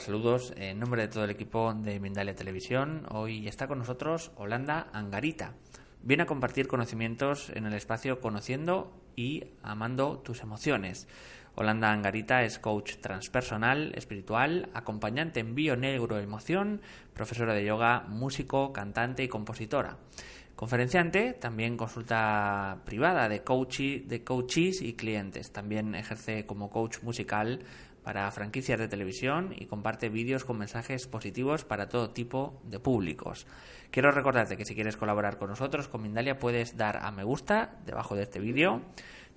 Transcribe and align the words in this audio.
Saludos. 0.00 0.54
En 0.56 0.78
nombre 0.78 1.02
de 1.02 1.08
todo 1.08 1.24
el 1.24 1.30
equipo 1.30 1.74
de 1.74 2.00
Mindalia 2.00 2.34
Televisión, 2.34 3.04
hoy 3.10 3.46
está 3.46 3.68
con 3.68 3.80
nosotros 3.80 4.32
Holanda 4.36 4.88
Angarita. 4.94 5.52
Viene 6.02 6.22
a 6.22 6.26
compartir 6.26 6.68
conocimientos 6.68 7.50
en 7.50 7.66
el 7.66 7.74
espacio 7.74 8.18
Conociendo 8.18 8.90
y 9.14 9.44
Amando 9.62 10.16
tus 10.16 10.40
emociones. 10.40 11.06
Holanda 11.54 11.92
Angarita 11.92 12.44
es 12.44 12.58
coach 12.58 12.96
transpersonal, 13.02 13.92
espiritual, 13.94 14.70
acompañante 14.72 15.40
en 15.40 15.54
bio, 15.54 15.74
emoción, 15.74 16.80
profesora 17.12 17.52
de 17.52 17.66
yoga, 17.66 18.06
músico, 18.08 18.72
cantante 18.72 19.22
y 19.22 19.28
compositora. 19.28 19.98
Conferenciante, 20.60 21.32
también 21.32 21.78
consulta 21.78 22.82
privada 22.84 23.30
de 23.30 23.42
coaches 23.42 24.82
y 24.82 24.92
clientes. 24.92 25.52
También 25.52 25.94
ejerce 25.94 26.44
como 26.44 26.68
coach 26.68 27.02
musical 27.02 27.60
para 28.10 28.28
franquicias 28.32 28.76
de 28.76 28.88
televisión 28.88 29.54
y 29.56 29.66
comparte 29.66 30.08
vídeos 30.08 30.44
con 30.44 30.58
mensajes 30.58 31.06
positivos 31.06 31.64
para 31.64 31.88
todo 31.88 32.10
tipo 32.10 32.60
de 32.64 32.80
públicos. 32.80 33.46
Quiero 33.92 34.10
recordarte 34.10 34.56
que 34.56 34.64
si 34.64 34.74
quieres 34.74 34.96
colaborar 34.96 35.38
con 35.38 35.48
nosotros, 35.48 35.86
con 35.86 36.02
Mindalia, 36.02 36.36
puedes 36.36 36.76
dar 36.76 36.96
a 37.04 37.12
me 37.12 37.22
gusta 37.22 37.78
debajo 37.86 38.16
de 38.16 38.24
este 38.24 38.40
vídeo, 38.40 38.82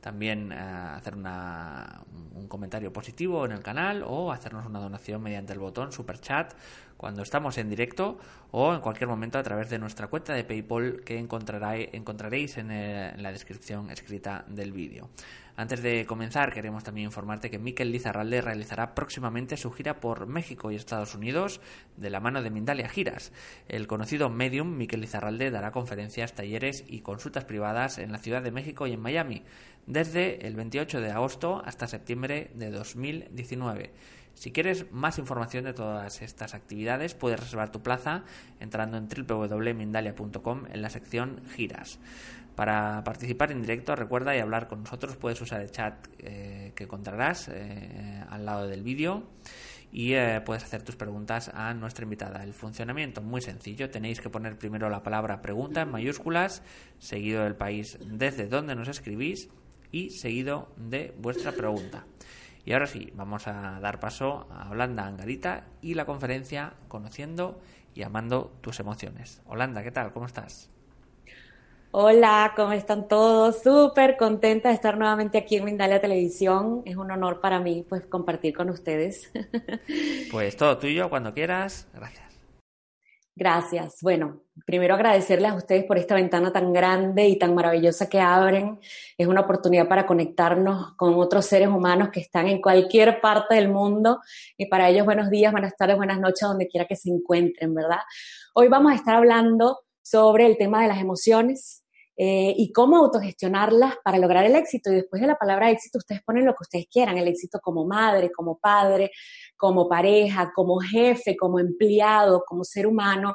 también 0.02 0.52
eh, 0.52 0.56
hacer 0.56 1.14
un 1.16 2.48
comentario 2.48 2.92
positivo 2.92 3.46
en 3.46 3.52
el 3.52 3.62
canal 3.62 4.04
o 4.08 4.32
hacernos 4.32 4.66
una 4.66 4.80
donación 4.80 5.22
mediante 5.22 5.54
el 5.54 5.60
botón 5.60 5.92
super 5.92 6.20
chat 6.20 6.56
cuando 7.04 7.22
estamos 7.22 7.58
en 7.58 7.70
directo 7.70 8.18
o 8.52 8.74
en 8.74 8.80
cualquier 8.80 9.10
momento 9.10 9.38
a 9.38 9.44
través 9.44 9.70
de 9.70 9.78
nuestra 9.78 10.08
cuenta 10.08 10.34
de 10.34 10.46
PayPal 10.46 11.02
que 11.04 11.20
encontraréis 11.20 12.58
en, 12.58 12.72
en 12.72 13.22
la 13.22 13.34
descripción 13.34 13.92
escrita 13.92 14.46
del 14.48 14.72
vídeo. 14.72 15.10
Antes 15.58 15.84
de 15.84 16.06
comenzar, 16.06 16.54
queremos 16.54 16.86
también 16.86 17.08
informarte 17.08 17.52
que 17.52 17.60
Miquel 17.60 17.92
Lizarralde 17.92 18.42
realizará 18.42 18.96
próximamente 18.96 19.58
su 19.58 19.70
gira 19.72 20.00
por 20.00 20.28
México 20.28 20.72
y 20.72 20.76
Estados 20.76 21.14
Unidos 21.14 21.60
de 21.98 22.10
la 22.10 22.22
mano 22.22 22.42
de 22.42 22.50
Mindalia 22.50 22.88
Giras. 22.88 23.34
El 23.68 23.86
conocido 23.86 24.30
medium 24.30 24.78
Miquel 24.78 25.02
Lizarralde 25.02 25.52
dará 25.52 25.72
conferencias, 25.72 26.34
talleres 26.34 26.86
y 26.88 27.02
consultas 27.02 27.44
privadas 27.44 27.98
en 27.98 28.14
la 28.14 28.20
Ciudad 28.20 28.42
de 28.42 28.52
México 28.52 28.88
y 28.88 28.94
en 28.94 29.02
Miami 29.02 29.44
desde 29.86 30.48
el 30.48 30.56
28 30.56 31.02
de 31.02 31.12
agosto 31.12 31.62
hasta 31.66 31.88
septiembre 31.88 32.52
de 32.56 32.72
2019. 32.72 33.92
Si 34.34 34.52
quieres 34.52 34.92
más 34.92 35.20
información 35.20 35.64
de 35.66 35.74
todas 35.74 36.22
estas 36.22 36.54
actividades, 36.54 37.14
puedes 37.14 37.40
reservar 37.40 37.72
tu 37.72 37.82
plaza 37.82 38.24
entrando 38.60 38.98
en 38.98 39.08
www.mindalia.com 39.08 40.64
en 40.72 40.82
la 40.82 40.90
sección 40.90 41.42
Giras. 41.56 42.00
Para 42.56 43.04
participar 43.04 43.52
en 43.52 43.62
directo, 43.62 43.96
recuerda 43.96 44.36
y 44.36 44.40
hablar 44.40 44.68
con 44.68 44.84
nosotros, 44.84 45.16
puedes 45.16 45.42
usar 45.42 45.62
el 45.62 45.72
chat 45.72 46.08
eh, 46.20 46.72
que 46.76 46.84
encontrarás 46.84 47.50
eh, 47.52 48.24
al 48.30 48.46
lado 48.46 48.68
del 48.68 48.84
vídeo 48.84 49.24
y 49.92 50.14
eh, 50.14 50.42
puedes 50.46 50.64
hacer 50.64 50.84
tus 50.84 50.96
preguntas 50.96 51.50
a 51.54 51.74
nuestra 51.74 52.04
invitada. 52.04 52.44
El 52.44 52.54
funcionamiento 52.54 53.22
muy 53.22 53.42
sencillo, 53.42 53.90
tenéis 53.90 54.22
que 54.22 54.30
poner 54.30 54.58
primero 54.58 54.90
la 54.90 55.02
palabra 55.02 55.42
pregunta 55.42 55.82
en 55.82 55.92
mayúsculas, 55.92 56.62
seguido 57.00 57.44
del 57.44 57.56
país 57.56 57.98
desde 58.04 58.48
donde 58.48 58.76
nos 58.76 58.88
escribís 58.88 59.50
y 59.92 60.12
seguido 60.12 60.74
de 60.78 61.14
vuestra 61.20 61.52
pregunta. 61.52 62.06
Y 62.66 62.74
ahora 62.74 62.88
sí, 62.88 63.12
vamos 63.16 63.48
a 63.48 63.80
dar 63.82 64.00
paso 64.00 64.48
a 64.52 64.70
Holanda 64.70 65.06
Angarita 65.06 65.66
y 65.82 65.96
la 65.96 66.06
conferencia 66.06 66.74
Conociendo 66.88 67.60
y 67.94 68.04
Amando 68.04 68.54
tus 68.62 68.80
emociones. 68.80 69.42
Holanda, 69.46 69.84
¿qué 69.84 69.92
tal? 69.92 70.14
¿Cómo 70.14 70.26
estás? 70.26 70.70
Hola, 71.92 72.54
¿cómo 72.56 72.72
están 72.72 73.08
todos? 73.08 73.62
Súper 73.62 74.18
contenta 74.18 74.70
de 74.70 74.76
estar 74.76 74.98
nuevamente 74.98 75.38
aquí 75.38 75.58
en 75.58 75.66
Mindalia 75.66 76.02
Televisión. 76.02 76.82
Es 76.86 76.96
un 76.96 77.12
honor 77.12 77.40
para 77.40 77.60
mí 77.60 77.86
pues 77.88 78.06
compartir 78.06 78.56
con 78.56 78.70
ustedes. 78.70 79.32
Pues 80.32 80.58
todo 80.58 80.80
tuyo, 80.80 81.12
cuando 81.12 81.36
quieras. 81.36 81.88
Gracias. 81.94 82.33
Gracias. 83.36 83.98
Bueno, 84.02 84.44
primero 84.64 84.94
agradecerles 84.94 85.52
a 85.52 85.56
ustedes 85.56 85.86
por 85.86 85.98
esta 85.98 86.14
ventana 86.14 86.54
tan 86.54 86.72
grande 86.72 87.28
y 87.28 87.40
tan 87.40 87.56
maravillosa 87.56 88.08
que 88.08 88.20
abren. 88.20 88.80
Es 89.18 89.26
una 89.26 89.42
oportunidad 89.42 89.88
para 89.88 90.06
conectarnos 90.06 90.94
con 90.98 91.16
otros 91.16 91.48
seres 91.48 91.68
humanos 91.68 92.10
que 92.12 92.20
están 92.20 92.48
en 92.48 92.62
cualquier 92.62 93.20
parte 93.22 93.56
del 93.56 93.70
mundo. 93.70 94.20
Y 94.56 94.68
para 94.68 94.88
ellos, 94.90 95.06
buenos 95.06 95.32
días, 95.32 95.52
buenas 95.52 95.76
tardes, 95.76 95.98
buenas 95.98 96.20
noches, 96.20 96.48
donde 96.48 96.68
quiera 96.68 96.86
que 96.86 96.96
se 96.96 97.10
encuentren, 97.10 97.74
¿verdad? 97.74 98.02
Hoy 98.54 98.68
vamos 98.68 98.92
a 98.92 98.96
estar 98.96 99.16
hablando 99.16 99.80
sobre 100.04 100.46
el 100.46 100.56
tema 100.56 100.84
de 100.84 100.90
las 100.90 101.00
emociones, 101.00 101.84
eh, 102.16 102.54
y 102.56 102.72
cómo 102.72 102.98
autogestionarlas 102.98 103.96
para 104.04 104.20
lograr 104.20 104.46
el 104.46 104.56
éxito. 104.56 104.92
Y 104.92 104.96
después 104.96 105.22
de 105.22 105.28
la 105.28 105.36
palabra 105.36 105.72
éxito, 105.72 105.98
ustedes 105.98 106.22
ponen 106.24 106.46
lo 106.46 106.54
que 106.54 106.62
ustedes 106.62 106.86
quieran, 106.92 107.18
el 107.18 107.28
éxito 107.28 107.60
como 107.60 107.86
madre, 107.86 108.32
como 108.32 108.60
padre, 108.60 109.12
como 109.64 109.88
pareja, 109.88 110.52
como 110.54 110.82
jefe, 110.82 111.38
como 111.38 111.58
empleado, 111.58 112.44
como 112.46 112.66
ser 112.66 112.86
humano 112.86 113.34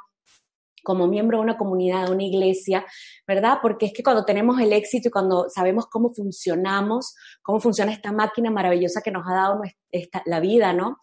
como 0.84 1.06
miembro 1.06 1.39
de 1.39 1.44
una 1.44 1.59
comunidad, 1.59 2.06
de 2.06 2.12
una 2.12 2.22
iglesia, 2.22 2.87
¿verdad? 3.27 3.59
Porque 3.61 3.87
es 3.87 3.93
que 3.93 4.03
cuando 4.03 4.25
tenemos 4.25 4.59
el 4.59 4.72
éxito 4.72 5.09
y 5.09 5.11
cuando 5.11 5.50
sabemos 5.50 5.87
cómo 5.87 6.15
funcionamos, 6.15 7.15
cómo 7.43 7.61
funciona 7.61 7.93
esta 7.93 8.11
máquina 8.11 8.50
maravillosa 8.50 9.03
que 9.03 9.11
nos 9.11 9.27
ha 9.27 9.34
dado 9.34 9.61
la 10.25 10.41
vida, 10.41 10.72
¿no? 10.72 10.97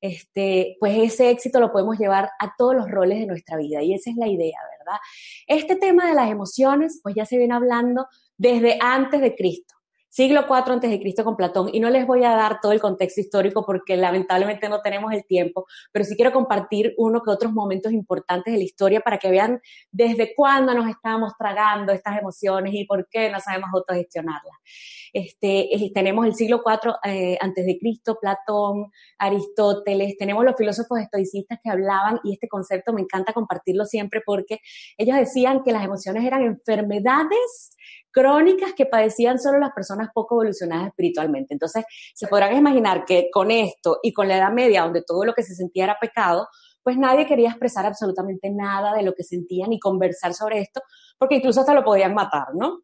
este, 0.00 0.76
pues 0.80 0.96
ese 0.96 1.30
éxito 1.30 1.60
lo 1.60 1.72
podemos 1.72 1.98
llevar 1.98 2.30
a 2.38 2.54
todos 2.56 2.74
los 2.74 2.90
roles 2.90 3.18
de 3.18 3.26
nuestra 3.26 3.56
vida 3.56 3.82
y 3.82 3.94
esa 3.94 4.10
es 4.10 4.16
la 4.16 4.28
idea, 4.28 4.58
¿verdad? 4.78 5.00
Este 5.46 5.76
tema 5.76 6.08
de 6.08 6.14
las 6.14 6.30
emociones, 6.30 7.00
pues 7.02 7.14
ya 7.14 7.26
se 7.26 7.36
viene 7.36 7.54
hablando 7.54 8.06
desde 8.36 8.78
antes 8.80 9.20
de 9.20 9.34
Cristo 9.34 9.77
siglo 10.08 10.46
IV 10.48 10.72
antes 10.72 10.90
de 10.90 11.00
Cristo 11.00 11.24
con 11.24 11.36
Platón 11.36 11.70
y 11.72 11.80
no 11.80 11.90
les 11.90 12.06
voy 12.06 12.24
a 12.24 12.30
dar 12.30 12.60
todo 12.60 12.72
el 12.72 12.80
contexto 12.80 13.20
histórico 13.20 13.64
porque 13.64 13.96
lamentablemente 13.96 14.68
no 14.68 14.80
tenemos 14.80 15.12
el 15.12 15.24
tiempo, 15.24 15.66
pero 15.92 16.04
sí 16.04 16.16
quiero 16.16 16.32
compartir 16.32 16.94
uno 16.96 17.22
que 17.22 17.30
otros 17.30 17.52
momentos 17.52 17.92
importantes 17.92 18.52
de 18.52 18.58
la 18.58 18.64
historia 18.64 19.00
para 19.00 19.18
que 19.18 19.30
vean 19.30 19.60
desde 19.90 20.34
cuándo 20.34 20.74
nos 20.74 20.88
estamos 20.88 21.32
tragando 21.38 21.92
estas 21.92 22.18
emociones 22.18 22.74
y 22.74 22.84
por 22.84 23.08
qué 23.08 23.30
no 23.30 23.40
sabemos 23.40 23.70
autogestionarlas. 23.72 24.56
Este, 25.12 25.74
eh, 25.74 25.90
tenemos 25.94 26.26
el 26.26 26.34
siglo 26.34 26.62
IV 26.64 26.94
eh, 27.04 27.38
antes 27.40 27.64
de 27.64 27.78
Cristo, 27.78 28.18
Platón, 28.20 28.90
Aristóteles, 29.18 30.16
tenemos 30.18 30.44
los 30.44 30.56
filósofos 30.56 31.00
estoicistas 31.00 31.58
que 31.62 31.70
hablaban 31.70 32.20
y 32.24 32.32
este 32.32 32.48
concepto 32.48 32.92
me 32.92 33.02
encanta 33.02 33.32
compartirlo 33.32 33.84
siempre 33.84 34.20
porque 34.24 34.58
ellos 34.96 35.16
decían 35.16 35.62
que 35.62 35.72
las 35.72 35.84
emociones 35.84 36.24
eran 36.24 36.42
enfermedades 36.42 37.76
crónicas 38.18 38.72
que 38.74 38.86
padecían 38.86 39.38
solo 39.38 39.60
las 39.60 39.70
personas 39.70 40.08
poco 40.12 40.34
evolucionadas 40.34 40.88
espiritualmente. 40.88 41.54
Entonces, 41.54 41.84
se 42.14 42.26
podrán 42.26 42.56
imaginar 42.56 43.04
que 43.04 43.28
con 43.32 43.52
esto 43.52 44.00
y 44.02 44.12
con 44.12 44.26
la 44.26 44.38
Edad 44.38 44.50
Media, 44.50 44.82
donde 44.82 45.02
todo 45.02 45.24
lo 45.24 45.34
que 45.34 45.44
se 45.44 45.54
sentía 45.54 45.84
era 45.84 45.98
pecado, 46.00 46.48
pues 46.82 46.96
nadie 46.96 47.26
quería 47.26 47.50
expresar 47.50 47.86
absolutamente 47.86 48.50
nada 48.50 48.92
de 48.94 49.04
lo 49.04 49.14
que 49.14 49.22
sentían 49.22 49.70
ni 49.70 49.78
conversar 49.78 50.34
sobre 50.34 50.58
esto, 50.58 50.82
porque 51.16 51.36
incluso 51.36 51.60
hasta 51.60 51.74
lo 51.74 51.84
podían 51.84 52.12
matar, 52.12 52.48
¿no? 52.54 52.80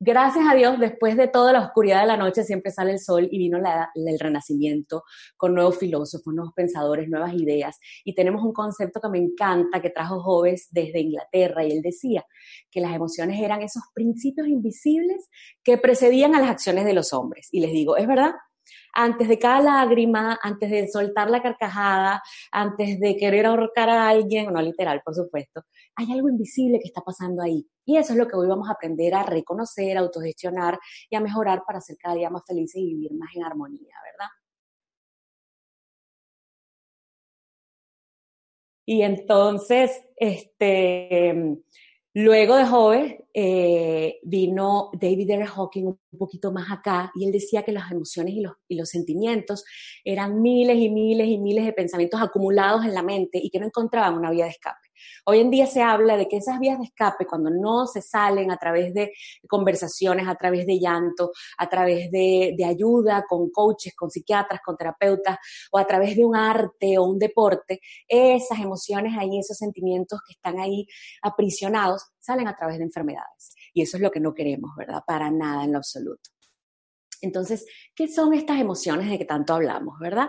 Gracias 0.00 0.44
a 0.48 0.54
Dios, 0.54 0.78
después 0.78 1.16
de 1.16 1.26
toda 1.26 1.52
la 1.52 1.60
oscuridad 1.60 2.02
de 2.02 2.06
la 2.06 2.16
noche 2.16 2.44
siempre 2.44 2.70
sale 2.70 2.92
el 2.92 3.00
sol 3.00 3.28
y 3.32 3.36
vino 3.36 3.58
el 3.58 4.18
renacimiento 4.20 5.02
con 5.36 5.56
nuevos 5.56 5.76
filósofos, 5.76 6.32
nuevos 6.32 6.54
pensadores, 6.54 7.08
nuevas 7.08 7.34
ideas. 7.34 7.80
Y 8.04 8.14
tenemos 8.14 8.44
un 8.44 8.52
concepto 8.52 9.00
que 9.00 9.08
me 9.08 9.18
encanta 9.18 9.82
que 9.82 9.90
trajo 9.90 10.22
Hobbes 10.22 10.68
desde 10.70 11.00
Inglaterra 11.00 11.64
y 11.64 11.72
él 11.72 11.82
decía 11.82 12.24
que 12.70 12.80
las 12.80 12.94
emociones 12.94 13.40
eran 13.40 13.60
esos 13.62 13.82
principios 13.92 14.46
invisibles 14.46 15.28
que 15.64 15.78
precedían 15.78 16.36
a 16.36 16.40
las 16.40 16.50
acciones 16.50 16.84
de 16.84 16.94
los 16.94 17.12
hombres. 17.12 17.48
Y 17.50 17.58
les 17.58 17.72
digo, 17.72 17.96
es 17.96 18.06
verdad, 18.06 18.34
antes 18.92 19.28
de 19.28 19.38
cada 19.38 19.60
lágrima, 19.60 20.38
antes 20.42 20.70
de 20.70 20.88
soltar 20.88 21.30
la 21.30 21.42
carcajada, 21.42 22.22
antes 22.52 23.00
de 23.00 23.16
querer 23.16 23.46
ahorcar 23.46 23.88
a 23.88 24.08
alguien, 24.08 24.52
no 24.52 24.62
literal, 24.62 25.02
por 25.04 25.14
supuesto, 25.14 25.62
hay 25.98 26.12
algo 26.12 26.28
invisible 26.28 26.78
que 26.78 26.88
está 26.88 27.02
pasando 27.02 27.42
ahí. 27.42 27.66
Y 27.84 27.96
eso 27.96 28.12
es 28.12 28.18
lo 28.18 28.28
que 28.28 28.36
hoy 28.36 28.46
vamos 28.48 28.68
a 28.68 28.72
aprender 28.72 29.14
a 29.14 29.24
reconocer, 29.24 29.96
a 29.96 30.00
autogestionar 30.00 30.78
y 31.10 31.16
a 31.16 31.20
mejorar 31.20 31.62
para 31.66 31.80
ser 31.80 31.96
cada 31.98 32.14
día 32.14 32.30
más 32.30 32.42
felices 32.46 32.76
y 32.80 32.94
vivir 32.94 33.12
más 33.14 33.30
en 33.34 33.44
armonía, 33.44 33.96
¿verdad? 34.04 34.28
Y 38.86 39.02
entonces, 39.02 40.02
este, 40.16 41.60
Luego 42.20 42.56
de 42.56 42.66
joven 42.66 43.24
eh, 43.32 44.18
vino 44.24 44.90
David 45.00 45.30
R. 45.30 45.46
Hawking 45.46 45.84
un 45.84 46.18
poquito 46.18 46.50
más 46.50 46.68
acá 46.68 47.12
y 47.14 47.24
él 47.24 47.30
decía 47.30 47.62
que 47.62 47.70
las 47.70 47.92
emociones 47.92 48.34
y 48.34 48.40
los, 48.40 48.54
y 48.66 48.76
los 48.76 48.88
sentimientos 48.88 49.64
eran 50.02 50.42
miles 50.42 50.78
y 50.78 50.90
miles 50.90 51.28
y 51.28 51.38
miles 51.38 51.64
de 51.64 51.72
pensamientos 51.72 52.20
acumulados 52.20 52.84
en 52.84 52.94
la 52.94 53.04
mente 53.04 53.38
y 53.40 53.50
que 53.50 53.60
no 53.60 53.66
encontraban 53.66 54.16
una 54.16 54.32
vía 54.32 54.46
de 54.46 54.50
escape. 54.50 54.87
Hoy 55.26 55.40
en 55.40 55.50
día 55.50 55.66
se 55.66 55.82
habla 55.82 56.16
de 56.16 56.28
que 56.28 56.38
esas 56.38 56.58
vías 56.58 56.78
de 56.78 56.84
escape, 56.84 57.26
cuando 57.26 57.50
no 57.50 57.86
se 57.86 58.02
salen 58.02 58.50
a 58.50 58.56
través 58.56 58.94
de 58.94 59.12
conversaciones, 59.48 60.26
a 60.28 60.34
través 60.34 60.66
de 60.66 60.78
llanto, 60.78 61.32
a 61.58 61.68
través 61.68 62.10
de, 62.10 62.56
ayuda 62.66 63.24
con 63.28 63.50
coaches, 63.50 63.94
con 63.96 64.10
psiquiatras, 64.10 64.60
con 64.64 64.76
terapeutas, 64.76 65.38
o 65.72 65.78
a 65.78 65.86
través 65.86 66.16
de 66.16 66.24
un 66.24 66.36
arte 66.36 66.98
o 66.98 67.04
un 67.04 67.18
deporte, 67.18 67.80
esas 68.06 68.58
emociones 68.60 69.16
ahí, 69.18 69.38
esos 69.38 69.56
sentimientos 69.56 70.20
que 70.26 70.32
están 70.32 70.58
ahí 70.58 70.86
aprisionados, 71.22 72.04
salen 72.18 72.48
a 72.48 72.56
través 72.56 72.78
de 72.78 72.84
enfermedades. 72.84 73.54
y 73.74 73.82
eso 73.82 73.96
es 73.96 74.02
lo 74.02 74.10
que 74.10 74.20
no 74.20 74.34
queremos, 74.34 74.72
¿verdad? 74.76 75.02
Para 75.06 75.30
nada 75.30 75.64
en 75.64 75.72
lo 75.72 75.78
absoluto. 75.78 76.30
Entonces, 77.20 77.66
¿qué 77.94 78.08
son 78.08 78.34
estas 78.34 78.60
emociones 78.60 79.10
de 79.10 79.18
que 79.18 79.24
tanto 79.24 79.54
hablamos, 79.54 79.98
verdad? 79.98 80.28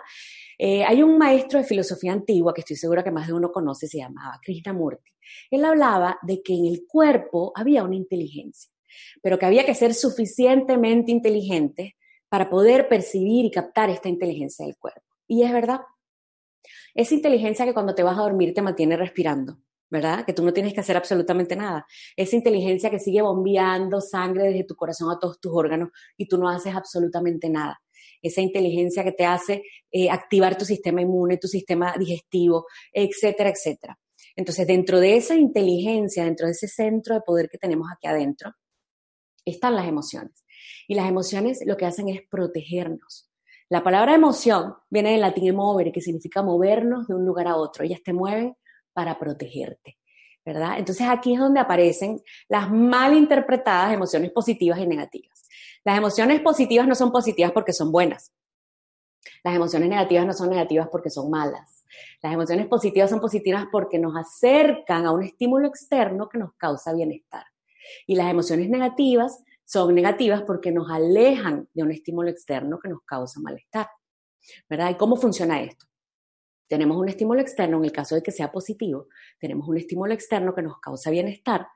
Eh, 0.57 0.83
hay 0.83 1.03
un 1.03 1.17
maestro 1.17 1.59
de 1.59 1.65
filosofía 1.65 2.13
antigua 2.13 2.53
que 2.53 2.61
estoy 2.61 2.75
segura 2.75 3.03
que 3.03 3.11
más 3.11 3.27
de 3.27 3.33
uno 3.33 3.51
conoce, 3.51 3.87
se 3.87 3.99
llamaba 3.99 4.39
Krishnamurti. 4.43 5.11
Él 5.51 5.63
hablaba 5.65 6.19
de 6.21 6.41
que 6.41 6.53
en 6.53 6.65
el 6.65 6.85
cuerpo 6.87 7.51
había 7.55 7.83
una 7.83 7.95
inteligencia, 7.95 8.71
pero 9.21 9.37
que 9.37 9.45
había 9.45 9.65
que 9.65 9.75
ser 9.75 9.93
suficientemente 9.93 11.11
inteligente 11.11 11.95
para 12.27 12.49
poder 12.49 12.89
percibir 12.89 13.45
y 13.45 13.51
captar 13.51 13.89
esta 13.89 14.09
inteligencia 14.09 14.65
del 14.65 14.77
cuerpo. 14.77 15.01
Y 15.27 15.43
es 15.43 15.51
verdad, 15.51 15.79
esa 16.93 17.13
inteligencia 17.13 17.65
que 17.65 17.73
cuando 17.73 17.95
te 17.95 18.03
vas 18.03 18.17
a 18.17 18.21
dormir 18.21 18.53
te 18.53 18.61
mantiene 18.61 18.97
respirando, 18.97 19.59
¿verdad? 19.89 20.25
Que 20.25 20.33
tú 20.33 20.43
no 20.43 20.53
tienes 20.53 20.73
que 20.73 20.79
hacer 20.79 20.97
absolutamente 20.97 21.55
nada. 21.55 21.85
Esa 22.15 22.35
inteligencia 22.35 22.89
que 22.89 22.99
sigue 22.99 23.21
bombeando 23.21 24.01
sangre 24.01 24.47
desde 24.47 24.63
tu 24.65 24.75
corazón 24.75 25.11
a 25.11 25.19
todos 25.19 25.39
tus 25.39 25.51
órganos 25.53 25.89
y 26.17 26.27
tú 26.27 26.37
no 26.37 26.49
haces 26.49 26.75
absolutamente 26.75 27.49
nada. 27.49 27.81
Esa 28.21 28.41
inteligencia 28.41 29.03
que 29.03 29.13
te 29.13 29.25
hace 29.25 29.63
eh, 29.91 30.09
activar 30.09 30.57
tu 30.57 30.65
sistema 30.65 31.01
inmune, 31.01 31.37
tu 31.37 31.47
sistema 31.47 31.93
digestivo, 31.97 32.65
etcétera, 32.93 33.49
etcétera. 33.49 33.97
Entonces, 34.35 34.67
dentro 34.67 34.99
de 34.99 35.17
esa 35.17 35.35
inteligencia, 35.35 36.25
dentro 36.25 36.45
de 36.45 36.51
ese 36.53 36.67
centro 36.67 37.15
de 37.15 37.21
poder 37.21 37.49
que 37.49 37.57
tenemos 37.57 37.87
aquí 37.93 38.07
adentro, 38.07 38.51
están 39.45 39.75
las 39.75 39.87
emociones. 39.87 40.45
Y 40.87 40.95
las 40.95 41.09
emociones 41.09 41.59
lo 41.65 41.77
que 41.77 41.85
hacen 41.85 42.09
es 42.09 42.21
protegernos. 42.29 43.29
La 43.69 43.83
palabra 43.83 44.15
emoción 44.15 44.73
viene 44.89 45.11
del 45.11 45.21
latín 45.21 45.47
emovere, 45.47 45.91
que 45.91 46.01
significa 46.01 46.41
movernos 46.41 47.07
de 47.07 47.15
un 47.15 47.25
lugar 47.25 47.47
a 47.47 47.55
otro. 47.55 47.83
Ellas 47.83 48.01
te 48.03 48.13
mueven 48.13 48.55
para 48.93 49.19
protegerte, 49.19 49.97
¿verdad? 50.45 50.77
Entonces 50.77 51.07
aquí 51.07 51.33
es 51.33 51.39
donde 51.39 51.59
aparecen 51.59 52.21
las 52.47 52.69
mal 52.71 53.13
interpretadas 53.15 53.93
emociones 53.93 54.31
positivas 54.31 54.79
y 54.79 54.87
negativas. 54.87 55.47
Las 55.83 55.97
emociones 55.97 56.41
positivas 56.41 56.87
no 56.87 56.95
son 56.95 57.11
positivas 57.11 57.51
porque 57.51 57.73
son 57.73 57.91
buenas. 57.91 58.33
Las 59.43 59.55
emociones 59.55 59.89
negativas 59.89 60.25
no 60.25 60.33
son 60.33 60.49
negativas 60.49 60.87
porque 60.91 61.09
son 61.09 61.29
malas. 61.29 61.85
Las 62.21 62.33
emociones 62.33 62.67
positivas 62.67 63.09
son 63.09 63.19
positivas 63.19 63.65
porque 63.71 63.99
nos 63.99 64.15
acercan 64.15 65.05
a 65.05 65.11
un 65.11 65.23
estímulo 65.23 65.67
externo 65.67 66.29
que 66.29 66.37
nos 66.37 66.53
causa 66.55 66.93
bienestar. 66.93 67.45
Y 68.05 68.15
las 68.15 68.29
emociones 68.29 68.69
negativas 68.69 69.43
son 69.65 69.95
negativas 69.95 70.43
porque 70.43 70.71
nos 70.71 70.89
alejan 70.89 71.67
de 71.73 71.83
un 71.83 71.91
estímulo 71.91 72.29
externo 72.29 72.79
que 72.79 72.89
nos 72.89 73.03
causa 73.03 73.39
malestar. 73.39 73.89
¿Verdad? 74.69 74.91
¿Y 74.91 74.95
cómo 74.95 75.15
funciona 75.15 75.61
esto? 75.61 75.85
Tenemos 76.69 76.97
un 76.97 77.09
estímulo 77.09 77.41
externo, 77.41 77.77
en 77.77 77.85
el 77.85 77.91
caso 77.91 78.15
de 78.15 78.23
que 78.23 78.31
sea 78.31 78.51
positivo, 78.51 79.07
tenemos 79.39 79.67
un 79.67 79.77
estímulo 79.77 80.13
externo 80.13 80.53
que 80.53 80.61
nos 80.61 80.79
causa 80.79 81.09
bienestar, 81.09 81.67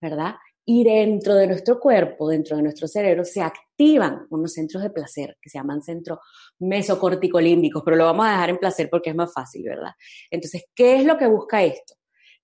¿verdad? 0.00 0.36
Y 0.64 0.84
dentro 0.84 1.34
de 1.34 1.46
nuestro 1.46 1.78
cuerpo, 1.78 2.28
dentro 2.28 2.56
de 2.56 2.62
nuestro 2.62 2.88
cerebro, 2.88 3.24
se 3.24 3.42
activan 3.42 4.26
unos 4.30 4.52
centros 4.52 4.82
de 4.82 4.90
placer 4.90 5.36
que 5.40 5.50
se 5.50 5.58
llaman 5.58 5.82
centros 5.82 6.20
mesocorticolímbicos, 6.60 7.82
pero 7.84 7.96
lo 7.96 8.04
vamos 8.04 8.26
a 8.26 8.30
dejar 8.30 8.50
en 8.50 8.58
placer 8.58 8.88
porque 8.90 9.10
es 9.10 9.16
más 9.16 9.32
fácil, 9.32 9.64
¿verdad? 9.64 9.92
Entonces, 10.30 10.64
¿qué 10.74 10.96
es 10.96 11.04
lo 11.04 11.18
que 11.18 11.26
busca 11.26 11.62
esto? 11.62 11.94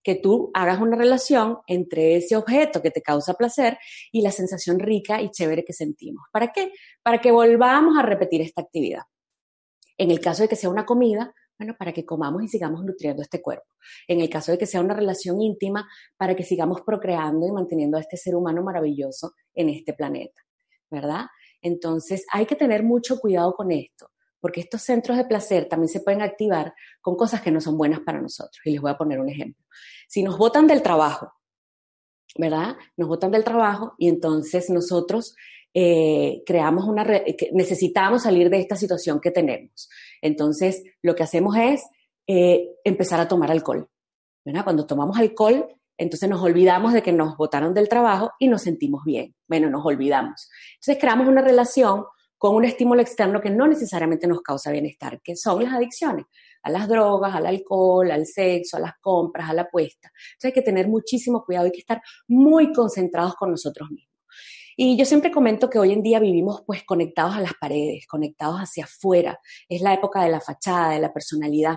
que 0.03 0.17
tú 0.17 0.51
hagas 0.53 0.81
una 0.81 0.97
relación 0.97 1.59
entre 1.67 2.17
ese 2.17 2.37
objeto 2.37 2.83
que 2.83 2.91
te 2.91 3.03
causa 3.03 3.35
placer 3.35 3.79
y 4.11 4.23
la 4.23 4.33
sensación 4.33 4.81
rica 4.81 5.23
y 5.23 5.31
chévere 5.31 5.65
que 5.65 5.73
sentimos. 5.73 6.25
¿Para 6.33 6.53
qué? 6.53 6.73
Para 7.05 7.21
que 7.21 7.31
volvamos 7.31 7.97
a 7.97 8.03
repetir 8.03 8.41
esta 8.41 8.63
actividad. 8.63 9.03
En 9.97 10.11
el 10.11 10.21
caso 10.21 10.43
de 10.43 10.49
que 10.49 10.57
sea 10.57 10.71
una 10.71 10.87
comida, 10.87 11.33
para 11.79 11.93
que 11.93 12.05
comamos 12.05 12.43
y 12.43 12.49
sigamos 12.49 12.85
nutriendo 12.85 13.23
este 13.23 13.41
cuerpo. 13.41 13.67
En 14.07 14.21
el 14.21 14.29
caso 14.29 14.53
de 14.53 14.59
que 14.59 14.67
sea 14.67 14.81
una 14.81 14.95
relación 14.95 15.41
íntima, 15.41 15.89
para 16.17 16.35
que 16.35 16.45
sigamos 16.45 16.83
procreando 16.83 17.47
y 17.47 17.53
manteniendo 17.53 17.97
a 17.97 18.01
este 18.01 18.17
ser 18.17 18.35
humano 18.35 18.63
maravilloso 18.63 19.35
en 19.55 19.69
este 19.69 19.93
planeta, 19.95 20.41
¿verdad? 20.91 21.27
Entonces 21.61 22.25
hay 22.33 22.47
que 22.47 22.57
tener 22.57 22.83
mucho 22.83 23.19
cuidado 23.19 23.55
con 23.55 23.71
esto 23.73 24.11
porque 24.43 24.61
estos 24.61 24.83
centros 24.83 25.17
de 25.17 25.25
placer 25.25 25.69
también 25.69 25.89
se 25.89 26.01
pueden 26.01 26.21
activar 26.21 26.75
con 27.01 27.15
cosas 27.15 27.41
que 27.41 27.53
no 27.53 27.61
son 27.61 27.79
buenas 27.79 28.01
para 28.01 28.21
nosotros. 28.21 28.61
Y 28.65 28.73
les 28.73 28.81
voy 28.81 28.91
a 28.91 28.99
poner 28.99 29.21
un 29.21 29.29
ejemplo. 29.29 29.65
Si 30.09 30.25
nos 30.25 30.37
botan 30.37 30.67
del 30.67 30.83
trabajo, 30.83 31.33
¿verdad? 32.37 32.77
Nos 32.97 33.09
botan 33.09 33.31
del 33.31 33.45
trabajo 33.45 33.95
y 33.99 34.09
entonces 34.09 34.69
nosotros 34.69 35.37
eh, 35.75 36.43
creamos 36.45 36.85
una, 36.85 37.05
necesitamos 37.53 38.23
salir 38.23 38.51
de 38.51 38.59
esta 38.59 38.77
situación 38.77 39.21
que 39.21 39.31
tenemos. 39.31 39.89
Entonces, 40.21 40.83
lo 41.03 41.15
que 41.15 41.23
hacemos 41.23 41.57
es 41.57 41.83
eh, 42.27 42.69
empezar 42.85 43.21
a 43.21 43.29
tomar 43.29 43.51
alcohol. 43.51 43.89
¿verdad? 44.45 44.65
Cuando 44.65 44.87
tomamos 44.87 45.19
alcohol, 45.19 45.69
entonces 45.97 46.29
nos 46.29 46.43
olvidamos 46.43 46.93
de 46.93 47.03
que 47.03 47.13
nos 47.13 47.37
botaron 47.37 47.75
del 47.75 47.89
trabajo 47.89 48.33
y 48.39 48.49
nos 48.49 48.63
sentimos 48.63 49.05
bien. 49.05 49.35
Bueno, 49.47 49.71
nos 49.71 49.85
olvidamos. 49.85 50.49
Entonces 50.75 50.99
creamos 51.01 51.29
una 51.29 51.43
relación 51.43 52.05
con 52.39 52.57
un 52.57 52.65
estímulo 52.65 53.01
externo 53.01 53.41
que 53.41 53.51
no 53.51 53.69
necesariamente 53.69 54.27
nos 54.27 54.43
causa 54.43 54.73
bienestar, 54.73 55.21
que 55.23 55.37
son 55.37 55.63
las 55.63 55.75
adicciones 55.75 56.27
a 56.65 56.71
las 56.71 56.89
drogas, 56.89 57.35
al 57.35 57.47
alcohol, 57.47 58.11
al 58.11 58.27
sexo, 58.27 58.77
a 58.77 58.81
las 58.81 58.95
compras, 59.01 59.49
a 59.49 59.55
la 59.55 59.63
apuesta. 59.63 60.11
Entonces 60.33 60.45
hay 60.47 60.53
que 60.53 60.63
tener 60.63 60.89
muchísimo 60.89 61.45
cuidado, 61.45 61.67
hay 61.67 61.73
que 61.73 61.81
estar 61.81 62.03
muy 62.27 62.73
concentrados 62.73 63.35
con 63.35 63.51
nosotros 63.51 63.91
mismos. 63.91 64.12
Y 64.77 64.97
yo 64.97 65.05
siempre 65.05 65.31
comento 65.31 65.69
que 65.69 65.79
hoy 65.79 65.93
en 65.93 66.03
día 66.03 66.19
vivimos 66.19 66.63
pues 66.67 66.85
conectados 66.85 67.35
a 67.35 67.41
las 67.41 67.55
paredes, 67.55 68.07
conectados 68.07 68.59
hacia 68.59 68.85
afuera. 68.85 69.39
Es 69.69 69.83
la 69.83 69.95
época 69.95 70.23
de 70.23 70.31
la 70.31 70.41
fachada, 70.41 70.91
de 70.91 71.01
la 71.01 71.13
personalidad 71.13 71.77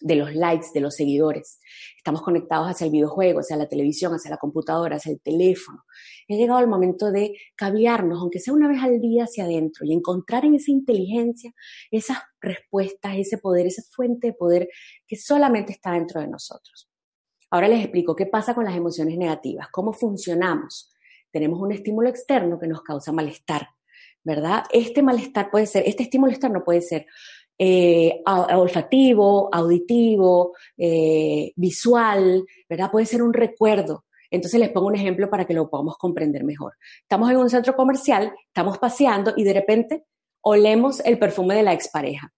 de 0.00 0.16
los 0.16 0.34
likes, 0.34 0.66
de 0.74 0.80
los 0.80 0.94
seguidores. 0.94 1.60
Estamos 1.96 2.22
conectados 2.22 2.68
hacia 2.68 2.84
el 2.84 2.90
videojuego, 2.90 3.40
hacia 3.40 3.56
la 3.56 3.68
televisión, 3.68 4.12
hacia 4.12 4.30
la 4.30 4.36
computadora, 4.36 4.96
hacia 4.96 5.12
el 5.12 5.20
teléfono. 5.20 5.84
He 6.28 6.36
llegado 6.36 6.60
el 6.60 6.66
momento 6.66 7.10
de 7.10 7.34
cablearnos, 7.56 8.20
aunque 8.20 8.38
sea 8.38 8.54
una 8.54 8.68
vez 8.68 8.82
al 8.82 9.00
día, 9.00 9.24
hacia 9.24 9.44
adentro 9.44 9.86
y 9.86 9.92
encontrar 9.92 10.44
en 10.44 10.56
esa 10.56 10.70
inteligencia 10.70 11.52
esas 11.90 12.18
respuestas, 12.40 13.16
ese 13.16 13.38
poder, 13.38 13.66
esa 13.66 13.82
fuente 13.90 14.28
de 14.28 14.32
poder 14.34 14.68
que 15.06 15.16
solamente 15.16 15.72
está 15.72 15.92
dentro 15.92 16.20
de 16.20 16.28
nosotros. 16.28 16.90
Ahora 17.50 17.68
les 17.68 17.80
explico 17.80 18.16
qué 18.16 18.26
pasa 18.26 18.54
con 18.54 18.64
las 18.64 18.76
emociones 18.76 19.16
negativas, 19.16 19.68
cómo 19.70 19.92
funcionamos. 19.92 20.93
Tenemos 21.34 21.60
un 21.60 21.72
estímulo 21.72 22.08
externo 22.08 22.60
que 22.60 22.68
nos 22.68 22.82
causa 22.82 23.10
malestar, 23.10 23.70
¿verdad? 24.22 24.62
Este 24.70 25.02
malestar 25.02 25.50
puede 25.50 25.66
ser, 25.66 25.82
este 25.84 26.04
estímulo 26.04 26.30
externo 26.30 26.62
puede 26.62 26.80
ser 26.80 27.06
eh, 27.58 28.22
olfativo, 28.24 29.52
auditivo, 29.52 30.52
eh, 30.78 31.50
visual, 31.56 32.44
¿verdad? 32.68 32.88
Puede 32.92 33.06
ser 33.06 33.20
un 33.20 33.32
recuerdo. 33.32 34.04
Entonces 34.30 34.60
les 34.60 34.70
pongo 34.70 34.86
un 34.86 34.94
ejemplo 34.94 35.28
para 35.28 35.44
que 35.44 35.54
lo 35.54 35.68
podamos 35.68 35.96
comprender 35.98 36.44
mejor. 36.44 36.74
Estamos 37.02 37.28
en 37.28 37.38
un 37.38 37.50
centro 37.50 37.74
comercial, 37.74 38.32
estamos 38.46 38.78
paseando 38.78 39.34
y 39.36 39.42
de 39.42 39.54
repente 39.54 40.04
olemos 40.40 41.00
el 41.00 41.18
perfume 41.18 41.56
de 41.56 41.64
la 41.64 41.72
expareja. 41.72 42.32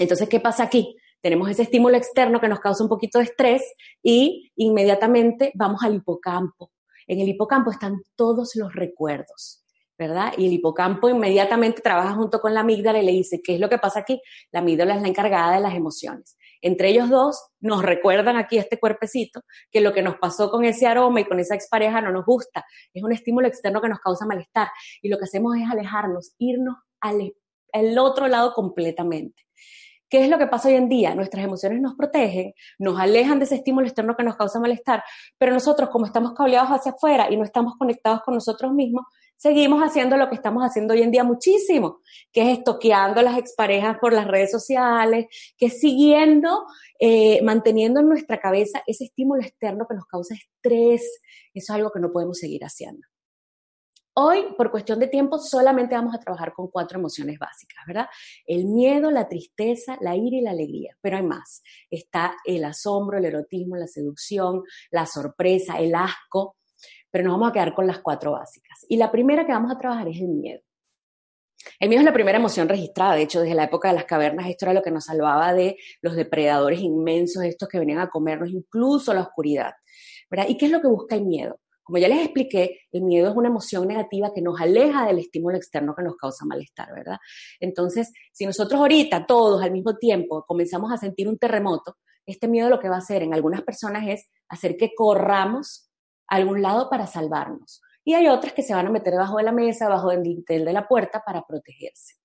Entonces, 0.00 0.28
¿qué 0.28 0.40
pasa 0.40 0.64
aquí? 0.64 0.96
Tenemos 1.20 1.48
ese 1.48 1.62
estímulo 1.62 1.96
externo 1.96 2.40
que 2.40 2.48
nos 2.48 2.58
causa 2.58 2.82
un 2.82 2.88
poquito 2.88 3.18
de 3.18 3.26
estrés 3.26 3.62
y 4.02 4.50
inmediatamente 4.56 5.52
vamos 5.54 5.84
al 5.84 5.94
hipocampo. 5.94 6.72
En 7.08 7.20
el 7.20 7.28
hipocampo 7.28 7.72
están 7.72 8.02
todos 8.14 8.54
los 8.54 8.72
recuerdos. 8.72 9.64
¿verdad? 9.98 10.32
Y 10.36 10.46
el 10.46 10.52
hipocampo 10.52 11.08
inmediatamente 11.08 11.82
trabaja 11.82 12.14
junto 12.14 12.40
con 12.40 12.54
la 12.54 12.60
amígdala 12.60 13.00
y 13.00 13.04
le 13.04 13.10
dice, 13.10 13.42
¿qué 13.42 13.54
es 13.54 13.60
lo 13.60 13.68
que 13.68 13.78
pasa 13.78 13.98
aquí? 13.98 14.22
La 14.52 14.60
amígdala 14.60 14.94
es 14.94 15.02
la 15.02 15.08
encargada 15.08 15.56
de 15.56 15.60
las 15.60 15.74
emociones. 15.74 16.38
Entre 16.62 16.90
ellos 16.90 17.08
dos 17.08 17.50
nos 17.58 17.82
recuerdan 17.82 18.36
aquí 18.36 18.58
este 18.58 18.78
cuerpecito 18.78 19.42
que 19.72 19.80
lo 19.80 19.92
que 19.92 20.02
nos 20.02 20.16
pasó 20.16 20.50
con 20.50 20.64
ese 20.64 20.86
aroma 20.86 21.20
y 21.20 21.24
con 21.24 21.40
esa 21.40 21.56
expareja 21.56 22.00
no 22.00 22.12
nos 22.12 22.24
gusta. 22.24 22.64
Es 22.94 23.02
un 23.02 23.12
estímulo 23.12 23.48
externo 23.48 23.80
que 23.80 23.88
nos 23.88 23.98
causa 23.98 24.24
malestar. 24.24 24.68
Y 25.02 25.08
lo 25.08 25.18
que 25.18 25.24
hacemos 25.24 25.56
es 25.56 25.68
alejarnos, 25.68 26.34
irnos 26.38 26.76
al, 27.00 27.34
al 27.72 27.98
otro 27.98 28.28
lado 28.28 28.54
completamente. 28.54 29.42
¿Qué 30.08 30.22
es 30.22 30.30
lo 30.30 30.38
que 30.38 30.46
pasa 30.46 30.68
hoy 30.68 30.74
en 30.74 30.88
día? 30.88 31.14
Nuestras 31.14 31.44
emociones 31.44 31.80
nos 31.82 31.94
protegen, 31.94 32.54
nos 32.78 32.98
alejan 32.98 33.38
de 33.38 33.44
ese 33.44 33.56
estímulo 33.56 33.86
externo 33.86 34.16
que 34.16 34.22
nos 34.22 34.36
causa 34.36 34.58
malestar, 34.58 35.02
pero 35.36 35.52
nosotros 35.52 35.90
como 35.90 36.06
estamos 36.06 36.32
cableados 36.32 36.70
hacia 36.70 36.92
afuera 36.92 37.30
y 37.30 37.36
no 37.36 37.44
estamos 37.44 37.74
conectados 37.76 38.22
con 38.22 38.34
nosotros 38.34 38.72
mismos, 38.72 39.04
seguimos 39.36 39.82
haciendo 39.82 40.16
lo 40.16 40.30
que 40.30 40.34
estamos 40.34 40.62
haciendo 40.62 40.94
hoy 40.94 41.02
en 41.02 41.10
día 41.10 41.24
muchísimo, 41.24 42.00
que 42.32 42.40
es 42.42 42.58
estoqueando 42.58 43.20
a 43.20 43.22
las 43.22 43.38
exparejas 43.38 43.98
por 43.98 44.14
las 44.14 44.26
redes 44.26 44.50
sociales, 44.50 45.26
que 45.58 45.66
es 45.66 45.78
siguiendo, 45.78 46.64
eh, 46.98 47.42
manteniendo 47.42 48.00
en 48.00 48.08
nuestra 48.08 48.40
cabeza 48.40 48.82
ese 48.86 49.04
estímulo 49.04 49.42
externo 49.42 49.86
que 49.86 49.94
nos 49.94 50.06
causa 50.06 50.34
estrés. 50.34 51.02
Eso 51.52 51.52
es 51.54 51.70
algo 51.70 51.90
que 51.90 52.00
no 52.00 52.10
podemos 52.10 52.38
seguir 52.38 52.64
haciendo. 52.64 53.06
Hoy, 54.20 54.46
por 54.56 54.72
cuestión 54.72 54.98
de 54.98 55.06
tiempo, 55.06 55.38
solamente 55.38 55.94
vamos 55.94 56.12
a 56.12 56.18
trabajar 56.18 56.52
con 56.52 56.66
cuatro 56.66 56.98
emociones 56.98 57.38
básicas, 57.38 57.84
¿verdad? 57.86 58.08
El 58.44 58.64
miedo, 58.64 59.12
la 59.12 59.28
tristeza, 59.28 59.96
la 60.00 60.16
ira 60.16 60.38
y 60.38 60.40
la 60.40 60.50
alegría, 60.50 60.96
pero 61.00 61.18
hay 61.18 61.22
más. 61.22 61.62
Está 61.88 62.34
el 62.44 62.64
asombro, 62.64 63.18
el 63.18 63.26
erotismo, 63.26 63.76
la 63.76 63.86
seducción, 63.86 64.64
la 64.90 65.06
sorpresa, 65.06 65.78
el 65.78 65.94
asco, 65.94 66.56
pero 67.12 67.22
nos 67.22 67.34
vamos 67.34 67.50
a 67.50 67.52
quedar 67.52 67.74
con 67.74 67.86
las 67.86 68.00
cuatro 68.00 68.32
básicas. 68.32 68.84
Y 68.88 68.96
la 68.96 69.12
primera 69.12 69.46
que 69.46 69.52
vamos 69.52 69.70
a 69.70 69.78
trabajar 69.78 70.08
es 70.08 70.18
el 70.18 70.30
miedo. 70.30 70.62
El 71.78 71.88
miedo 71.88 72.00
es 72.00 72.06
la 72.06 72.12
primera 72.12 72.38
emoción 72.38 72.68
registrada, 72.68 73.14
de 73.14 73.22
hecho, 73.22 73.40
desde 73.40 73.54
la 73.54 73.64
época 73.64 73.86
de 73.86 73.94
las 73.94 74.04
cavernas, 74.04 74.48
esto 74.48 74.64
era 74.64 74.74
lo 74.74 74.82
que 74.82 74.90
nos 74.90 75.04
salvaba 75.04 75.54
de 75.54 75.76
los 76.02 76.16
depredadores 76.16 76.80
inmensos, 76.80 77.44
estos 77.44 77.68
que 77.68 77.78
venían 77.78 78.00
a 78.00 78.10
comernos, 78.10 78.50
incluso 78.50 79.14
la 79.14 79.20
oscuridad. 79.20 79.74
¿verdad? 80.28 80.46
¿Y 80.48 80.56
qué 80.56 80.66
es 80.66 80.72
lo 80.72 80.80
que 80.80 80.88
busca 80.88 81.14
el 81.14 81.24
miedo? 81.24 81.60
Como 81.88 81.96
ya 81.96 82.08
les 82.08 82.22
expliqué, 82.22 82.82
el 82.92 83.00
miedo 83.00 83.30
es 83.30 83.34
una 83.34 83.48
emoción 83.48 83.88
negativa 83.88 84.30
que 84.34 84.42
nos 84.42 84.60
aleja 84.60 85.06
del 85.06 85.20
estímulo 85.20 85.56
externo 85.56 85.94
que 85.96 86.02
nos 86.02 86.16
causa 86.16 86.44
malestar, 86.44 86.92
¿verdad? 86.94 87.16
Entonces, 87.60 88.12
si 88.30 88.44
nosotros 88.44 88.78
ahorita 88.78 89.24
todos 89.24 89.62
al 89.62 89.70
mismo 89.70 89.96
tiempo 89.96 90.44
comenzamos 90.46 90.92
a 90.92 90.98
sentir 90.98 91.26
un 91.26 91.38
terremoto, 91.38 91.96
este 92.26 92.46
miedo 92.46 92.68
lo 92.68 92.78
que 92.78 92.90
va 92.90 92.96
a 92.96 92.98
hacer 92.98 93.22
en 93.22 93.32
algunas 93.32 93.62
personas 93.62 94.06
es 94.06 94.28
hacer 94.50 94.76
que 94.76 94.94
corramos 94.94 95.90
a 96.28 96.36
algún 96.36 96.60
lado 96.60 96.90
para 96.90 97.06
salvarnos. 97.06 97.80
Y 98.04 98.12
hay 98.12 98.28
otras 98.28 98.52
que 98.52 98.62
se 98.62 98.74
van 98.74 98.86
a 98.86 98.90
meter 98.90 99.14
debajo 99.14 99.38
de 99.38 99.44
la 99.44 99.52
mesa, 99.52 99.86
debajo 99.86 100.10
del 100.10 100.22
dintel 100.22 100.66
de 100.66 100.74
la 100.74 100.86
puerta 100.86 101.22
para 101.24 101.46
protegerse. 101.46 102.16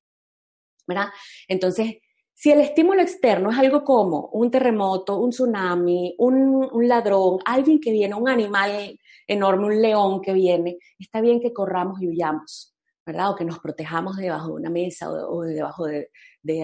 ¿Verdad? 0.86 1.08
Entonces, 1.48 2.00
si 2.34 2.52
el 2.52 2.60
estímulo 2.60 3.02
externo 3.02 3.50
es 3.50 3.58
algo 3.58 3.86
como 3.86 4.28
un 4.34 4.52
terremoto, 4.52 5.20
un 5.20 5.30
tsunami, 5.30 6.16
un, 6.18 6.70
ladrón, 6.86 7.40
alguien 7.46 7.80
que 7.80 7.92
viene, 7.92 8.14
un 8.16 8.28
animal 8.28 9.00
enorme, 9.28 9.68
un 9.68 9.82
león 9.82 10.22
que 10.22 10.34
viene, 10.34 10.78
está 11.00 11.22
bien 11.22 11.40
que 11.40 11.54
corramos 11.54 12.02
y 12.02 12.08
huyamos, 12.08 12.76
¿verdad? 13.06 13.32
O 13.32 13.36
que 13.36 13.46
nos 13.46 13.60
protejamos 13.60 14.18
debajo 14.18 14.48
de 14.48 14.54
una 14.54 14.70
mesa 14.70 15.12
o, 15.12 15.42
debajo 15.44 15.86
de, 15.86 16.10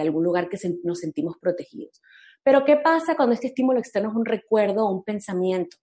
algún 0.00 0.24
lugar 0.24 0.48
que 0.48 0.58
nos 0.84 0.98
sentimos 0.98 1.36
protegidos. 1.40 2.00
Pero 2.42 2.64
¿qué 2.64 2.76
pasa 2.76 3.16
cuando 3.16 3.34
este 3.34 3.48
estímulo 3.48 3.78
externo 3.78 4.10
es 4.10 4.16
un 4.16 4.24
recuerdo 4.24 4.86
o 4.86 4.92
un 4.92 5.04
pensamiento? 5.04 5.76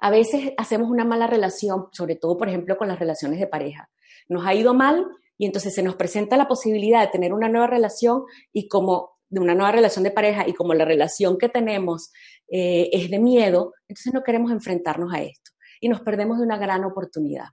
A 0.00 0.10
veces 0.10 0.52
hacemos 0.56 0.90
una 0.90 1.04
mala 1.04 1.26
relación, 1.26 1.88
sobre 1.92 2.16
todo, 2.16 2.36
por 2.36 2.48
ejemplo, 2.48 2.76
con 2.76 2.88
las 2.88 2.98
relaciones 2.98 3.40
de 3.40 3.46
pareja. 3.46 3.90
Nos 4.28 4.46
ha 4.46 4.54
ido 4.54 4.74
mal 4.74 5.06
y 5.38 5.46
entonces 5.46 5.74
se 5.74 5.82
nos 5.82 5.96
presenta 5.96 6.36
la 6.36 6.48
posibilidad 6.48 7.00
de 7.00 7.08
tener 7.08 7.32
una 7.32 7.48
nueva 7.48 7.66
relación 7.66 8.24
y 8.52 8.68
como 8.68 9.16
de 9.28 9.40
una 9.40 9.54
nueva 9.54 9.72
relación 9.72 10.04
de 10.04 10.10
pareja 10.10 10.46
y 10.46 10.54
como 10.54 10.74
la 10.74 10.84
relación 10.84 11.36
que 11.38 11.48
tenemos 11.48 12.12
eh, 12.48 12.88
es 12.92 13.10
de 13.10 13.18
miedo, 13.18 13.74
entonces 13.88 14.12
no 14.12 14.22
queremos 14.22 14.50
enfrentarnos 14.52 15.12
a 15.12 15.22
esto 15.22 15.52
y 15.80 15.88
nos 15.88 16.00
perdemos 16.00 16.38
de 16.38 16.44
una 16.44 16.58
gran 16.58 16.84
oportunidad. 16.84 17.48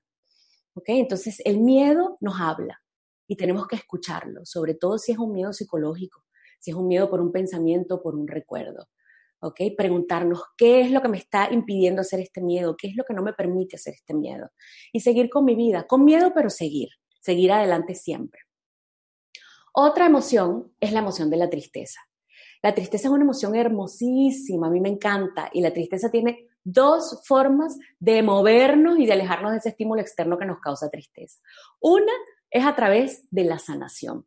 ¿Ok? 0.75 0.85
Entonces 0.89 1.41
el 1.45 1.59
miedo 1.59 2.17
nos 2.19 2.39
habla 2.39 2.81
y 3.27 3.35
tenemos 3.35 3.67
que 3.67 3.75
escucharlo, 3.75 4.41
sobre 4.45 4.73
todo 4.73 4.97
si 4.97 5.11
es 5.11 5.17
un 5.17 5.33
miedo 5.33 5.53
psicológico, 5.53 6.23
si 6.59 6.71
es 6.71 6.77
un 6.77 6.87
miedo 6.87 7.09
por 7.09 7.21
un 7.21 7.31
pensamiento, 7.31 8.01
por 8.01 8.15
un 8.15 8.27
recuerdo. 8.27 8.87
¿ok? 9.43 9.59
Preguntarnos 9.77 10.41
qué 10.57 10.81
es 10.81 10.91
lo 10.91 11.01
que 11.01 11.09
me 11.09 11.17
está 11.17 11.51
impidiendo 11.51 12.01
hacer 12.01 12.21
este 12.21 12.41
miedo, 12.41 12.75
qué 12.77 12.87
es 12.87 12.95
lo 12.95 13.03
que 13.03 13.13
no 13.13 13.21
me 13.21 13.33
permite 13.33 13.75
hacer 13.75 13.93
este 13.93 14.13
miedo. 14.13 14.49
Y 14.93 15.01
seguir 15.01 15.29
con 15.29 15.43
mi 15.43 15.55
vida, 15.55 15.85
con 15.85 16.05
miedo 16.05 16.31
pero 16.33 16.49
seguir, 16.49 16.89
seguir 17.19 17.51
adelante 17.51 17.93
siempre. 17.93 18.41
Otra 19.73 20.05
emoción 20.05 20.73
es 20.79 20.93
la 20.93 20.99
emoción 20.99 21.29
de 21.29 21.37
la 21.37 21.49
tristeza. 21.49 21.99
La 22.63 22.73
tristeza 22.73 23.09
es 23.09 23.13
una 23.13 23.25
emoción 23.25 23.55
hermosísima, 23.55 24.67
a 24.67 24.69
mí 24.69 24.79
me 24.79 24.87
encanta, 24.87 25.49
y 25.51 25.61
la 25.61 25.73
tristeza 25.73 26.09
tiene 26.09 26.47
dos 26.63 27.21
formas 27.25 27.77
de 27.99 28.23
movernos 28.23 28.97
y 28.97 29.05
de 29.05 29.11
alejarnos 29.11 29.51
de 29.51 29.57
ese 29.57 29.69
estímulo 29.69 30.01
externo 30.01 30.37
que 30.37 30.45
nos 30.45 30.61
causa 30.61 30.89
tristeza. 30.89 31.41
Una 31.81 32.13
es 32.49 32.65
a 32.65 32.73
través 32.73 33.27
de 33.31 33.43
la 33.43 33.59
sanación. 33.59 34.25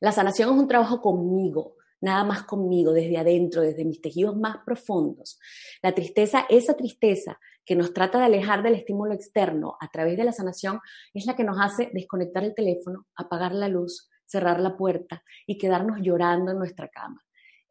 La 0.00 0.10
sanación 0.10 0.52
es 0.52 0.58
un 0.58 0.66
trabajo 0.66 1.00
conmigo, 1.00 1.76
nada 2.00 2.24
más 2.24 2.42
conmigo, 2.42 2.92
desde 2.92 3.18
adentro, 3.18 3.62
desde 3.62 3.84
mis 3.84 4.00
tejidos 4.00 4.36
más 4.36 4.56
profundos. 4.66 5.38
La 5.82 5.92
tristeza, 5.92 6.46
esa 6.48 6.74
tristeza 6.74 7.38
que 7.64 7.76
nos 7.76 7.92
trata 7.92 8.18
de 8.18 8.24
alejar 8.24 8.64
del 8.64 8.74
estímulo 8.74 9.14
externo 9.14 9.76
a 9.78 9.88
través 9.88 10.16
de 10.16 10.24
la 10.24 10.32
sanación, 10.32 10.80
es 11.14 11.26
la 11.26 11.36
que 11.36 11.44
nos 11.44 11.58
hace 11.60 11.90
desconectar 11.94 12.42
el 12.42 12.56
teléfono, 12.56 13.06
apagar 13.14 13.54
la 13.54 13.68
luz, 13.68 14.09
cerrar 14.30 14.60
la 14.60 14.76
puerta 14.76 15.22
y 15.46 15.58
quedarnos 15.58 15.98
llorando 16.00 16.52
en 16.52 16.58
nuestra 16.58 16.88
cama. 16.88 17.22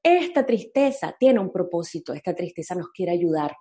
Esta 0.03 0.45
tristeza 0.45 1.15
tiene 1.19 1.39
un 1.39 1.51
propósito, 1.51 2.13
esta 2.13 2.33
tristeza 2.33 2.75
nos 2.75 2.89
quiere 2.89 3.11
ayudar, 3.11 3.55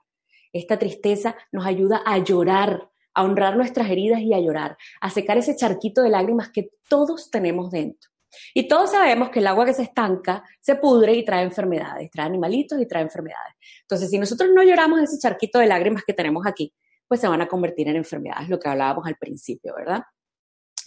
esta 0.52 0.78
tristeza 0.78 1.36
nos 1.52 1.66
ayuda 1.66 2.02
a 2.04 2.18
llorar, 2.18 2.90
a 3.14 3.24
honrar 3.24 3.56
nuestras 3.56 3.90
heridas 3.90 4.20
y 4.20 4.34
a 4.34 4.40
llorar, 4.40 4.76
a 5.00 5.10
secar 5.10 5.38
ese 5.38 5.56
charquito 5.56 6.02
de 6.02 6.10
lágrimas 6.10 6.50
que 6.50 6.70
todos 6.88 7.30
tenemos 7.30 7.70
dentro. 7.70 8.10
Y 8.54 8.68
todos 8.68 8.90
sabemos 8.90 9.30
que 9.30 9.38
el 9.40 9.46
agua 9.46 9.64
que 9.64 9.74
se 9.74 9.82
estanca 9.82 10.44
se 10.60 10.76
pudre 10.76 11.14
y 11.14 11.24
trae 11.24 11.42
enfermedades, 11.42 12.10
trae 12.10 12.26
animalitos 12.26 12.80
y 12.80 12.86
trae 12.86 13.02
enfermedades. 13.02 13.54
Entonces, 13.82 14.10
si 14.10 14.18
nosotros 14.18 14.50
no 14.54 14.62
lloramos 14.62 15.00
ese 15.00 15.18
charquito 15.18 15.58
de 15.58 15.66
lágrimas 15.66 16.04
que 16.06 16.12
tenemos 16.12 16.46
aquí, 16.46 16.72
pues 17.06 17.20
se 17.20 17.28
van 17.28 17.40
a 17.40 17.48
convertir 17.48 17.88
en 17.88 17.96
enfermedades, 17.96 18.48
lo 18.48 18.58
que 18.58 18.68
hablábamos 18.68 19.06
al 19.06 19.16
principio, 19.16 19.74
¿verdad? 19.74 20.02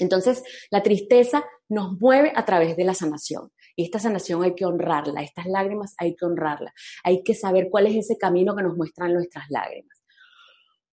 Entonces, 0.02 0.44
la 0.72 0.82
tristeza 0.82 1.46
nos 1.70 2.00
mueve 2.00 2.34
a 2.36 2.44
través 2.44 2.76
de 2.76 2.84
la 2.84 2.94
sanación. 2.94 3.52
Y 3.76 3.84
esta 3.86 4.00
sanación 4.00 4.44
hay 4.44 4.56
que 4.56 4.66
honrarla, 4.66 5.22
estas 5.22 5.46
lágrimas 5.46 5.94
hay 5.98 6.16
que 6.16 6.26
honrarla. 6.26 6.74
Hay 7.04 7.24
que 7.24 7.36
saber 7.36 7.70
cuál 7.70 7.88
es 7.88 7.96
ese 7.96 8.18
camino 8.18 8.56
que 8.56 8.64
nos 8.64 8.76
muestran 8.76 9.14
nuestras 9.14 9.46
lágrimas. 9.50 10.04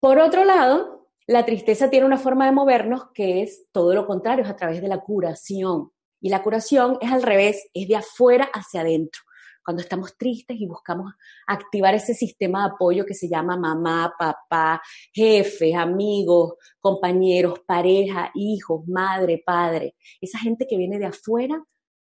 Por 0.00 0.18
otro 0.18 0.44
lado, 0.44 1.08
la 1.26 1.46
tristeza 1.46 1.88
tiene 1.88 2.06
una 2.06 2.18
forma 2.18 2.46
de 2.46 2.52
movernos 2.52 3.10
que 3.14 3.42
es 3.42 3.66
todo 3.72 3.94
lo 3.94 4.06
contrario, 4.06 4.44
es 4.44 4.50
a 4.50 4.56
través 4.56 4.82
de 4.82 4.88
la 4.88 5.00
curación. 5.00 5.92
Y 6.20 6.28
la 6.28 6.42
curación 6.42 6.98
es 7.00 7.12
al 7.12 7.22
revés, 7.22 7.68
es 7.72 7.88
de 7.88 7.96
afuera 7.96 8.50
hacia 8.52 8.80
adentro. 8.80 9.22
Cuando 9.66 9.82
estamos 9.82 10.16
tristes 10.16 10.56
y 10.60 10.64
buscamos 10.64 11.12
activar 11.44 11.92
ese 11.92 12.14
sistema 12.14 12.60
de 12.60 12.74
apoyo 12.74 13.04
que 13.04 13.14
se 13.14 13.28
llama 13.28 13.56
mamá, 13.56 14.14
papá, 14.16 14.80
jefes, 15.12 15.74
amigos, 15.74 16.54
compañeros, 16.78 17.58
pareja, 17.66 18.30
hijos, 18.36 18.86
madre, 18.86 19.42
padre. 19.44 19.96
Esa 20.20 20.38
gente 20.38 20.68
que 20.68 20.76
viene 20.76 21.00
de 21.00 21.06
afuera 21.06 21.60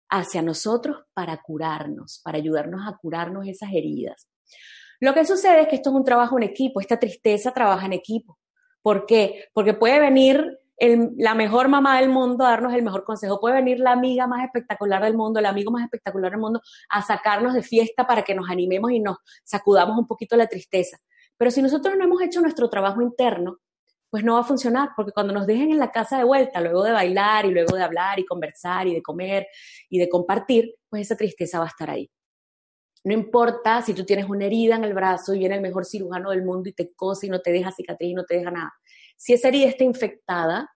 hacia 0.10 0.44
nosotros 0.44 1.06
para 1.16 1.42
curarnos, 1.42 2.22
para 2.24 2.38
ayudarnos 2.38 2.88
a 2.88 2.96
curarnos 2.98 3.48
esas 3.48 3.74
heridas. 3.74 4.30
Lo 5.00 5.16
que 5.16 5.26
sucede 5.26 5.62
es 5.62 5.68
que 5.68 5.78
esto 5.78 5.90
es 5.90 5.96
un 5.96 6.04
trabajo 6.04 6.38
en 6.38 6.44
equipo, 6.44 6.80
esta 6.80 7.00
tristeza 7.00 7.52
trabaja 7.52 7.88
en 7.88 7.94
equipo. 7.94 8.38
¿Por 8.84 9.08
qué? 9.08 9.46
Porque 9.54 9.74
puede 9.74 10.00
venir 10.00 10.60
la 10.78 11.36
mejor 11.36 11.68
mamá 11.70 12.00
del 12.00 12.10
mundo 12.10 12.46
a 12.46 12.50
darnos 12.50 12.74
el 12.74 12.84
mejor 12.84 13.04
consejo. 13.04 13.40
Puede 13.40 13.56
venir 13.56 13.80
la 13.80 13.92
amiga 13.92 14.28
más 14.28 14.44
espectacular 14.44 15.04
del 15.04 15.16
mundo, 15.16 15.40
el 15.40 15.46
amigo 15.46 15.72
más 15.72 15.84
espectacular 15.84 16.32
del 16.32 16.42
mundo 16.42 16.62
a 16.90 17.02
sacarnos 17.02 17.54
de 17.54 17.64
fiesta 17.64 18.06
para 18.06 18.24
que 18.24 18.36
nos 18.36 18.50
animemos 18.50 18.92
y 18.92 19.00
nos 19.00 19.18
sacudamos 19.44 19.98
un 19.98 20.08
poquito 20.08 20.36
la 20.36 20.48
tristeza. 20.48 20.98
Pero 21.38 21.52
si 21.52 21.62
nosotros 21.62 21.96
no 21.98 22.04
hemos 22.04 22.22
hecho 22.22 22.42
nuestro 22.42 22.70
trabajo 22.70 23.02
interno, 23.02 23.60
pues 24.10 24.24
no 24.24 24.36
va 24.36 24.42
a 24.42 24.44
funcionar, 24.44 24.90
porque 24.96 25.12
cuando 25.12 25.34
nos 25.34 25.46
dejen 25.46 25.72
en 25.72 25.80
la 25.80 25.92
casa 25.92 26.18
de 26.18 26.24
vuelta, 26.24 26.62
luego 26.62 26.84
de 26.84 26.92
bailar 26.92 27.46
y 27.46 27.52
luego 27.52 27.76
de 27.76 27.84
hablar 27.84 28.18
y 28.20 28.26
conversar 28.26 28.88
y 28.88 28.94
de 28.94 29.02
comer 29.02 29.48
y 29.90 30.00
de 30.00 30.08
compartir, 30.08 30.76
pues 30.90 31.02
esa 31.02 31.18
tristeza 31.18 31.60
va 31.60 31.66
a 31.66 31.70
estar 31.70 31.90
ahí. 31.90 32.10
No 33.04 33.14
importa 33.14 33.82
si 33.82 33.94
tú 33.94 34.06
tienes 34.06 34.28
una 34.28 34.46
herida 34.46 34.78
en 34.78 34.84
el 34.84 34.94
brazo 34.94 35.34
y 35.34 35.40
viene 35.40 35.56
el 35.56 35.62
mejor 35.62 35.86
cirujano 35.86 36.32
del 36.32 36.44
mundo 36.44 36.70
y 36.70 36.74
te 36.74 36.94
cose 36.94 37.28
y 37.28 37.30
no 37.30 37.40
te 37.40 37.52
deja 37.52 37.72
cicatriz 37.72 38.12
y 38.12 38.14
no 38.14 38.24
te 38.24 38.38
deja 38.38 38.52
nada. 38.52 38.74
Si 39.16 39.34
esa 39.34 39.48
herida 39.48 39.68
está 39.68 39.84
infectada, 39.84 40.70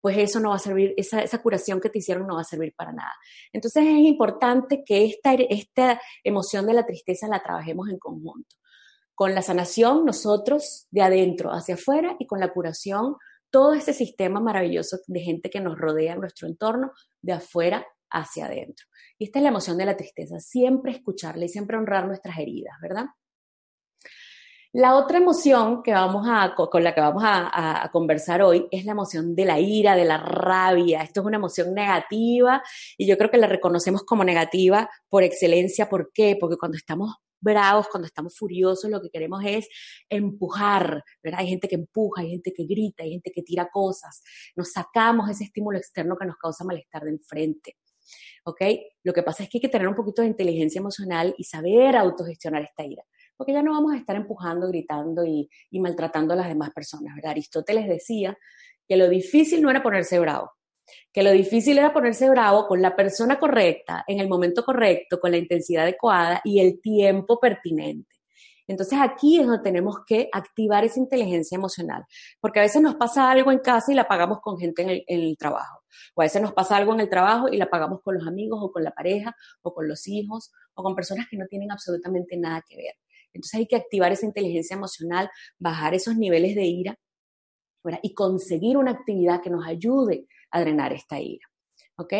pues 0.00 0.16
eso 0.16 0.40
no 0.40 0.50
va 0.50 0.56
a 0.56 0.60
servir, 0.60 0.94
esa, 0.96 1.42
curación 1.42 1.80
que 1.80 1.90
te 1.90 1.98
hicieron 1.98 2.26
no 2.26 2.36
va 2.36 2.40
a 2.40 2.44
servir 2.44 2.74
para 2.74 2.92
nada. 2.92 3.12
Entonces 3.52 3.84
es 3.84 3.98
importante 3.98 4.82
que 4.84 5.04
esta, 5.04 5.34
esta 5.34 6.00
emoción 6.24 6.66
de 6.66 6.74
la 6.74 6.86
tristeza 6.86 7.28
la 7.28 7.42
trabajemos 7.42 7.88
en 7.90 7.98
conjunto. 7.98 8.56
Con 9.14 9.34
la 9.34 9.42
sanación, 9.42 10.06
nosotros 10.06 10.86
de 10.90 11.02
adentro 11.02 11.50
hacia 11.50 11.74
afuera 11.74 12.16
y 12.18 12.26
con 12.26 12.40
la 12.40 12.52
curación, 12.52 13.16
todo 13.50 13.74
ese 13.74 13.92
sistema 13.92 14.40
maravilloso 14.40 14.98
de 15.06 15.20
gente 15.20 15.50
que 15.50 15.60
nos 15.60 15.78
rodea 15.78 16.14
en 16.14 16.20
nuestro 16.20 16.48
entorno, 16.48 16.92
de 17.20 17.34
afuera 17.34 17.86
hacia 18.10 18.46
adentro. 18.46 18.86
Y 19.18 19.24
esta 19.24 19.38
es 19.38 19.42
la 19.42 19.50
emoción 19.50 19.76
de 19.76 19.84
la 19.84 19.96
tristeza, 19.96 20.40
siempre 20.40 20.92
escucharla 20.92 21.44
y 21.44 21.48
siempre 21.48 21.76
honrar 21.76 22.06
nuestras 22.06 22.38
heridas, 22.38 22.74
¿verdad? 22.80 23.06
La 24.72 24.94
otra 24.94 25.18
emoción 25.18 25.82
que 25.82 25.92
vamos 25.92 26.28
a, 26.30 26.54
con 26.54 26.84
la 26.84 26.94
que 26.94 27.00
vamos 27.00 27.24
a, 27.26 27.90
conversar 27.92 28.40
hoy 28.40 28.68
es 28.70 28.84
la 28.84 28.92
emoción 28.92 29.34
de 29.34 29.44
la 29.44 29.58
ira, 29.58 29.96
de 29.96 30.04
la 30.04 30.16
rabia. 30.18 31.02
Esto 31.02 31.20
es 31.20 31.26
una 31.26 31.38
emoción 31.38 31.74
negativa 31.74 32.62
y 32.96 33.04
yo 33.04 33.18
creo 33.18 33.32
que 33.32 33.36
la 33.36 33.48
reconocemos 33.48 34.04
como 34.04 34.22
negativa 34.22 34.88
por 35.08 35.24
excelencia. 35.24 35.88
¿Por 35.88 36.12
qué? 36.12 36.36
Porque 36.38 36.56
cuando 36.56 36.76
estamos 36.76 37.16
bravos, 37.40 37.88
cuando 37.88 38.06
estamos 38.06 38.38
furiosos, 38.38 38.88
lo 38.88 39.02
que 39.02 39.10
queremos 39.10 39.42
es 39.44 39.68
empujar, 40.08 41.02
¿verdad? 41.20 41.40
Hay 41.40 41.48
gente 41.48 41.66
que 41.66 41.74
empuja, 41.74 42.22
hay 42.22 42.30
gente 42.30 42.52
que 42.52 42.64
grita, 42.64 43.02
hay 43.02 43.10
gente 43.10 43.32
que 43.32 43.42
tira 43.42 43.68
cosas. 43.72 44.22
Nos 44.54 44.70
sacamos 44.70 45.28
ese 45.28 45.44
estímulo 45.44 45.78
externo 45.78 46.16
que 46.16 46.26
nos 46.26 46.36
causa 46.36 46.62
malestar 46.62 47.02
de 47.02 47.10
enfrente. 47.10 47.76
Lo 49.02 49.12
que 49.12 49.22
pasa 49.24 49.42
es 49.42 49.48
que 49.48 49.58
hay 49.58 49.62
que 49.62 49.68
tener 49.68 49.88
un 49.88 49.96
poquito 49.96 50.22
de 50.22 50.28
inteligencia 50.28 50.78
emocional 50.78 51.34
y 51.36 51.44
saber 51.44 51.96
autogestionar 51.96 52.62
esta 52.62 52.84
ira 52.84 53.04
porque 53.40 53.54
ya 53.54 53.62
no 53.62 53.72
vamos 53.72 53.94
a 53.94 53.96
estar 53.96 54.16
empujando, 54.16 54.68
gritando 54.68 55.24
y, 55.24 55.48
maltratando 55.72 56.34
a 56.34 56.36
las 56.36 56.48
demás 56.48 56.72
personas, 56.74 57.14
¿verdad? 57.14 57.30
Aristóteles 57.30 57.88
decía 57.88 58.36
que 58.86 58.98
lo 58.98 59.08
difícil 59.08 59.62
no 59.62 59.70
era 59.70 59.82
ponerse 59.82 60.18
bravo, 60.18 60.52
que 61.10 61.22
lo 61.22 61.30
difícil 61.30 61.78
era 61.78 61.90
ponerse 61.90 62.28
bravo 62.28 62.66
con 62.66 62.82
la 62.82 62.94
persona 62.94 63.38
correcta, 63.38 64.04
en 64.06 64.20
el 64.20 64.28
momento 64.28 64.62
correcto, 64.62 65.18
con 65.18 65.30
la 65.30 65.38
intensidad 65.38 65.84
adecuada 65.84 66.42
y 66.44 66.60
el 66.60 66.82
tiempo 66.82 67.40
pertinente. 67.40 68.14
Entonces 68.66 68.98
aquí 69.00 69.40
es 69.40 69.46
donde 69.46 69.62
tenemos 69.62 70.00
que 70.06 70.28
activar 70.30 70.84
esa 70.84 71.00
inteligencia 71.00 71.56
emocional, 71.56 72.04
porque 72.40 72.58
a 72.58 72.62
veces 72.62 72.82
nos 72.82 72.96
pasa 72.96 73.30
algo 73.30 73.50
en 73.50 73.60
casa 73.60 73.90
y 73.90 73.94
la 73.94 74.06
pagamos 74.06 74.40
con 74.42 74.58
gente 74.58 74.82
en 74.82 74.90
el, 74.90 75.04
en 75.06 75.20
el, 75.20 75.38
trabajo, 75.38 75.82
o 76.14 76.20
a 76.20 76.26
veces 76.26 76.42
nos 76.42 76.52
pasa 76.52 76.76
algo 76.76 76.92
en 76.92 77.00
el 77.00 77.08
trabajo 77.08 77.48
y 77.48 77.56
la 77.56 77.70
pagamos 77.70 78.02
con 78.02 78.16
los 78.16 78.26
amigos 78.28 78.60
o 78.62 78.70
con 78.70 78.84
la 78.84 78.90
pareja 78.90 79.34
o 79.62 79.72
con 79.72 79.88
los 79.88 80.06
hijos 80.08 80.52
o 80.74 80.82
con 80.82 80.94
personas 80.94 81.26
que 81.30 81.38
no 81.38 81.46
tienen 81.46 81.72
absolutamente 81.72 82.36
nada 82.36 82.62
que 82.68 82.76
ver. 82.76 82.94
Entonces 83.32 83.58
hay 83.58 83.66
que 83.66 83.76
activar 83.76 84.12
esa 84.12 84.26
inteligencia 84.26 84.74
emocional, 84.74 85.30
bajar 85.58 85.94
esos 85.94 86.16
niveles 86.16 86.54
de 86.54 86.64
ira 86.64 86.98
y 88.02 88.14
conseguir 88.14 88.76
una 88.76 88.90
actividad 88.90 89.40
que 89.40 89.50
nos 89.50 89.66
ayude 89.66 90.26
a 90.50 90.60
drenar 90.60 90.92
esta 90.92 91.20
ira. 91.20 91.46
¿Ok? 91.96 92.12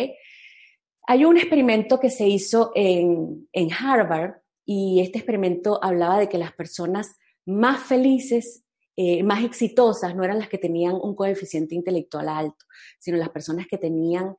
Hay 1.07 1.25
un 1.25 1.37
experimento 1.37 1.99
que 1.99 2.09
se 2.09 2.27
hizo 2.27 2.71
en, 2.75 3.47
en 3.51 3.69
Harvard 3.73 4.41
y 4.65 5.01
este 5.01 5.19
experimento 5.19 5.83
hablaba 5.83 6.19
de 6.19 6.29
que 6.29 6.37
las 6.37 6.53
personas 6.53 7.17
más 7.45 7.83
felices, 7.83 8.63
eh, 8.95 9.23
más 9.23 9.43
exitosas, 9.43 10.15
no 10.15 10.23
eran 10.23 10.39
las 10.39 10.49
que 10.49 10.57
tenían 10.57 10.93
un 10.93 11.15
coeficiente 11.15 11.75
intelectual 11.75 12.29
alto, 12.29 12.65
sino 12.99 13.17
las 13.17 13.29
personas 13.29 13.67
que 13.67 13.77
tenían 13.77 14.35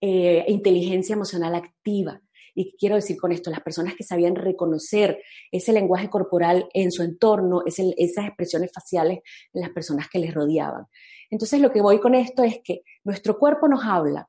eh, 0.00 0.44
inteligencia 0.48 1.14
emocional 1.14 1.54
activa. 1.54 2.20
¿Y 2.54 2.76
quiero 2.76 2.96
decir 2.96 3.16
con 3.16 3.32
esto? 3.32 3.50
Las 3.50 3.60
personas 3.60 3.94
que 3.94 4.04
sabían 4.04 4.36
reconocer 4.36 5.22
ese 5.50 5.72
lenguaje 5.72 6.08
corporal 6.08 6.68
en 6.74 6.92
su 6.92 7.02
entorno, 7.02 7.62
esas 7.66 8.26
expresiones 8.26 8.70
faciales 8.72 9.20
en 9.52 9.60
las 9.60 9.70
personas 9.70 10.08
que 10.08 10.18
les 10.18 10.34
rodeaban. 10.34 10.86
Entonces, 11.30 11.60
lo 11.60 11.70
que 11.72 11.80
voy 11.80 12.00
con 12.00 12.14
esto 12.14 12.42
es 12.42 12.60
que 12.62 12.82
nuestro 13.04 13.38
cuerpo 13.38 13.68
nos 13.68 13.84
habla, 13.84 14.28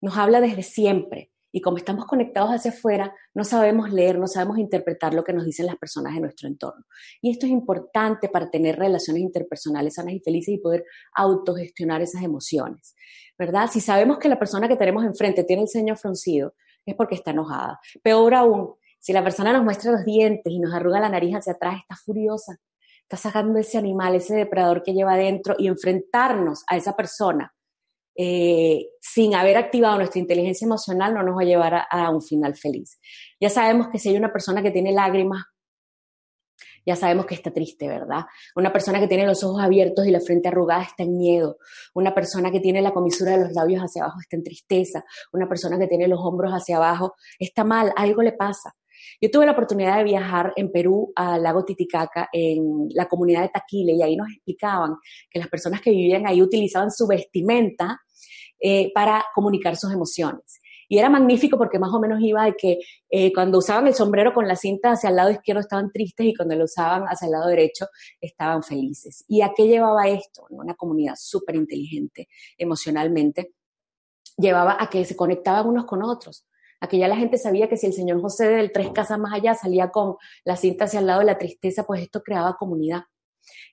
nos 0.00 0.16
habla 0.16 0.40
desde 0.40 0.62
siempre. 0.62 1.30
Y 1.52 1.60
como 1.60 1.78
estamos 1.78 2.06
conectados 2.06 2.50
hacia 2.50 2.70
afuera, 2.70 3.12
no 3.34 3.42
sabemos 3.42 3.92
leer, 3.92 4.18
no 4.20 4.28
sabemos 4.28 4.58
interpretar 4.58 5.14
lo 5.14 5.24
que 5.24 5.32
nos 5.32 5.44
dicen 5.44 5.66
las 5.66 5.76
personas 5.76 6.14
de 6.14 6.20
nuestro 6.20 6.46
entorno. 6.46 6.84
Y 7.20 7.32
esto 7.32 7.46
es 7.46 7.52
importante 7.52 8.28
para 8.28 8.50
tener 8.50 8.78
relaciones 8.78 9.22
interpersonales 9.22 9.94
sanas 9.94 10.14
y 10.14 10.20
felices 10.20 10.54
y 10.54 10.58
poder 10.58 10.84
autogestionar 11.12 12.02
esas 12.02 12.22
emociones, 12.22 12.94
¿verdad? 13.36 13.68
Si 13.68 13.80
sabemos 13.80 14.18
que 14.18 14.28
la 14.28 14.38
persona 14.38 14.68
que 14.68 14.76
tenemos 14.76 15.04
enfrente 15.04 15.42
tiene 15.42 15.62
el 15.62 15.68
ceño 15.68 15.96
fruncido, 15.96 16.54
es 16.90 16.96
porque 16.96 17.14
está 17.14 17.30
enojada. 17.30 17.80
Peor 18.02 18.34
aún, 18.34 18.74
si 18.98 19.12
la 19.12 19.24
persona 19.24 19.52
nos 19.52 19.64
muestra 19.64 19.92
los 19.92 20.04
dientes 20.04 20.52
y 20.52 20.58
nos 20.58 20.74
arruga 20.74 21.00
la 21.00 21.08
nariz 21.08 21.34
hacia 21.34 21.54
atrás, 21.54 21.80
está 21.80 21.96
furiosa, 21.96 22.58
está 23.02 23.16
sacando 23.16 23.58
ese 23.58 23.78
animal, 23.78 24.14
ese 24.14 24.34
depredador 24.34 24.82
que 24.82 24.92
lleva 24.92 25.14
adentro 25.14 25.54
y 25.58 25.68
enfrentarnos 25.68 26.64
a 26.68 26.76
esa 26.76 26.94
persona 26.94 27.52
eh, 28.22 28.88
sin 29.00 29.34
haber 29.34 29.56
activado 29.56 29.96
nuestra 29.96 30.20
inteligencia 30.20 30.66
emocional 30.66 31.14
no 31.14 31.22
nos 31.22 31.36
va 31.38 31.42
a 31.42 31.46
llevar 31.46 31.86
a, 31.88 32.10
un 32.10 32.20
final 32.20 32.54
feliz. 32.54 33.00
Ya 33.40 33.48
sabemos 33.48 33.88
que 33.88 33.98
si 33.98 34.10
hay 34.10 34.16
una 34.16 34.30
persona 34.30 34.62
que 34.62 34.70
tiene 34.70 34.92
lágrimas, 34.92 35.44
ya 36.90 36.96
sabemos 36.96 37.24
que 37.24 37.36
está 37.36 37.52
triste, 37.52 37.86
¿verdad? 37.86 38.24
Una 38.56 38.72
persona 38.72 38.98
que 38.98 39.06
tiene 39.06 39.24
los 39.24 39.44
ojos 39.44 39.62
abiertos 39.62 40.06
y 40.06 40.10
la 40.10 40.18
frente 40.18 40.48
arrugada 40.48 40.82
está 40.82 41.04
en 41.04 41.16
miedo. 41.16 41.58
Una 41.94 42.12
persona 42.12 42.50
que 42.50 42.58
tiene 42.58 42.82
la 42.82 42.90
comisura 42.90 43.38
de 43.38 43.44
los 43.44 43.52
labios 43.52 43.80
hacia 43.80 44.02
abajo 44.02 44.18
está 44.20 44.34
en 44.34 44.42
tristeza. 44.42 45.04
Una 45.32 45.48
persona 45.48 45.78
que 45.78 45.86
tiene 45.86 46.08
los 46.08 46.18
hombros 46.20 46.50
hacia 46.50 46.78
abajo 46.78 47.14
está 47.38 47.62
mal, 47.62 47.92
algo 47.94 48.22
le 48.22 48.32
pasa. 48.32 48.74
Yo 49.20 49.30
tuve 49.30 49.46
la 49.46 49.52
oportunidad 49.52 49.98
de 49.98 50.04
viajar 50.04 50.52
en 50.56 50.72
Perú 50.72 51.12
al 51.14 51.44
lago 51.44 51.64
Titicaca, 51.64 52.28
en 52.32 52.88
la 52.90 53.06
comunidad 53.06 53.42
de 53.42 53.50
Taquile, 53.50 53.92
y 53.92 54.02
ahí 54.02 54.16
nos 54.16 54.28
explicaban 54.28 54.96
que 55.30 55.38
las 55.38 55.48
personas 55.48 55.80
que 55.80 55.90
vivían 55.90 56.26
ahí 56.26 56.42
utilizaban 56.42 56.90
su 56.90 57.06
vestimenta 57.06 58.00
eh, 58.58 58.90
para 58.92 59.24
comunicar 59.32 59.76
sus 59.76 59.92
emociones. 59.92 60.59
Y 60.90 60.98
era 60.98 61.08
magnífico 61.08 61.56
porque 61.56 61.78
más 61.78 61.92
o 61.94 62.00
menos 62.00 62.20
iba 62.20 62.44
de 62.46 62.54
que 62.56 62.80
eh, 63.08 63.32
cuando 63.32 63.58
usaban 63.58 63.86
el 63.86 63.94
sombrero 63.94 64.34
con 64.34 64.48
la 64.48 64.56
cinta 64.56 64.90
hacia 64.90 65.10
el 65.10 65.14
lado 65.14 65.30
izquierdo 65.30 65.60
estaban 65.60 65.92
tristes 65.92 66.26
y 66.26 66.34
cuando 66.34 66.56
lo 66.56 66.64
usaban 66.64 67.04
hacia 67.04 67.26
el 67.26 67.30
lado 67.30 67.46
derecho 67.46 67.86
estaban 68.20 68.64
felices. 68.64 69.24
¿Y 69.28 69.42
a 69.42 69.52
qué 69.54 69.68
llevaba 69.68 70.08
esto? 70.08 70.46
Una 70.50 70.74
comunidad 70.74 71.14
súper 71.16 71.54
inteligente 71.54 72.26
emocionalmente. 72.58 73.54
Llevaba 74.36 74.78
a 74.80 74.90
que 74.90 75.04
se 75.04 75.14
conectaban 75.14 75.68
unos 75.68 75.84
con 75.84 76.02
otros. 76.02 76.44
A 76.80 76.88
que 76.88 76.98
ya 76.98 77.06
la 77.06 77.16
gente 77.16 77.38
sabía 77.38 77.68
que 77.68 77.76
si 77.76 77.86
el 77.86 77.92
señor 77.92 78.20
José 78.20 78.48
del 78.48 78.72
tres 78.72 78.90
casas 78.90 79.20
más 79.20 79.32
allá 79.32 79.54
salía 79.54 79.92
con 79.92 80.16
la 80.44 80.56
cinta 80.56 80.86
hacia 80.86 80.98
el 80.98 81.06
lado 81.06 81.20
de 81.20 81.26
la 81.26 81.38
tristeza, 81.38 81.84
pues 81.84 82.02
esto 82.02 82.20
creaba 82.20 82.56
comunidad. 82.56 83.02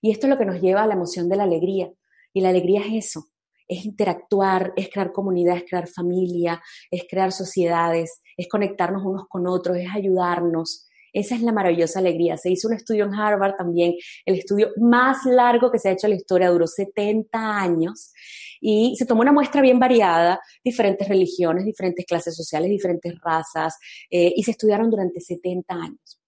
Y 0.03 0.11
esto 0.11 0.27
es 0.27 0.29
lo 0.29 0.37
que 0.37 0.45
nos 0.45 0.61
lleva 0.61 0.83
a 0.83 0.87
la 0.87 0.93
emoción 0.93 1.29
de 1.29 1.37
la 1.37 1.45
alegría. 1.45 1.91
Y 2.31 2.41
la 2.41 2.49
alegría 2.49 2.81
es 2.81 3.07
eso, 3.07 3.25
es 3.67 3.85
interactuar, 3.85 4.73
es 4.75 4.89
crear 4.89 5.11
comunidad, 5.11 5.57
es 5.57 5.65
crear 5.67 5.87
familia, 5.87 6.61
es 6.89 7.03
crear 7.09 7.31
sociedades, 7.31 8.21
es 8.35 8.47
conectarnos 8.47 9.03
unos 9.05 9.27
con 9.27 9.47
otros, 9.47 9.77
es 9.77 9.89
ayudarnos. 9.93 10.87
Esa 11.13 11.35
es 11.35 11.41
la 11.41 11.51
maravillosa 11.51 11.99
alegría. 11.99 12.37
Se 12.37 12.51
hizo 12.51 12.67
un 12.67 12.75
estudio 12.75 13.05
en 13.05 13.13
Harvard 13.13 13.55
también, 13.55 13.95
el 14.25 14.35
estudio 14.35 14.69
más 14.77 15.25
largo 15.25 15.71
que 15.71 15.79
se 15.79 15.89
ha 15.89 15.93
hecho 15.93 16.07
en 16.07 16.11
la 16.11 16.17
historia, 16.17 16.49
duró 16.49 16.67
70 16.67 17.59
años 17.59 18.11
y 18.59 18.95
se 18.97 19.05
tomó 19.05 19.21
una 19.21 19.31
muestra 19.31 19.61
bien 19.61 19.79
variada, 19.79 20.39
diferentes 20.63 21.07
religiones, 21.07 21.65
diferentes 21.65 22.05
clases 22.05 22.35
sociales, 22.35 22.69
diferentes 22.69 23.13
razas, 23.23 23.77
eh, 24.09 24.33
y 24.35 24.43
se 24.43 24.51
estudiaron 24.51 24.89
durante 24.89 25.21
70 25.21 25.73
años 25.73 26.19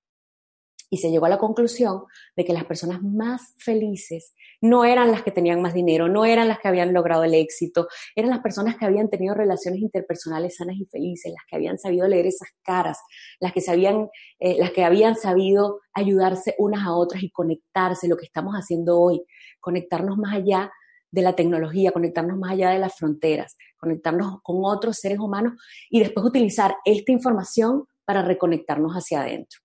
y 0.89 0.97
se 0.97 1.11
llegó 1.11 1.25
a 1.25 1.29
la 1.29 1.37
conclusión 1.37 2.03
de 2.35 2.45
que 2.45 2.53
las 2.53 2.65
personas 2.65 3.01
más 3.01 3.53
felices 3.57 4.33
no 4.61 4.85
eran 4.85 5.11
las 5.11 5.23
que 5.23 5.31
tenían 5.31 5.61
más 5.61 5.73
dinero, 5.73 6.09
no 6.09 6.25
eran 6.25 6.47
las 6.47 6.59
que 6.59 6.67
habían 6.67 6.93
logrado 6.93 7.23
el 7.23 7.33
éxito, 7.33 7.87
eran 8.15 8.31
las 8.31 8.39
personas 8.39 8.75
que 8.75 8.85
habían 8.85 9.09
tenido 9.09 9.35
relaciones 9.35 9.81
interpersonales 9.81 10.57
sanas 10.57 10.75
y 10.77 10.85
felices, 10.85 11.31
las 11.31 11.45
que 11.47 11.55
habían 11.55 11.77
sabido 11.77 12.07
leer 12.07 12.25
esas 12.25 12.49
caras, 12.63 12.99
las 13.39 13.53
que, 13.53 13.61
sabían, 13.61 14.09
eh, 14.39 14.57
las 14.59 14.71
que 14.71 14.83
habían 14.83 15.15
sabido 15.15 15.79
ayudarse 15.93 16.55
unas 16.57 16.85
a 16.85 16.93
otras 16.93 17.23
y 17.23 17.29
conectarse, 17.29 18.07
lo 18.07 18.17
que 18.17 18.25
estamos 18.25 18.55
haciendo 18.55 18.99
hoy, 18.99 19.23
conectarnos 19.59 20.17
más 20.17 20.35
allá 20.35 20.71
de 21.11 21.21
la 21.21 21.35
tecnología, 21.35 21.91
conectarnos 21.91 22.37
más 22.37 22.51
allá 22.51 22.69
de 22.69 22.79
las 22.79 22.95
fronteras, 22.95 23.57
conectarnos 23.77 24.41
con 24.43 24.57
otros 24.63 24.97
seres 24.97 25.19
humanos 25.19 25.53
y 25.89 25.99
después 25.99 26.25
utilizar 26.25 26.75
esta 26.85 27.11
información 27.11 27.85
para 28.05 28.21
reconectarnos 28.21 28.93
hacia 28.93 29.21
adentro. 29.21 29.59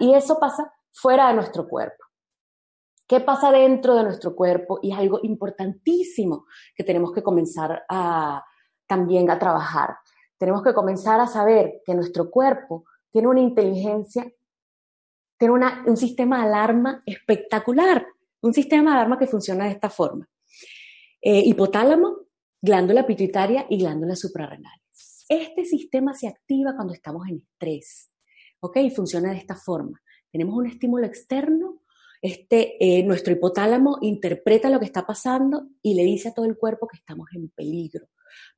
Y 0.00 0.14
eso 0.14 0.38
pasa 0.38 0.72
fuera 0.92 1.28
de 1.28 1.34
nuestro 1.34 1.68
cuerpo. 1.68 2.04
¿Qué 3.06 3.20
pasa 3.20 3.52
dentro 3.52 3.94
de 3.94 4.02
nuestro 4.02 4.34
cuerpo? 4.34 4.80
Y 4.82 4.92
es 4.92 4.98
algo 4.98 5.20
importantísimo 5.22 6.46
que 6.74 6.82
tenemos 6.82 7.12
que 7.12 7.22
comenzar 7.22 7.84
a, 7.88 8.44
también 8.86 9.30
a 9.30 9.38
trabajar. 9.38 9.96
Tenemos 10.38 10.62
que 10.62 10.74
comenzar 10.74 11.20
a 11.20 11.26
saber 11.26 11.82
que 11.84 11.94
nuestro 11.94 12.30
cuerpo 12.30 12.84
tiene 13.10 13.28
una 13.28 13.40
inteligencia, 13.40 14.30
tiene 15.38 15.54
un 15.86 15.96
sistema 15.96 16.38
de 16.38 16.48
alarma 16.48 17.02
espectacular, 17.06 18.06
un 18.42 18.52
sistema 18.52 18.90
de 18.90 18.96
alarma 18.96 19.18
que 19.18 19.26
funciona 19.26 19.66
de 19.66 19.70
esta 19.70 19.88
forma. 19.88 20.28
Eh, 21.20 21.42
hipotálamo, 21.44 22.26
glándula 22.60 23.06
pituitaria 23.06 23.66
y 23.70 23.78
glándulas 23.78 24.18
suprarrenales. 24.18 25.24
Este 25.28 25.64
sistema 25.64 26.12
se 26.14 26.28
activa 26.28 26.74
cuando 26.74 26.92
estamos 26.92 27.26
en 27.28 27.38
estrés. 27.38 28.10
¿Ok? 28.60 28.78
Funciona 28.94 29.30
de 29.30 29.38
esta 29.38 29.54
forma. 29.56 30.00
Tenemos 30.30 30.54
un 30.54 30.66
estímulo 30.66 31.06
externo, 31.06 31.82
este, 32.22 32.76
eh, 32.80 33.02
nuestro 33.02 33.32
hipotálamo 33.32 33.98
interpreta 34.00 34.70
lo 34.70 34.78
que 34.78 34.86
está 34.86 35.06
pasando 35.06 35.68
y 35.82 35.94
le 35.94 36.04
dice 36.04 36.28
a 36.28 36.34
todo 36.34 36.46
el 36.46 36.56
cuerpo 36.56 36.86
que 36.86 36.96
estamos 36.96 37.28
en 37.34 37.48
peligro. 37.50 38.08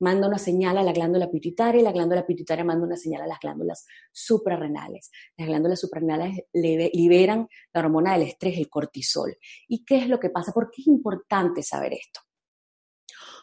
Manda 0.01 0.29
una 0.29 0.39
señal 0.39 0.79
a 0.79 0.83
la 0.83 0.93
glándula 0.93 1.31
pituitaria 1.31 1.81
y 1.81 1.85
la 1.85 1.93
glándula 1.93 2.27
pituitaria 2.27 2.65
manda 2.65 2.87
una 2.87 2.97
señal 2.97 3.23
a 3.23 3.27
las 3.27 3.39
glándulas 3.41 3.87
suprarrenales. 4.13 5.11
Las 5.37 5.49
glándulas 5.49 5.81
suprarrenales 5.81 6.45
liberan 6.53 7.49
la 7.73 7.81
hormona 7.81 8.13
del 8.15 8.23
estrés, 8.29 8.59
el 8.59 8.69
cortisol. 8.69 9.37
¿Y 9.69 9.85
qué 9.85 9.99
es 9.99 10.09
lo 10.09 10.19
que 10.19 10.31
pasa? 10.31 10.53
¿Por 10.53 10.71
qué 10.71 10.83
es 10.83 10.89
importante 10.89 11.63
saber 11.63 11.93
esto? 11.93 12.21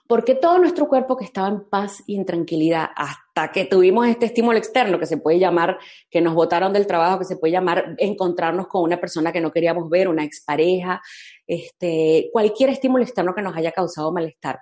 Porque 0.08 0.36
todo 0.36 0.60
nuestro 0.60 0.88
cuerpo 0.88 1.18
que 1.18 1.26
estaba 1.26 1.48
en 1.48 1.68
paz 1.68 2.04
y 2.06 2.16
en 2.16 2.26
tranquilidad 2.26 2.90
hasta 2.96 3.52
que 3.52 3.66
tuvimos 3.66 4.08
este 4.08 4.28
estímulo 4.28 4.58
externo 4.58 5.00
que 5.00 5.08
se 5.08 5.18
puede 5.18 5.40
llamar, 5.40 5.80
que 6.10 6.22
nos 6.22 6.36
botaron 6.36 6.74
del 6.74 6.86
trabajo, 6.86 7.20
que 7.20 7.26
se 7.26 7.38
puede 7.38 7.54
llamar 7.54 7.96
encontrarnos 7.98 8.68
con 8.68 8.84
una 8.84 9.00
persona 9.00 9.32
que 9.32 9.42
no 9.42 9.52
queríamos 9.52 9.90
ver, 9.90 10.08
una 10.08 10.24
expareja, 10.24 11.02
este, 11.48 12.30
cualquier 12.32 12.70
estímulo 12.70 13.04
externo 13.04 13.34
que 13.34 13.42
nos 13.42 13.56
haya 13.56 13.72
causado 13.72 14.12
malestar, 14.12 14.60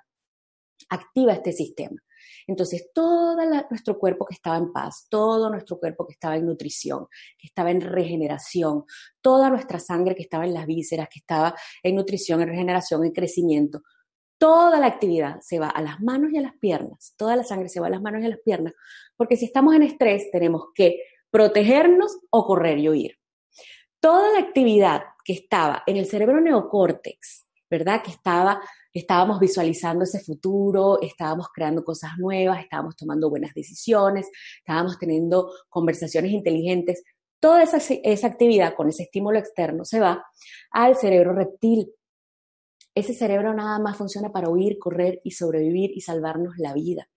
activa 0.89 1.33
este 1.33 1.51
sistema. 1.51 2.01
Entonces, 2.47 2.89
todo 2.93 3.37
nuestro 3.69 3.97
cuerpo 3.97 4.25
que 4.25 4.33
estaba 4.35 4.57
en 4.57 4.71
paz, 4.71 5.07
todo 5.09 5.49
nuestro 5.49 5.79
cuerpo 5.79 6.05
que 6.05 6.13
estaba 6.13 6.35
en 6.35 6.45
nutrición, 6.45 7.07
que 7.37 7.47
estaba 7.47 7.71
en 7.71 7.81
regeneración, 7.81 8.83
toda 9.21 9.49
nuestra 9.49 9.79
sangre 9.79 10.15
que 10.15 10.23
estaba 10.23 10.45
en 10.45 10.53
las 10.53 10.65
vísceras, 10.65 11.07
que 11.09 11.19
estaba 11.19 11.55
en 11.81 11.95
nutrición, 11.95 12.41
en 12.41 12.49
regeneración, 12.49 13.05
en 13.05 13.11
crecimiento, 13.11 13.81
toda 14.43 14.77
la 14.77 14.87
actividad 14.87 15.39
se 15.39 15.57
va 15.57 15.69
a 15.69 15.81
las 15.81 16.01
manos 16.01 16.33
y 16.33 16.37
a 16.37 16.41
las 16.41 16.57
piernas, 16.57 17.13
toda 17.15 17.37
la 17.37 17.45
sangre 17.45 17.69
se 17.69 17.79
va 17.79 17.87
a 17.87 17.89
las 17.89 18.01
manos 18.01 18.21
y 18.21 18.25
a 18.25 18.29
las 18.29 18.41
piernas, 18.41 18.73
porque 19.15 19.37
si 19.37 19.45
estamos 19.45 19.73
en 19.73 19.83
estrés 19.83 20.29
tenemos 20.31 20.65
que 20.75 21.01
protegernos 21.31 22.19
o 22.29 22.45
correr 22.45 22.77
y 22.77 22.89
huir. 22.89 23.19
Toda 24.01 24.33
la 24.33 24.39
actividad 24.39 25.03
que 25.23 25.31
estaba 25.31 25.83
en 25.87 25.95
el 25.95 26.07
cerebro 26.07 26.41
neocórtex, 26.41 27.47
¿verdad? 27.69 28.03
Que 28.03 28.11
estaba, 28.11 28.59
estábamos 28.91 29.39
visualizando 29.39 30.03
ese 30.03 30.19
futuro, 30.19 31.01
estábamos 31.01 31.47
creando 31.47 31.85
cosas 31.85 32.11
nuevas, 32.17 32.59
estábamos 32.59 32.97
tomando 32.97 33.29
buenas 33.29 33.53
decisiones, 33.53 34.29
estábamos 34.57 34.99
teniendo 34.99 35.53
conversaciones 35.69 36.33
inteligentes. 36.33 37.01
Toda 37.39 37.63
esa, 37.63 37.77
esa 37.77 38.27
actividad 38.27 38.75
con 38.75 38.89
ese 38.89 39.03
estímulo 39.03 39.39
externo 39.39 39.85
se 39.85 40.01
va 40.01 40.25
al 40.69 40.97
cerebro 40.97 41.31
reptil, 41.31 41.93
ese 42.95 43.13
cerebro 43.13 43.53
nada 43.53 43.79
más 43.79 43.97
funciona 43.97 44.31
para 44.31 44.49
huir, 44.49 44.77
correr 44.77 45.19
y 45.23 45.31
sobrevivir 45.31 45.91
y 45.95 46.01
salvarnos 46.01 46.57
la 46.57 46.73
vida. 46.73 47.09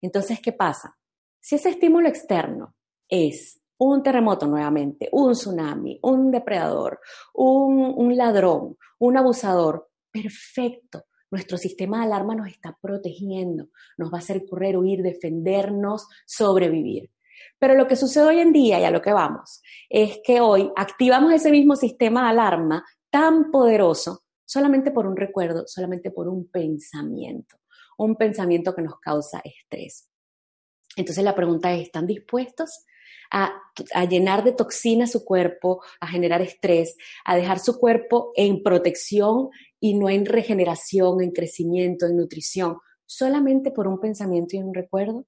Entonces, 0.00 0.40
¿qué 0.40 0.52
pasa? 0.52 0.98
Si 1.40 1.54
ese 1.54 1.70
estímulo 1.70 2.08
externo 2.08 2.74
es 3.08 3.60
un 3.78 4.02
terremoto 4.02 4.46
nuevamente, 4.46 5.08
un 5.12 5.32
tsunami, 5.32 5.98
un 6.02 6.30
depredador, 6.30 7.00
un, 7.34 7.94
un 7.96 8.16
ladrón, 8.16 8.76
un 8.98 9.16
abusador, 9.16 9.90
perfecto. 10.10 11.04
Nuestro 11.30 11.58
sistema 11.58 11.98
de 11.98 12.06
alarma 12.06 12.34
nos 12.34 12.48
está 12.48 12.76
protegiendo, 12.80 13.68
nos 13.98 14.12
va 14.12 14.16
a 14.16 14.20
hacer 14.20 14.46
correr, 14.46 14.76
huir, 14.76 15.02
defendernos, 15.02 16.08
sobrevivir. 16.24 17.10
Pero 17.58 17.74
lo 17.74 17.86
que 17.86 17.96
sucede 17.96 18.24
hoy 18.24 18.40
en 18.40 18.52
día, 18.52 18.80
y 18.80 18.84
a 18.84 18.90
lo 18.90 19.02
que 19.02 19.12
vamos, 19.12 19.62
es 19.88 20.20
que 20.24 20.40
hoy 20.40 20.70
activamos 20.76 21.32
ese 21.32 21.50
mismo 21.50 21.76
sistema 21.76 22.24
de 22.24 22.30
alarma 22.30 22.84
tan 23.10 23.50
poderoso 23.50 24.25
solamente 24.46 24.90
por 24.90 25.06
un 25.06 25.16
recuerdo, 25.16 25.64
solamente 25.66 26.10
por 26.10 26.28
un 26.28 26.48
pensamiento, 26.48 27.58
un 27.98 28.16
pensamiento 28.16 28.74
que 28.74 28.82
nos 28.82 28.98
causa 29.00 29.42
estrés. 29.44 30.08
Entonces 30.96 31.22
la 31.22 31.34
pregunta 31.34 31.72
es, 31.74 31.82
¿están 31.82 32.06
dispuestos 32.06 32.86
a, 33.30 33.52
llenar 34.08 34.44
de 34.44 34.52
toxina 34.52 35.06
su 35.06 35.24
cuerpo, 35.24 35.82
a 36.00 36.06
generar 36.06 36.40
estrés, 36.42 36.96
a 37.24 37.36
dejar 37.36 37.58
su 37.58 37.78
cuerpo 37.78 38.32
en 38.36 38.62
protección 38.62 39.50
y 39.80 39.94
no 39.94 40.08
en 40.08 40.24
regeneración, 40.26 41.20
en 41.20 41.32
crecimiento, 41.32 42.06
en 42.06 42.16
nutrición, 42.16 42.78
solamente 43.04 43.70
por 43.70 43.88
un 43.88 44.00
pensamiento 44.00 44.56
y 44.56 44.60
un 44.60 44.74
recuerdo? 44.74 45.26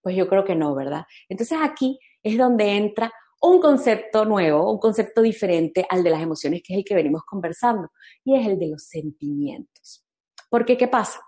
Pues 0.00 0.16
yo 0.16 0.28
creo 0.28 0.44
que 0.44 0.54
no, 0.54 0.74
¿verdad? 0.74 1.04
Entonces 1.28 1.58
aquí 1.60 1.98
es 2.22 2.38
donde 2.38 2.76
entra 2.76 3.12
un 3.42 3.60
concepto 3.60 4.24
nuevo, 4.24 4.70
un 4.70 4.78
concepto 4.78 5.20
diferente 5.20 5.84
al 5.88 6.02
de 6.02 6.10
las 6.10 6.22
emociones, 6.22 6.62
que 6.64 6.74
es 6.74 6.78
el 6.78 6.84
que 6.84 6.94
venimos 6.94 7.22
conversando, 7.24 7.90
y 8.24 8.36
es 8.36 8.46
el 8.46 8.58
de 8.58 8.68
los 8.68 8.84
sentimientos. 8.84 10.04
Porque, 10.48 10.76
¿qué 10.76 10.88
pasa? 10.88 11.20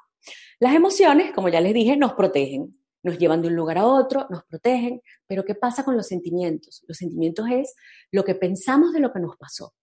Las 0.60 0.74
emociones, 0.74 1.32
como 1.32 1.48
ya 1.48 1.60
les 1.60 1.74
dije, 1.74 1.96
nos 1.96 2.14
protegen, 2.14 2.78
nos 3.02 3.18
llevan 3.18 3.42
de 3.42 3.48
un 3.48 3.56
lugar 3.56 3.78
a 3.78 3.86
otro, 3.86 4.26
nos 4.30 4.44
protegen, 4.44 5.02
pero 5.26 5.44
¿qué 5.44 5.54
pasa 5.54 5.84
con 5.84 5.96
los 5.96 6.06
sentimientos? 6.06 6.84
Los 6.86 6.98
sentimientos 6.98 7.46
es 7.50 7.74
lo 8.12 8.24
que 8.24 8.34
pensamos 8.34 8.92
de 8.92 9.00
lo 9.00 9.12
que 9.12 9.20
nos 9.20 9.36
pasó 9.36 9.74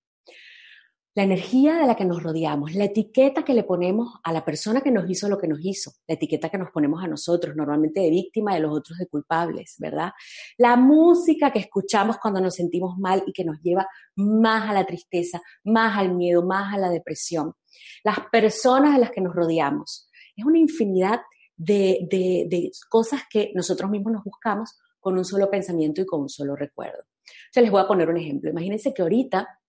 la 1.14 1.24
energía 1.24 1.76
de 1.76 1.88
la 1.88 1.96
que 1.96 2.06
nos 2.06 2.24
rodeamos, 2.24 2.74
la 2.74 2.86
etiqueta 2.86 3.44
que 3.44 3.54
le 3.54 3.64
ponemos 3.64 4.14
a 4.24 4.32
la 4.32 4.46
persona 4.46 4.80
que 4.80 4.92
nos 4.92 5.10
hizo 5.10 5.28
lo 5.28 5.38
que 5.38 5.48
nos 5.48 5.60
hizo, 5.62 5.92
la 6.08 6.16
etiqueta 6.16 6.50
que 6.50 6.58
nos 6.58 6.72
ponemos 6.72 7.04
a 7.04 7.08
nosotros, 7.08 7.56
normalmente 7.56 8.00
de 8.00 8.10
víctima, 8.10 8.54
de 8.54 8.62
los 8.62 8.78
otros 8.78 8.98
de 8.98 9.08
culpables, 9.08 9.76
¿verdad? 9.78 10.12
La 10.58 10.78
música 10.78 11.52
que 11.52 11.60
escuchamos 11.60 12.18
cuando 12.18 12.40
nos 12.40 12.56
sentimos 12.56 12.98
mal 12.98 13.24
y 13.26 13.34
que 13.34 13.44
nos 13.44 13.62
lleva 13.62 13.88
más 14.16 14.70
a 14.70 14.74
la 14.74 14.86
tristeza, 14.86 15.42
más 15.66 15.98
al 15.98 16.16
miedo, 16.16 16.46
más 16.46 16.74
a 16.74 16.78
la 16.78 16.90
depresión. 16.90 17.56
Las 18.06 18.20
personas 18.32 18.96
a 18.96 19.00
las 19.00 19.12
que 19.12 19.22
nos 19.22 19.36
rodeamos. 19.36 20.10
Es 20.36 20.46
una 20.46 20.60
infinidad 20.60 21.20
de, 21.58 22.08
de 22.10 22.72
cosas 22.90 23.24
que 23.30 23.52
nosotros 23.54 23.92
mismos 23.92 24.14
nos 24.14 24.24
buscamos 24.24 24.80
con 25.00 25.18
un 25.18 25.26
solo 25.26 25.50
pensamiento 25.50 26.02
y 26.02 26.06
con 26.06 26.22
un 26.22 26.30
solo 26.30 26.56
recuerdo. 26.56 27.04
Entonces 27.48 27.64
les 27.64 27.72
voy 27.72 27.82
a 27.82 27.88
poner 27.88 28.10
un 28.10 28.18
ejemplo. 28.18 28.50
Imagínense 28.50 28.94
que 28.94 29.02
ahorita 29.02 29.61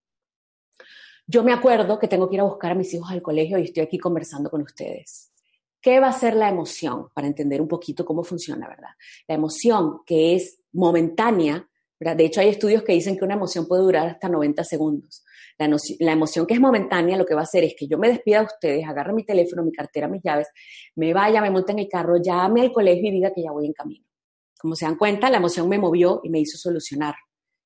yo 1.33 1.43
me 1.43 1.53
acuerdo 1.53 1.99
que 1.99 2.09
tengo 2.09 2.29
que 2.29 2.35
ir 2.35 2.43
a 2.43 2.45
buscar 2.45 2.73
a 2.73 2.75
mis 2.75 2.93
hijos 2.93 3.11
al 3.11 3.23
colegio 3.23 3.59
y 3.59 3.65
estoy 3.65 3.83
aquí 3.83 3.99
conversando 3.99 4.51
con 4.51 4.61
ustedes. 4.61 5.33
¿Qué 5.81 5.99
va 5.99 6.09
a 6.09 6.13
ser 6.13 6.37
la 6.37 6.51
emoción? 6.51 7.09
Para 7.15 7.27
entender 7.27 7.63
un 7.63 7.69
poquito 7.69 8.05
cómo 8.05 8.23
funciona, 8.23 8.69
¿verdad? 8.69 8.91
La 9.27 9.35
emoción 9.35 10.01
que 10.05 10.35
es 10.35 10.61
momentánea, 10.73 11.67
¿verdad? 11.99 12.17
De 12.17 12.27
hecho 12.27 12.43
hay 12.43 12.51
estudios 12.51 12.83
que 12.83 12.93
dicen 12.93 13.17
que 13.17 13.25
una 13.25 13.35
emoción 13.35 13.67
puede 13.67 13.83
durar 13.83 14.09
hasta 14.09 14.29
90 14.29 14.63
segundos. 14.63 15.25
La, 15.57 16.13
emoción 16.13 16.45
que 16.45 16.55
es 16.55 16.61
momentánea 16.61 17.17
lo 17.17 17.25
que 17.25 17.35
va 17.35 17.41
a 17.41 17.45
hacer 17.45 17.65
es 17.65 17.75
que 17.79 17.87
yo 17.87 17.97
me 17.97 18.09
despida 18.09 18.41
de 18.41 18.47
ustedes, 18.47 18.87
agarre 18.87 19.15
mi 19.15 19.25
teléfono, 19.25 19.65
mi 19.65 19.73
cartera, 19.73 20.09
mis 20.09 20.23
llaves, 20.23 20.49
me 20.97 21.15
vaya, 21.15 21.41
me 21.41 21.51
monte 21.51 21.73
en 21.73 21.79
el 21.79 21.89
carro, 21.89 22.17
llame 22.23 22.61
al 22.61 22.73
colegio 22.73 23.09
y 23.09 23.13
diga 23.13 23.33
que 23.33 23.43
ya 23.43 23.53
voy 23.53 23.67
en 23.67 23.73
camino. 23.73 24.05
Como 24.59 24.77
se 24.77 24.85
dan 24.85 24.97
cuenta, 24.97 25.31
la 25.31 25.39
emoción 25.39 25.67
me 25.67 25.79
movió 25.79 26.21
y 26.23 26.29
me 26.29 26.41
hizo 26.41 26.59
solucionar. 26.59 27.15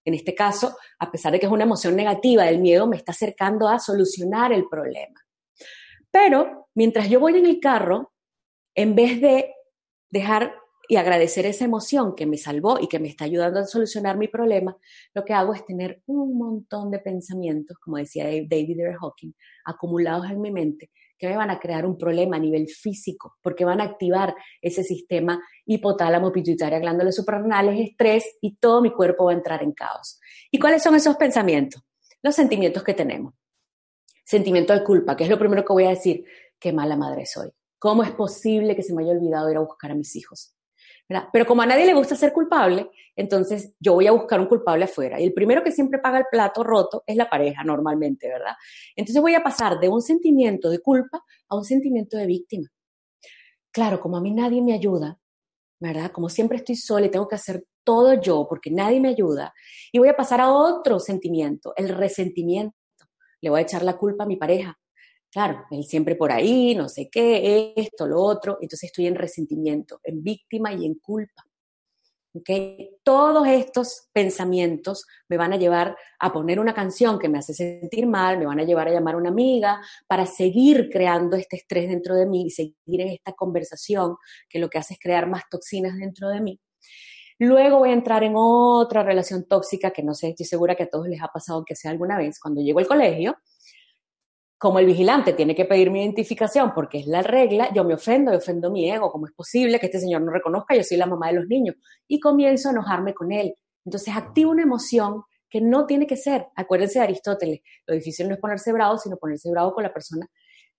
En 0.06 0.14
este 0.14 0.34
caso, 0.34 0.76
a 1.00 1.10
pesar 1.10 1.32
de 1.32 1.40
que 1.40 1.46
es 1.46 1.52
una 1.52 1.64
emoción 1.64 1.96
negativa, 1.96 2.48
el 2.48 2.60
miedo 2.60 2.86
me 2.86 2.96
está 2.96 3.10
acercando 3.10 3.68
a 3.68 3.80
solucionar 3.80 4.52
el 4.52 4.68
problema. 4.68 5.20
Pero 6.10 6.68
mientras 6.74 7.10
yo 7.10 7.18
voy 7.20 7.36
en 7.36 7.44
el 7.44 7.58
carro, 7.60 8.12
en 8.74 8.94
vez 8.94 9.20
de 9.20 9.52
dejar 10.08 10.54
y 10.88 10.96
agradecer 10.96 11.44
esa 11.44 11.64
emoción 11.64 12.14
que 12.14 12.26
me 12.26 12.36
salvó 12.36 12.78
y 12.80 12.86
que 12.86 13.00
me 13.00 13.08
está 13.08 13.24
ayudando 13.24 13.58
a 13.58 13.66
solucionar 13.66 14.16
mi 14.16 14.28
problema, 14.28 14.76
lo 15.12 15.24
que 15.24 15.32
hago 15.32 15.52
es 15.52 15.66
tener 15.66 16.00
un 16.06 16.38
montón 16.38 16.92
de 16.92 17.00
pensamientos, 17.00 17.76
como 17.78 17.96
decía 17.96 18.24
David. 18.24 18.78
Hawking, 19.00 19.32
acumulados 19.64 20.30
en 20.30 20.40
mi 20.40 20.52
mente, 20.52 20.92
que 21.18 21.28
me 21.28 21.36
van 21.36 21.50
a 21.50 21.58
crear 21.58 21.86
un 21.86 21.96
problema 21.96 22.36
a 22.36 22.40
nivel 22.40 22.68
físico, 22.68 23.36
porque 23.42 23.64
van 23.64 23.80
a 23.80 23.84
activar 23.84 24.34
ese 24.60 24.82
sistema 24.82 25.40
hipotálamo, 25.64 26.32
pituitaria, 26.32 26.78
glándulas 26.78 27.16
suprarrenales, 27.16 27.80
estrés 27.80 28.36
y 28.40 28.56
todo 28.56 28.82
mi 28.82 28.92
cuerpo 28.92 29.26
va 29.26 29.32
a 29.32 29.34
entrar 29.34 29.62
en 29.62 29.72
caos. 29.72 30.20
¿Y 30.50 30.58
cuáles 30.58 30.82
son 30.82 30.94
esos 30.94 31.16
pensamientos? 31.16 31.82
Los 32.22 32.34
sentimientos 32.34 32.82
que 32.82 32.94
tenemos. 32.94 33.34
Sentimiento 34.24 34.72
de 34.72 34.82
culpa, 34.84 35.16
que 35.16 35.24
es 35.24 35.30
lo 35.30 35.38
primero 35.38 35.64
que 35.64 35.72
voy 35.72 35.84
a 35.84 35.90
decir, 35.90 36.24
qué 36.58 36.72
mala 36.72 36.96
madre 36.96 37.26
soy. 37.26 37.50
¿Cómo 37.78 38.02
es 38.02 38.10
posible 38.10 38.74
que 38.74 38.82
se 38.82 38.94
me 38.94 39.02
haya 39.02 39.12
olvidado 39.12 39.50
ir 39.50 39.56
a 39.56 39.60
buscar 39.60 39.90
a 39.92 39.94
mis 39.94 40.16
hijos? 40.16 40.54
Pero 41.32 41.46
como 41.46 41.62
a 41.62 41.66
nadie 41.66 41.86
le 41.86 41.94
gusta 41.94 42.16
ser 42.16 42.32
culpable, 42.32 42.90
entonces 43.14 43.74
yo 43.78 43.94
voy 43.94 44.06
a 44.06 44.12
buscar 44.12 44.40
un 44.40 44.46
culpable 44.46 44.84
afuera. 44.84 45.20
Y 45.20 45.24
el 45.24 45.32
primero 45.32 45.62
que 45.62 45.70
siempre 45.70 46.00
paga 46.00 46.18
el 46.18 46.24
plato 46.30 46.64
roto 46.64 47.04
es 47.06 47.16
la 47.16 47.30
pareja 47.30 47.62
normalmente, 47.62 48.28
¿verdad? 48.28 48.54
Entonces 48.96 49.22
voy 49.22 49.34
a 49.34 49.42
pasar 49.42 49.78
de 49.78 49.88
un 49.88 50.02
sentimiento 50.02 50.68
de 50.68 50.80
culpa 50.80 51.22
a 51.48 51.56
un 51.56 51.64
sentimiento 51.64 52.16
de 52.16 52.26
víctima. 52.26 52.68
Claro, 53.70 54.00
como 54.00 54.16
a 54.16 54.20
mí 54.20 54.32
nadie 54.32 54.62
me 54.62 54.72
ayuda, 54.72 55.18
¿verdad? 55.78 56.10
Como 56.10 56.28
siempre 56.28 56.58
estoy 56.58 56.76
sola 56.76 57.06
y 57.06 57.10
tengo 57.10 57.28
que 57.28 57.36
hacer 57.36 57.64
todo 57.84 58.14
yo 58.20 58.46
porque 58.48 58.70
nadie 58.70 59.00
me 59.00 59.10
ayuda. 59.10 59.54
Y 59.92 59.98
voy 59.98 60.08
a 60.08 60.16
pasar 60.16 60.40
a 60.40 60.50
otro 60.50 60.98
sentimiento, 60.98 61.72
el 61.76 61.90
resentimiento. 61.90 62.74
Le 63.40 63.50
voy 63.50 63.60
a 63.60 63.62
echar 63.62 63.82
la 63.84 63.96
culpa 63.96 64.24
a 64.24 64.26
mi 64.26 64.36
pareja 64.36 64.76
claro, 65.36 65.66
él 65.70 65.84
siempre 65.84 66.16
por 66.16 66.32
ahí, 66.32 66.74
no 66.74 66.88
sé 66.88 67.10
qué, 67.12 67.74
esto, 67.76 68.06
lo 68.06 68.22
otro, 68.22 68.56
entonces 68.58 68.84
estoy 68.84 69.06
en 69.06 69.14
resentimiento, 69.14 70.00
en 70.02 70.22
víctima 70.22 70.72
y 70.72 70.86
en 70.86 70.94
culpa. 70.94 71.46
¿Okay? 72.32 72.96
Todos 73.02 73.46
estos 73.46 74.08
pensamientos 74.14 75.04
me 75.28 75.36
van 75.36 75.52
a 75.52 75.58
llevar 75.58 75.94
a 76.20 76.32
poner 76.32 76.58
una 76.58 76.72
canción 76.72 77.18
que 77.18 77.28
me 77.28 77.36
hace 77.36 77.52
sentir 77.52 78.06
mal, 78.06 78.38
me 78.38 78.46
van 78.46 78.60
a 78.60 78.64
llevar 78.64 78.88
a 78.88 78.92
llamar 78.92 79.14
a 79.14 79.18
una 79.18 79.28
amiga 79.28 79.78
para 80.06 80.24
seguir 80.24 80.88
creando 80.90 81.36
este 81.36 81.56
estrés 81.56 81.90
dentro 81.90 82.14
de 82.14 82.24
mí 82.24 82.46
y 82.46 82.50
seguir 82.50 83.02
en 83.02 83.08
esta 83.08 83.32
conversación 83.34 84.16
que 84.48 84.58
lo 84.58 84.70
que 84.70 84.78
hace 84.78 84.94
es 84.94 85.00
crear 85.00 85.28
más 85.28 85.42
toxinas 85.50 85.98
dentro 85.98 86.30
de 86.30 86.40
mí. 86.40 86.58
Luego 87.38 87.80
voy 87.80 87.90
a 87.90 87.92
entrar 87.92 88.24
en 88.24 88.32
otra 88.36 89.02
relación 89.02 89.44
tóxica 89.44 89.90
que 89.90 90.02
no 90.02 90.14
sé, 90.14 90.28
estoy 90.28 90.46
segura 90.46 90.74
que 90.74 90.84
a 90.84 90.88
todos 90.88 91.08
les 91.08 91.20
ha 91.20 91.28
pasado 91.28 91.62
que 91.62 91.76
sea 91.76 91.90
alguna 91.90 92.16
vez. 92.16 92.40
Cuando 92.40 92.62
llego 92.62 92.78
al 92.78 92.86
colegio, 92.86 93.36
como 94.58 94.78
el 94.78 94.86
vigilante 94.86 95.34
tiene 95.34 95.54
que 95.54 95.66
pedir 95.66 95.90
mi 95.90 96.02
identificación 96.02 96.72
porque 96.74 96.98
es 96.98 97.06
la 97.06 97.22
regla, 97.22 97.72
yo 97.74 97.84
me 97.84 97.94
ofendo, 97.94 98.32
y 98.32 98.36
ofendo 98.36 98.70
mi 98.70 98.90
ego, 98.90 99.10
¿cómo 99.12 99.26
es 99.26 99.32
posible 99.32 99.78
que 99.78 99.86
este 99.86 100.00
señor 100.00 100.22
no 100.22 100.32
reconozca? 100.32 100.74
Yo 100.74 100.82
soy 100.82 100.96
la 100.96 101.06
mamá 101.06 101.28
de 101.28 101.34
los 101.34 101.46
niños 101.46 101.76
y 102.08 102.18
comienzo 102.18 102.68
a 102.68 102.72
enojarme 102.72 103.12
con 103.12 103.32
él. 103.32 103.54
Entonces 103.84 104.14
activo 104.16 104.50
una 104.50 104.62
emoción 104.62 105.22
que 105.48 105.60
no 105.60 105.86
tiene 105.86 106.06
que 106.06 106.16
ser. 106.16 106.46
Acuérdense 106.56 106.98
de 106.98 107.04
Aristóteles, 107.04 107.60
lo 107.86 107.94
difícil 107.94 108.28
no 108.28 108.34
es 108.34 108.40
ponerse 108.40 108.72
bravo, 108.72 108.98
sino 108.98 109.16
ponerse 109.16 109.50
bravo 109.50 109.74
con 109.74 109.82
la 109.82 109.92
persona. 109.92 110.26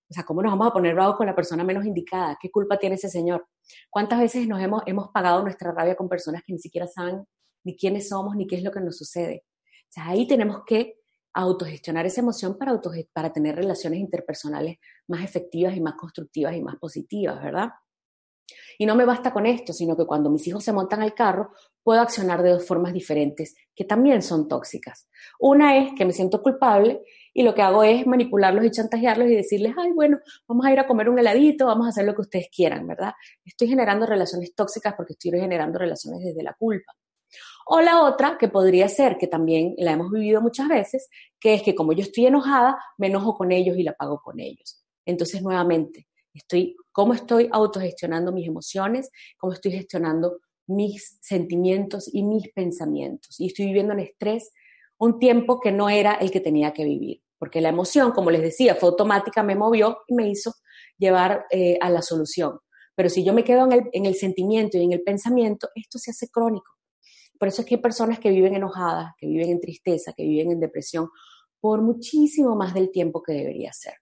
O 0.10 0.14
sea, 0.14 0.24
¿cómo 0.24 0.42
nos 0.42 0.52
vamos 0.54 0.68
a 0.68 0.72
poner 0.72 0.96
bravos 0.96 1.18
con 1.18 1.28
la 1.28 1.36
persona 1.36 1.64
menos 1.64 1.86
indicada? 1.86 2.38
¿Qué 2.42 2.50
culpa 2.50 2.78
tiene 2.78 2.96
ese 2.96 3.10
señor? 3.10 3.46
¿Cuántas 3.90 4.20
veces 4.20 4.48
nos 4.48 4.62
hemos, 4.62 4.82
hemos 4.86 5.10
pagado 5.10 5.44
nuestra 5.44 5.72
rabia 5.72 5.96
con 5.96 6.08
personas 6.08 6.44
que 6.46 6.54
ni 6.54 6.60
siquiera 6.60 6.88
saben 6.88 7.26
ni 7.64 7.76
quiénes 7.76 8.08
somos 8.08 8.36
ni 8.36 8.48
qué 8.48 8.56
es 8.56 8.64
lo 8.64 8.72
que 8.72 8.80
nos 8.80 8.98
sucede? 8.98 9.44
O 9.90 9.92
sea, 9.92 10.08
ahí 10.08 10.26
tenemos 10.26 10.64
que 10.66 10.97
autogestionar 11.42 12.06
esa 12.06 12.22
emoción 12.22 12.58
para, 12.58 12.80
para 13.14 13.32
tener 13.32 13.56
relaciones 13.56 14.00
interpersonales 14.00 14.78
más 15.08 15.24
efectivas 15.24 15.76
y 15.76 15.82
más 15.82 15.94
constructivas 15.96 16.56
y 16.56 16.62
más 16.62 16.78
positivas, 16.78 17.42
¿verdad? 17.44 17.70
Y 18.80 18.86
no 18.86 18.96
me 18.96 19.06
basta 19.06 19.34
con 19.34 19.46
esto, 19.46 19.74
sino 19.74 19.96
que 19.96 20.06
cuando 20.06 20.30
mis 20.30 20.48
hijos 20.48 20.64
se 20.64 20.74
montan 20.74 21.02
al 21.02 21.14
carro, 21.14 21.52
puedo 21.84 22.02
accionar 22.02 22.42
de 22.42 22.52
dos 22.52 22.66
formas 22.66 22.94
diferentes 22.94 23.56
que 23.76 23.86
también 23.86 24.22
son 24.22 24.48
tóxicas. 24.48 25.10
Una 25.40 25.78
es 25.78 25.94
que 25.96 26.06
me 26.06 26.14
siento 26.14 26.42
culpable 26.42 27.02
y 27.34 27.44
lo 27.44 27.54
que 27.54 27.62
hago 27.62 27.84
es 27.84 28.08
manipularlos 28.08 28.66
y 28.66 28.72
chantajearlos 28.72 29.28
y 29.30 29.36
decirles, 29.36 29.74
ay, 29.78 29.92
bueno, 29.92 30.20
vamos 30.48 30.66
a 30.66 30.72
ir 30.72 30.80
a 30.80 30.88
comer 30.88 31.10
un 31.10 31.20
heladito, 31.20 31.68
vamos 31.68 31.86
a 31.86 31.90
hacer 31.90 32.06
lo 32.06 32.16
que 32.16 32.22
ustedes 32.22 32.48
quieran, 32.50 32.88
¿verdad? 32.88 33.14
Estoy 33.46 33.68
generando 33.68 34.06
relaciones 34.06 34.56
tóxicas 34.56 34.96
porque 34.96 35.14
estoy 35.14 35.40
generando 35.40 35.78
relaciones 35.78 36.24
desde 36.24 36.42
la 36.42 36.54
culpa. 36.54 36.94
O 37.70 37.82
la 37.82 38.04
otra, 38.04 38.38
que 38.38 38.48
podría 38.48 38.88
ser, 38.88 39.18
que 39.18 39.28
también 39.28 39.76
la 39.78 39.92
hemos 39.92 40.10
vivido 40.10 40.42
muchas 40.42 40.70
veces, 40.70 41.10
que 41.38 41.54
es 41.54 41.62
que 41.64 41.76
como 41.76 41.92
yo 41.92 42.02
estoy 42.02 42.26
enojada, 42.28 42.78
me 42.98 43.08
enojo 43.08 43.36
con 43.36 43.52
ellos 43.52 43.78
y 43.78 43.84
la 43.84 43.92
pago 43.92 44.22
con 44.24 44.40
ellos. 44.40 44.86
Entonces, 45.06 45.42
nuevamente, 45.42 46.08
estoy, 46.34 46.78
¿cómo 46.94 47.14
estoy 47.14 47.50
autogestionando 47.52 48.32
mis 48.32 48.48
emociones? 48.48 49.12
¿Cómo 49.38 49.52
estoy 49.52 49.74
gestionando 49.74 50.40
mis 50.66 51.18
sentimientos 51.22 52.10
y 52.14 52.24
mis 52.24 52.48
pensamientos? 52.54 53.38
Y 53.38 53.48
estoy 53.48 53.66
viviendo 53.66 53.92
en 53.92 54.00
estrés 54.00 54.54
un 54.98 55.20
tiempo 55.20 55.60
que 55.60 55.74
no 55.74 55.90
era 55.90 56.14
el 56.14 56.32
que 56.32 56.40
tenía 56.40 56.72
que 56.72 56.86
vivir, 56.86 57.22
porque 57.38 57.60
la 57.60 57.70
emoción, 57.70 58.14
como 58.14 58.32
les 58.32 58.44
decía, 58.44 58.76
fue 58.76 58.90
automática, 58.90 59.44
me 59.44 59.56
movió 59.56 59.98
y 60.08 60.14
me 60.16 60.30
hizo 60.30 60.54
llevar 60.98 61.46
eh, 61.52 61.78
a 61.82 61.90
la 61.90 62.02
solución. 62.02 62.60
Pero 62.96 63.10
si 63.10 63.26
yo 63.26 63.34
me 63.34 63.44
quedo 63.44 63.66
en 63.66 63.74
el, 63.74 63.82
en 63.92 64.06
el 64.06 64.16
sentimiento 64.16 64.78
y 64.78 64.86
en 64.86 64.94
el 64.94 65.04
pensamiento, 65.04 65.68
esto 65.76 66.00
se 66.00 66.12
hace 66.12 66.30
crónico 66.30 66.77
Por 67.38 67.48
eso 67.48 67.62
es 67.62 67.68
que 67.68 67.76
hay 67.76 67.82
personas 67.82 68.20
que 68.20 68.30
viven 68.30 68.56
enojadas, 68.56 69.14
que 69.18 69.28
viven 69.28 69.50
en 69.50 69.60
tristeza, 69.60 70.14
que 70.16 70.24
viven 70.24 70.52
en 70.52 70.60
depresión 70.60 71.10
por 71.60 71.82
muchísimo 71.82 72.56
más 72.56 72.74
del 72.74 72.92
tiempo 72.92 73.22
que 73.24 73.34
debería 73.34 73.72
ser. 73.74 73.96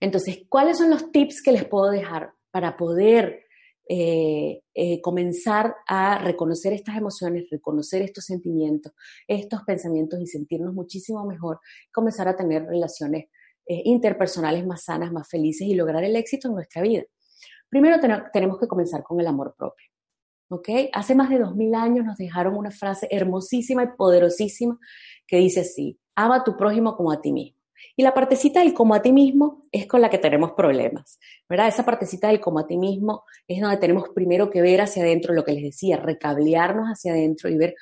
Entonces, 0.00 0.40
¿cuáles 0.48 0.78
son 0.78 0.90
los 0.90 1.10
tips 1.10 1.42
que 1.42 1.52
les 1.52 1.64
puedo 1.64 1.90
dejar 1.90 2.32
para 2.50 2.76
poder 2.76 3.44
eh, 3.90 4.62
eh, 4.74 5.00
comenzar 5.00 5.74
a 5.86 6.18
reconocer 6.18 6.74
estas 6.74 6.96
emociones, 6.96 7.48
reconocer 7.50 8.02
estos 8.02 8.24
sentimientos, 8.24 8.92
estos 9.26 9.62
pensamientos 9.62 10.20
y 10.20 10.26
sentirnos 10.26 10.74
muchísimo 10.74 11.24
mejor, 11.24 11.60
comenzar 11.90 12.28
a 12.28 12.36
tener 12.36 12.64
relaciones 12.64 13.30
eh, 13.66 13.82
interpersonales 13.84 14.66
más 14.66 14.84
sanas, 14.84 15.10
más 15.10 15.26
felices 15.26 15.66
y 15.66 15.74
lograr 15.74 16.04
el 16.04 16.16
éxito 16.16 16.48
en 16.48 16.54
nuestra 16.54 16.82
vida. 16.82 17.04
Primero 17.70 17.96
tenemos 18.32 18.58
que 18.58 18.68
comenzar 18.68 19.02
con 19.02 19.20
el 19.20 19.26
amor 19.26 19.54
propio. 19.56 19.86
¿Ok? 20.48 20.68
Hace 20.92 21.14
más 21.14 21.30
de 21.30 21.38
dos 21.38 21.54
mil 21.54 21.74
años 21.74 22.04
nos 22.04 22.16
dejaron 22.16 22.56
una 22.56 22.70
frase 22.70 23.08
hermosísima 23.10 23.84
y 23.84 23.96
poderosísima 23.96 24.78
que 25.26 25.38
dice 25.38 25.60
así, 25.60 25.98
ama 26.14 26.36
a 26.36 26.44
tu 26.44 26.56
prójimo 26.56 26.96
como 26.96 27.12
a 27.12 27.20
ti 27.20 27.32
mismo. 27.32 27.58
Y 27.96 28.02
la 28.02 28.14
partecita 28.14 28.60
del 28.60 28.74
como 28.74 28.94
a 28.94 29.02
ti 29.02 29.12
mismo 29.12 29.66
es 29.70 29.86
con 29.86 30.00
la 30.00 30.10
que 30.10 30.18
tenemos 30.18 30.52
problemas, 30.52 31.18
¿verdad? 31.48 31.68
Esa 31.68 31.84
partecita 31.84 32.28
del 32.28 32.40
como 32.40 32.58
a 32.58 32.66
ti 32.66 32.76
mismo 32.76 33.24
es 33.46 33.60
donde 33.60 33.76
tenemos 33.76 34.08
primero 34.14 34.50
que 34.50 34.62
ver 34.62 34.80
hacia 34.80 35.02
adentro 35.02 35.34
lo 35.34 35.44
que 35.44 35.52
les 35.52 35.62
decía, 35.62 35.96
recablearnos 35.96 36.88
hacia 36.88 37.12
adentro 37.12 37.48
y 37.48 37.56
ver 37.56 37.74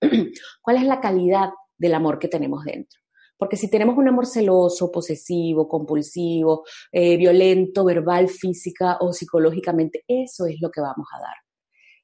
cuál 0.62 0.76
es 0.76 0.84
la 0.84 1.00
calidad 1.00 1.50
del 1.76 1.94
amor 1.94 2.18
que 2.18 2.28
tenemos 2.28 2.64
dentro. 2.64 3.00
Porque 3.38 3.56
si 3.56 3.68
tenemos 3.68 3.98
un 3.98 4.08
amor 4.08 4.26
celoso, 4.26 4.90
posesivo, 4.90 5.68
compulsivo, 5.68 6.64
eh, 6.90 7.16
violento, 7.16 7.84
verbal, 7.84 8.28
física 8.28 8.96
o 9.00 9.12
psicológicamente, 9.12 10.04
eso 10.08 10.46
es 10.46 10.56
lo 10.60 10.70
que 10.70 10.80
vamos 10.80 11.06
a 11.14 11.20
dar. 11.20 11.45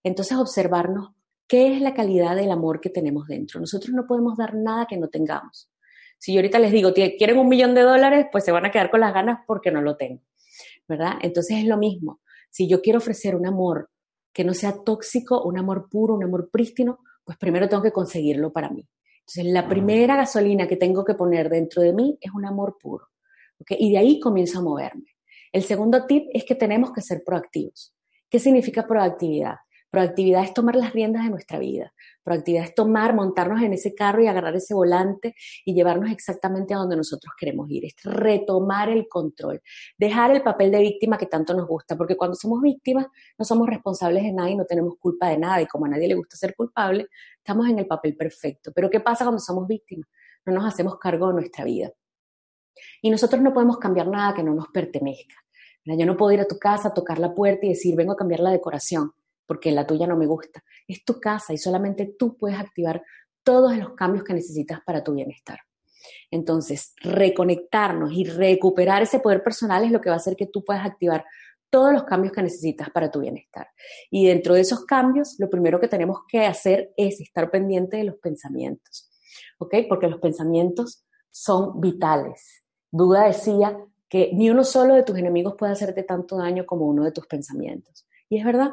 Entonces, 0.02 0.36
observarnos 0.36 1.10
qué 1.46 1.74
es 1.74 1.80
la 1.80 1.94
calidad 1.94 2.36
del 2.36 2.50
amor 2.50 2.80
que 2.80 2.90
tenemos 2.90 3.26
dentro. 3.28 3.60
Nosotros 3.60 3.94
no 3.94 4.06
podemos 4.06 4.36
dar 4.36 4.54
nada 4.54 4.86
que 4.86 4.96
no 4.96 5.08
tengamos. 5.08 5.70
Si 6.18 6.32
yo 6.32 6.38
ahorita 6.38 6.58
les 6.58 6.72
digo, 6.72 6.92
quieren 6.94 7.38
un 7.38 7.48
millón 7.48 7.74
de 7.74 7.82
dólares, 7.82 8.26
pues 8.30 8.44
se 8.44 8.52
van 8.52 8.64
a 8.64 8.70
quedar 8.70 8.90
con 8.90 9.00
las 9.00 9.12
ganas 9.12 9.40
porque 9.46 9.70
no 9.70 9.82
lo 9.82 9.96
tengo, 9.96 10.22
¿verdad? 10.86 11.14
Entonces 11.20 11.58
es 11.58 11.64
lo 11.64 11.76
mismo. 11.76 12.20
Si 12.48 12.68
yo 12.68 12.80
quiero 12.80 12.98
ofrecer 12.98 13.34
un 13.34 13.46
amor 13.46 13.90
que 14.32 14.44
no 14.44 14.54
sea 14.54 14.82
tóxico, 14.84 15.42
un 15.42 15.58
amor 15.58 15.88
puro, 15.90 16.14
un 16.14 16.24
amor 16.24 16.48
prístino, 16.50 17.00
pues 17.24 17.36
primero 17.38 17.68
tengo 17.68 17.82
que 17.82 17.92
conseguirlo 17.92 18.52
para 18.52 18.70
mí. 18.70 18.88
Entonces, 19.20 19.52
la 19.52 19.68
primera 19.68 20.16
gasolina 20.16 20.66
que 20.66 20.76
tengo 20.76 21.04
que 21.04 21.14
poner 21.14 21.48
dentro 21.48 21.82
de 21.82 21.92
mí 21.92 22.18
es 22.20 22.32
un 22.32 22.44
amor 22.44 22.76
puro. 22.80 23.08
¿okay? 23.58 23.76
Y 23.80 23.92
de 23.92 23.98
ahí 23.98 24.20
comienzo 24.20 24.58
a 24.58 24.62
moverme. 24.62 25.16
El 25.52 25.62
segundo 25.62 26.06
tip 26.06 26.28
es 26.32 26.44
que 26.44 26.54
tenemos 26.54 26.92
que 26.92 27.02
ser 27.02 27.22
proactivos. 27.24 27.94
¿Qué 28.28 28.38
significa 28.38 28.86
proactividad? 28.86 29.56
Proactividad 29.92 30.42
es 30.42 30.54
tomar 30.54 30.74
las 30.74 30.94
riendas 30.94 31.22
de 31.22 31.28
nuestra 31.28 31.58
vida. 31.58 31.92
Proactividad 32.22 32.64
es 32.64 32.74
tomar, 32.74 33.14
montarnos 33.14 33.60
en 33.60 33.74
ese 33.74 33.94
carro 33.94 34.22
y 34.22 34.26
agarrar 34.26 34.56
ese 34.56 34.72
volante 34.72 35.34
y 35.66 35.74
llevarnos 35.74 36.10
exactamente 36.10 36.72
a 36.72 36.78
donde 36.78 36.96
nosotros 36.96 37.34
queremos 37.38 37.68
ir. 37.68 37.84
Es 37.84 37.94
retomar 38.02 38.88
el 38.88 39.06
control, 39.06 39.60
dejar 39.98 40.30
el 40.30 40.42
papel 40.42 40.70
de 40.70 40.80
víctima 40.80 41.18
que 41.18 41.26
tanto 41.26 41.52
nos 41.52 41.68
gusta, 41.68 41.94
porque 41.94 42.16
cuando 42.16 42.34
somos 42.36 42.62
víctimas 42.62 43.06
no 43.36 43.44
somos 43.44 43.68
responsables 43.68 44.22
de 44.22 44.32
nada 44.32 44.48
y 44.48 44.56
no 44.56 44.64
tenemos 44.64 44.94
culpa 44.98 45.28
de 45.28 45.36
nada. 45.36 45.60
Y 45.60 45.66
como 45.66 45.84
a 45.84 45.90
nadie 45.90 46.08
le 46.08 46.14
gusta 46.14 46.38
ser 46.38 46.54
culpable, 46.56 47.08
estamos 47.36 47.68
en 47.68 47.78
el 47.78 47.86
papel 47.86 48.16
perfecto. 48.16 48.72
Pero 48.74 48.88
¿qué 48.88 49.00
pasa 49.00 49.26
cuando 49.26 49.40
somos 49.40 49.68
víctimas? 49.68 50.08
No 50.46 50.54
nos 50.54 50.64
hacemos 50.64 50.98
cargo 50.98 51.28
de 51.28 51.34
nuestra 51.34 51.66
vida. 51.66 51.92
Y 53.02 53.10
nosotros 53.10 53.42
no 53.42 53.52
podemos 53.52 53.76
cambiar 53.76 54.08
nada 54.08 54.32
que 54.32 54.42
no 54.42 54.54
nos 54.54 54.68
pertenezca. 54.68 55.34
Yo 55.84 56.06
no 56.06 56.16
puedo 56.16 56.32
ir 56.32 56.40
a 56.40 56.46
tu 56.46 56.58
casa, 56.58 56.94
tocar 56.94 57.18
la 57.18 57.34
puerta 57.34 57.66
y 57.66 57.70
decir, 57.70 57.94
vengo 57.94 58.12
a 58.12 58.16
cambiar 58.16 58.40
la 58.40 58.52
decoración 58.52 59.12
porque 59.46 59.72
la 59.72 59.86
tuya 59.86 60.06
no 60.06 60.16
me 60.16 60.26
gusta. 60.26 60.62
Es 60.86 61.04
tu 61.04 61.20
casa 61.20 61.52
y 61.52 61.58
solamente 61.58 62.14
tú 62.18 62.36
puedes 62.36 62.58
activar 62.58 63.02
todos 63.42 63.76
los 63.76 63.94
cambios 63.94 64.24
que 64.24 64.34
necesitas 64.34 64.80
para 64.84 65.02
tu 65.02 65.14
bienestar. 65.14 65.60
Entonces, 66.30 66.94
reconectarnos 67.00 68.12
y 68.12 68.24
recuperar 68.24 69.02
ese 69.02 69.20
poder 69.20 69.42
personal 69.42 69.84
es 69.84 69.92
lo 69.92 70.00
que 70.00 70.10
va 70.10 70.16
a 70.16 70.18
hacer 70.18 70.36
que 70.36 70.46
tú 70.46 70.64
puedas 70.64 70.84
activar 70.84 71.24
todos 71.70 71.92
los 71.92 72.04
cambios 72.04 72.34
que 72.34 72.42
necesitas 72.42 72.90
para 72.90 73.10
tu 73.10 73.20
bienestar. 73.20 73.68
Y 74.10 74.26
dentro 74.26 74.54
de 74.54 74.60
esos 74.60 74.84
cambios, 74.84 75.36
lo 75.38 75.48
primero 75.48 75.80
que 75.80 75.88
tenemos 75.88 76.20
que 76.28 76.44
hacer 76.44 76.92
es 76.96 77.20
estar 77.20 77.50
pendiente 77.50 77.96
de 77.96 78.04
los 78.04 78.16
pensamientos, 78.16 79.10
¿ok? 79.58 79.76
Porque 79.88 80.06
los 80.06 80.20
pensamientos 80.20 81.06
son 81.30 81.80
vitales. 81.80 82.62
Duda 82.90 83.24
decía 83.24 83.78
que 84.10 84.30
ni 84.34 84.50
uno 84.50 84.64
solo 84.64 84.94
de 84.94 85.02
tus 85.02 85.16
enemigos 85.16 85.54
puede 85.56 85.72
hacerte 85.72 86.02
tanto 86.02 86.36
daño 86.36 86.66
como 86.66 86.86
uno 86.86 87.04
de 87.04 87.12
tus 87.12 87.26
pensamientos. 87.26 88.06
Y 88.28 88.38
es 88.38 88.44
verdad, 88.44 88.72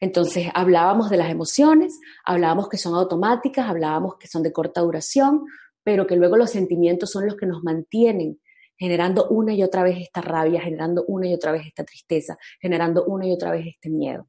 entonces 0.00 0.48
hablábamos 0.54 1.10
de 1.10 1.16
las 1.16 1.30
emociones, 1.30 1.98
hablábamos 2.24 2.68
que 2.68 2.78
son 2.78 2.94
automáticas, 2.94 3.68
hablábamos 3.68 4.16
que 4.16 4.28
son 4.28 4.42
de 4.42 4.52
corta 4.52 4.80
duración, 4.80 5.44
pero 5.82 6.06
que 6.06 6.16
luego 6.16 6.36
los 6.36 6.50
sentimientos 6.50 7.10
son 7.10 7.26
los 7.26 7.36
que 7.36 7.46
nos 7.46 7.62
mantienen 7.62 8.38
generando 8.76 9.28
una 9.28 9.52
y 9.54 9.62
otra 9.62 9.82
vez 9.82 9.98
esta 10.00 10.20
rabia, 10.20 10.60
generando 10.60 11.04
una 11.06 11.28
y 11.28 11.34
otra 11.34 11.52
vez 11.52 11.66
esta 11.66 11.84
tristeza, 11.84 12.36
generando 12.60 13.04
una 13.04 13.26
y 13.26 13.32
otra 13.32 13.50
vez 13.50 13.66
este 13.66 13.90
miedo. 13.90 14.28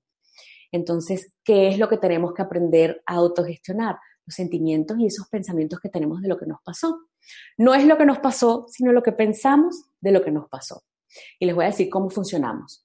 Entonces, 0.71 1.33
¿qué 1.43 1.69
es 1.69 1.79
lo 1.79 1.87
que 1.89 1.97
tenemos 1.97 2.33
que 2.33 2.41
aprender 2.41 3.01
a 3.05 3.15
autogestionar? 3.15 3.97
Los 4.25 4.35
sentimientos 4.35 4.97
y 4.99 5.07
esos 5.07 5.27
pensamientos 5.29 5.79
que 5.79 5.89
tenemos 5.89 6.21
de 6.21 6.27
lo 6.27 6.37
que 6.37 6.45
nos 6.45 6.59
pasó. 6.63 7.07
No 7.57 7.73
es 7.75 7.85
lo 7.85 7.97
que 7.97 8.05
nos 8.05 8.19
pasó, 8.19 8.65
sino 8.69 8.91
lo 8.91 9.03
que 9.03 9.11
pensamos 9.11 9.85
de 9.99 10.11
lo 10.11 10.23
que 10.23 10.31
nos 10.31 10.49
pasó. 10.49 10.83
Y 11.39 11.45
les 11.45 11.55
voy 11.55 11.65
a 11.65 11.69
decir 11.69 11.89
cómo 11.89 12.09
funcionamos. 12.09 12.84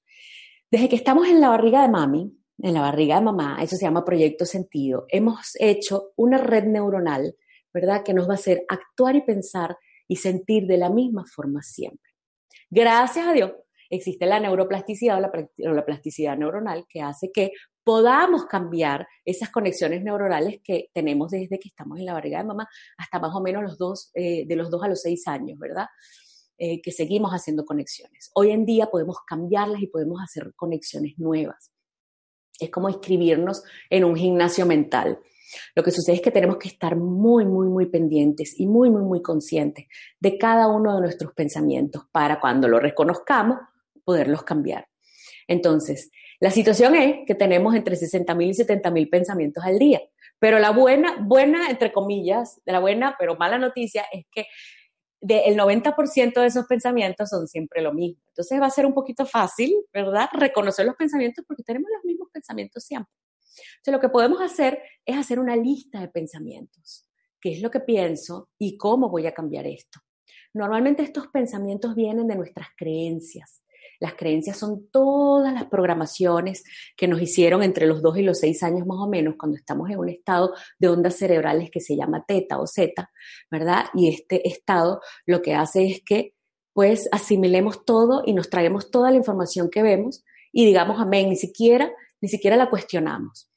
Desde 0.70 0.88
que 0.88 0.96
estamos 0.96 1.26
en 1.28 1.40
la 1.40 1.48
barriga 1.48 1.83
de 1.83 1.88
mami, 1.88 2.33
en 2.62 2.74
la 2.74 2.80
barriga 2.83 3.16
de 3.16 3.22
mamá, 3.22 3.59
eso 3.61 3.76
se 3.76 3.85
llama 3.85 4.04
proyecto 4.04 4.44
sentido, 4.44 5.06
hemos 5.09 5.56
hecho 5.59 6.12
una 6.16 6.38
red 6.38 6.64
neuronal, 6.64 7.35
¿verdad? 7.72 8.02
Que 8.04 8.14
nos 8.14 8.28
va 8.28 8.33
a 8.33 8.35
hacer 8.35 8.64
actuar 8.68 9.16
y 9.16 9.22
pensar 9.22 9.76
y 10.06 10.16
sentir 10.16 10.66
de 10.66 10.78
la 10.78 10.90
misma 10.90 11.24
forma 11.26 11.62
siempre. 11.62 12.11
Gracias 12.70 13.26
a 13.26 13.33
Dios 13.33 13.52
existe 13.90 14.24
la 14.24 14.38
neuroplasticidad 14.38 15.18
o 15.18 15.72
la, 15.72 15.85
plasticidad 15.85 16.38
neuronal 16.38 16.87
que 16.88 17.02
hace 17.02 17.33
que 17.33 17.52
podamos 17.83 18.46
cambiar 18.46 19.06
esas 19.24 19.50
conexiones 19.50 20.02
neuronales 20.02 20.61
que 20.62 20.90
tenemos 20.94 21.33
desde 21.33 21.59
que 21.59 21.68
estamos 21.68 21.98
en 21.98 22.06
la 22.06 22.12
barriga 22.12 22.38
de 22.38 22.44
mamá 22.44 22.68
hasta 22.96 23.18
más 23.18 23.35
o 23.35 23.40
menos 23.40 23.64
los 23.64 23.76
dos, 23.76 24.11
eh, 24.14 24.46
de 24.46 24.56
los 24.56 24.70
dos 24.70 24.83
a 24.85 24.88
los 24.88 25.02
seis 25.02 25.26
años, 25.26 25.59
¿verdad? 25.59 25.87
Eh, 26.62 26.83
que 26.83 26.92
seguimos 26.92 27.31
haciendo 27.31 27.64
conexiones. 27.64 28.31
Hoy 28.35 28.51
en 28.51 28.66
día 28.66 28.90
podemos 28.90 29.16
cambiarlas 29.27 29.81
y 29.81 29.87
podemos 29.87 30.20
hacer 30.23 30.53
conexiones 30.55 31.14
nuevas. 31.16 31.73
Es 32.59 32.68
como 32.68 32.90
inscribirnos 32.90 33.62
en 33.88 34.05
un 34.05 34.14
gimnasio 34.14 34.66
mental. 34.66 35.18
Lo 35.75 35.83
que 35.83 35.90
sucede 35.90 36.16
es 36.16 36.20
que 36.20 36.31
tenemos 36.31 36.59
que 36.59 36.68
estar 36.68 36.96
muy, 36.96 37.46
muy, 37.46 37.66
muy 37.66 37.87
pendientes 37.87 38.61
y 38.61 38.66
muy, 38.66 38.90
muy, 38.90 39.01
muy 39.01 39.23
conscientes 39.23 39.87
de 40.20 40.37
cada 40.37 40.68
uno 40.68 40.94
de 40.94 41.01
nuestros 41.01 41.33
pensamientos 41.33 42.03
para 42.12 42.38
cuando 42.38 42.68
lo 42.68 42.79
reconozcamos 42.79 43.57
poderlos 44.05 44.42
cambiar. 44.42 44.87
Entonces, 45.49 46.11
la 46.40 46.51
situación 46.51 46.94
es 46.94 47.20
que 47.27 47.35
tenemos 47.35 47.75
entre 47.75 47.96
60.000 47.96 48.46
y 48.46 48.53
70.000 48.53 49.09
pensamientos 49.09 49.64
al 49.64 49.79
día. 49.79 50.03
Pero 50.38 50.59
la 50.59 50.73
buena, 50.73 51.16
buena, 51.23 51.70
entre 51.70 51.90
comillas, 51.90 52.61
la 52.66 52.81
buena, 52.81 53.16
pero 53.18 53.37
mala 53.37 53.57
noticia 53.57 54.05
es 54.12 54.27
que 54.31 54.46
el 55.20 55.56
90% 55.56 56.40
de 56.40 56.46
esos 56.46 56.66
pensamientos 56.66 57.28
son 57.28 57.46
siempre 57.46 57.83
lo 57.83 57.92
mismo. 57.92 58.22
Entonces 58.28 58.61
va 58.61 58.66
a 58.66 58.70
ser 58.70 58.87
un 58.87 58.94
poquito 58.94 59.26
fácil, 59.26 59.74
¿verdad? 59.92 60.28
Reconocer 60.33 60.87
los 60.87 60.96
pensamientos 60.96 61.44
porque 61.46 61.62
tenemos 61.62 61.90
los 61.94 62.04
mismos 62.04 62.28
pensamientos 62.33 62.85
siempre. 62.85 63.12
Entonces 63.76 63.92
lo 63.92 64.00
que 64.00 64.09
podemos 64.09 64.40
hacer 64.40 64.83
es 65.04 65.16
hacer 65.16 65.38
una 65.38 65.56
lista 65.56 66.00
de 66.00 66.09
pensamientos. 66.09 67.06
¿Qué 67.40 67.52
es 67.52 67.62
lo 67.62 67.70
que 67.70 67.80
pienso 67.80 68.50
y 68.59 68.76
cómo 68.76 69.09
voy 69.09 69.26
a 69.26 69.35
cambiar 69.35 69.66
esto? 69.66 70.00
Normalmente 70.52 71.02
estos 71.02 71.28
pensamientos 71.28 71.94
vienen 71.94 72.26
de 72.26 72.37
nuestras 72.37 72.68
creencias. 72.76 73.62
Las 74.00 74.14
creencias 74.14 74.58
son 74.58 74.88
todas 74.90 75.52
las 75.52 75.66
programaciones 75.66 76.64
que 76.96 77.06
nos 77.06 77.20
hicieron 77.20 77.62
entre 77.62 77.86
los 77.86 78.02
2 78.02 78.18
y 78.18 78.22
los 78.22 78.38
6 78.38 78.62
años 78.62 78.86
más 78.86 78.98
o 78.98 79.08
menos, 79.08 79.34
cuando 79.38 79.56
estamos 79.58 79.90
en 79.90 79.98
un 79.98 80.08
estado 80.08 80.54
de 80.78 80.88
ondas 80.88 81.16
cerebrales 81.16 81.70
que 81.70 81.80
se 81.80 81.96
llama 81.96 82.24
teta 82.26 82.58
o 82.58 82.66
zeta, 82.66 83.10
¿verdad? 83.50 83.84
Y 83.94 84.08
este 84.08 84.48
estado 84.48 85.00
lo 85.26 85.42
que 85.42 85.54
hace 85.54 85.86
es 85.86 86.02
que 86.04 86.34
pues 86.72 87.08
asimilemos 87.12 87.84
todo 87.84 88.22
y 88.24 88.32
nos 88.32 88.48
traemos 88.48 88.90
toda 88.90 89.10
la 89.10 89.18
información 89.18 89.68
que 89.70 89.82
vemos 89.82 90.24
y 90.50 90.64
digamos 90.64 90.98
amén, 90.98 91.28
ni 91.28 91.36
siquiera, 91.36 91.92
ni 92.22 92.28
siquiera 92.28 92.56
la 92.56 92.70
cuestionamos, 92.70 93.50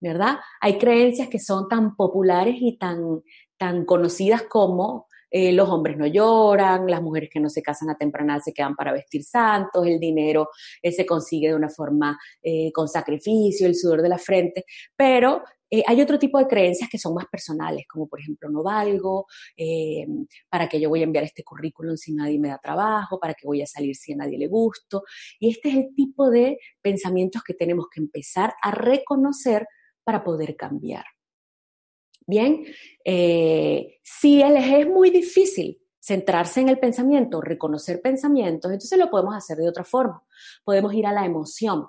¿verdad? 0.00 0.38
Hay 0.62 0.78
creencias 0.78 1.28
que 1.28 1.38
son 1.38 1.68
tan 1.68 1.94
populares 1.94 2.56
y 2.58 2.78
tan, 2.78 3.22
tan 3.58 3.84
conocidas 3.84 4.44
como 4.44 5.08
eh, 5.30 5.52
los 5.52 5.68
hombres 5.68 5.96
no 5.96 6.06
lloran, 6.06 6.86
las 6.86 7.02
mujeres 7.02 7.30
que 7.30 7.40
no 7.40 7.48
se 7.48 7.62
casan 7.62 7.90
a 7.90 7.96
temprana 7.96 8.40
se 8.40 8.52
quedan 8.52 8.74
para 8.74 8.92
vestir 8.92 9.22
santos, 9.22 9.86
el 9.86 10.00
dinero 10.00 10.48
eh, 10.82 10.92
se 10.92 11.06
consigue 11.06 11.48
de 11.48 11.54
una 11.54 11.68
forma 11.68 12.18
eh, 12.42 12.72
con 12.72 12.88
sacrificio, 12.88 13.66
el 13.66 13.74
sudor 13.74 14.02
de 14.02 14.08
la 14.08 14.18
frente, 14.18 14.64
pero 14.96 15.42
hay 15.86 16.00
otro 16.00 16.18
tipo 16.18 16.36
de 16.36 16.48
creencias 16.48 16.90
que 16.90 16.98
son 16.98 17.14
más 17.14 17.26
personales, 17.30 17.84
como 17.88 18.08
por 18.08 18.18
ejemplo 18.18 18.50
no 18.50 18.64
valgo, 18.64 19.26
para 20.48 20.68
que 20.68 20.80
yo 20.80 20.88
voy 20.88 21.02
a 21.02 21.04
enviar 21.04 21.22
este 21.22 21.44
currículum 21.44 21.96
si 21.96 22.12
nadie 22.12 22.40
me 22.40 22.48
da 22.48 22.58
trabajo, 22.58 23.20
para 23.20 23.34
que 23.34 23.46
voy 23.46 23.62
a 23.62 23.66
salir 23.66 23.94
si 23.94 24.12
a 24.12 24.16
nadie 24.16 24.36
le 24.36 24.48
gusto. 24.48 25.04
Y 25.38 25.48
este 25.50 25.68
es 25.68 25.76
el 25.76 25.94
tipo 25.94 26.28
de 26.28 26.58
pensamientos 26.82 27.44
que 27.44 27.54
tenemos 27.54 27.86
que 27.88 28.00
empezar 28.00 28.52
a 28.60 28.72
reconocer 28.72 29.68
para 30.02 30.24
poder 30.24 30.56
cambiar. 30.56 31.04
Bien, 32.30 32.64
eh, 33.04 33.98
si 34.04 34.36
les 34.36 34.72
es 34.72 34.86
muy 34.86 35.10
difícil 35.10 35.82
centrarse 35.98 36.60
en 36.60 36.68
el 36.68 36.78
pensamiento, 36.78 37.40
reconocer 37.40 38.00
pensamientos, 38.00 38.70
entonces 38.70 38.96
lo 38.96 39.10
podemos 39.10 39.34
hacer 39.34 39.58
de 39.58 39.68
otra 39.68 39.82
forma. 39.82 40.22
Podemos 40.62 40.94
ir 40.94 41.08
a 41.08 41.12
la 41.12 41.26
emoción. 41.26 41.88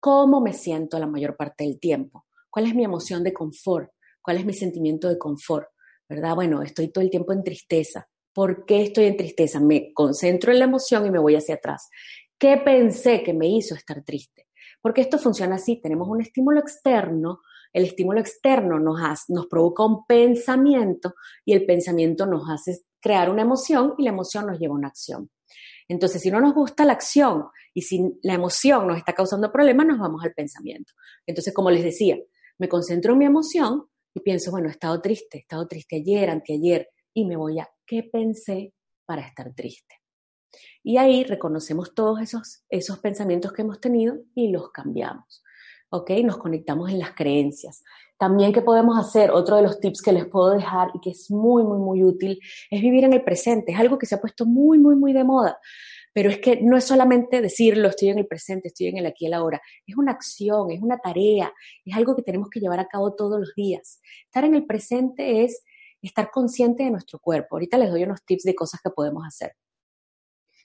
¿Cómo 0.00 0.40
me 0.40 0.54
siento 0.54 0.98
la 0.98 1.06
mayor 1.06 1.36
parte 1.36 1.64
del 1.64 1.78
tiempo? 1.78 2.24
¿Cuál 2.48 2.66
es 2.66 2.74
mi 2.74 2.82
emoción 2.82 3.22
de 3.22 3.34
confort? 3.34 3.90
¿Cuál 4.22 4.38
es 4.38 4.46
mi 4.46 4.54
sentimiento 4.54 5.06
de 5.10 5.18
confort? 5.18 5.68
¿Verdad? 6.08 6.34
Bueno, 6.34 6.62
estoy 6.62 6.88
todo 6.88 7.04
el 7.04 7.10
tiempo 7.10 7.34
en 7.34 7.44
tristeza. 7.44 8.08
¿Por 8.32 8.64
qué 8.64 8.84
estoy 8.84 9.04
en 9.04 9.18
tristeza? 9.18 9.60
Me 9.60 9.92
concentro 9.92 10.50
en 10.50 10.60
la 10.60 10.64
emoción 10.64 11.04
y 11.04 11.10
me 11.10 11.18
voy 11.18 11.36
hacia 11.36 11.56
atrás. 11.56 11.90
¿Qué 12.38 12.56
pensé 12.56 13.22
que 13.22 13.34
me 13.34 13.48
hizo 13.48 13.74
estar 13.74 14.02
triste? 14.02 14.48
Porque 14.80 15.02
esto 15.02 15.18
funciona 15.18 15.56
así, 15.56 15.78
tenemos 15.78 16.08
un 16.08 16.22
estímulo 16.22 16.60
externo, 16.60 17.40
el 17.74 17.84
estímulo 17.84 18.20
externo 18.20 18.78
nos, 18.78 18.98
nos 19.28 19.46
provoca 19.46 19.84
un 19.84 20.06
pensamiento 20.06 21.14
y 21.44 21.52
el 21.52 21.66
pensamiento 21.66 22.24
nos 22.24 22.48
hace 22.48 22.78
crear 23.00 23.28
una 23.28 23.42
emoción 23.42 23.94
y 23.98 24.04
la 24.04 24.10
emoción 24.10 24.46
nos 24.46 24.58
lleva 24.58 24.74
a 24.74 24.78
una 24.78 24.88
acción. 24.88 25.30
Entonces, 25.88 26.22
si 26.22 26.30
no 26.30 26.40
nos 26.40 26.54
gusta 26.54 26.84
la 26.84 26.94
acción 26.94 27.48
y 27.74 27.82
si 27.82 28.18
la 28.22 28.34
emoción 28.34 28.86
nos 28.86 28.96
está 28.96 29.12
causando 29.12 29.52
problemas, 29.52 29.86
nos 29.86 29.98
vamos 29.98 30.24
al 30.24 30.32
pensamiento. 30.32 30.92
Entonces, 31.26 31.52
como 31.52 31.70
les 31.70 31.82
decía, 31.82 32.16
me 32.58 32.68
concentro 32.68 33.12
en 33.12 33.18
mi 33.18 33.26
emoción 33.26 33.84
y 34.14 34.20
pienso, 34.20 34.52
bueno, 34.52 34.68
he 34.68 34.70
estado 34.70 35.00
triste, 35.02 35.38
he 35.38 35.40
estado 35.40 35.66
triste 35.66 35.96
ayer, 35.96 36.30
anteayer, 36.30 36.88
y 37.12 37.26
me 37.26 37.36
voy 37.36 37.58
a 37.58 37.68
qué 37.84 38.04
pensé 38.04 38.72
para 39.04 39.22
estar 39.26 39.52
triste. 39.52 39.96
Y 40.84 40.96
ahí 40.96 41.24
reconocemos 41.24 41.92
todos 41.92 42.20
esos, 42.20 42.62
esos 42.68 43.00
pensamientos 43.00 43.52
que 43.52 43.62
hemos 43.62 43.80
tenido 43.80 44.16
y 44.34 44.52
los 44.52 44.70
cambiamos. 44.70 45.42
¿Ok? 45.94 46.10
Nos 46.24 46.38
conectamos 46.38 46.90
en 46.90 46.98
las 46.98 47.12
creencias. 47.12 47.84
También 48.18 48.52
que 48.52 48.62
podemos 48.62 48.98
hacer, 48.98 49.30
otro 49.30 49.54
de 49.54 49.62
los 49.62 49.78
tips 49.78 50.02
que 50.02 50.12
les 50.12 50.26
puedo 50.26 50.50
dejar 50.50 50.88
y 50.92 50.98
que 50.98 51.10
es 51.10 51.30
muy, 51.30 51.62
muy, 51.62 51.78
muy 51.78 52.02
útil, 52.02 52.40
es 52.68 52.82
vivir 52.82 53.04
en 53.04 53.12
el 53.12 53.22
presente. 53.22 53.70
Es 53.70 53.78
algo 53.78 53.96
que 53.96 54.06
se 54.06 54.16
ha 54.16 54.20
puesto 54.20 54.44
muy, 54.44 54.76
muy, 54.76 54.96
muy 54.96 55.12
de 55.12 55.22
moda. 55.22 55.56
Pero 56.12 56.30
es 56.30 56.38
que 56.38 56.60
no 56.60 56.76
es 56.76 56.82
solamente 56.82 57.40
decirlo, 57.40 57.88
estoy 57.88 58.08
en 58.08 58.18
el 58.18 58.26
presente, 58.26 58.68
estoy 58.68 58.88
en 58.88 58.98
el 58.98 59.06
aquí 59.06 59.26
y 59.26 59.28
el 59.28 59.34
ahora. 59.34 59.62
Es 59.86 59.96
una 59.96 60.10
acción, 60.10 60.72
es 60.72 60.82
una 60.82 60.98
tarea, 60.98 61.52
es 61.84 61.94
algo 61.94 62.16
que 62.16 62.22
tenemos 62.22 62.50
que 62.50 62.58
llevar 62.58 62.80
a 62.80 62.88
cabo 62.88 63.14
todos 63.14 63.38
los 63.38 63.54
días. 63.54 64.00
Estar 64.24 64.44
en 64.44 64.56
el 64.56 64.66
presente 64.66 65.44
es 65.44 65.62
estar 66.02 66.32
consciente 66.32 66.82
de 66.82 66.90
nuestro 66.90 67.20
cuerpo. 67.20 67.54
Ahorita 67.54 67.78
les 67.78 67.92
doy 67.92 68.02
unos 68.02 68.24
tips 68.24 68.42
de 68.42 68.56
cosas 68.56 68.80
que 68.82 68.90
podemos 68.90 69.24
hacer. 69.24 69.52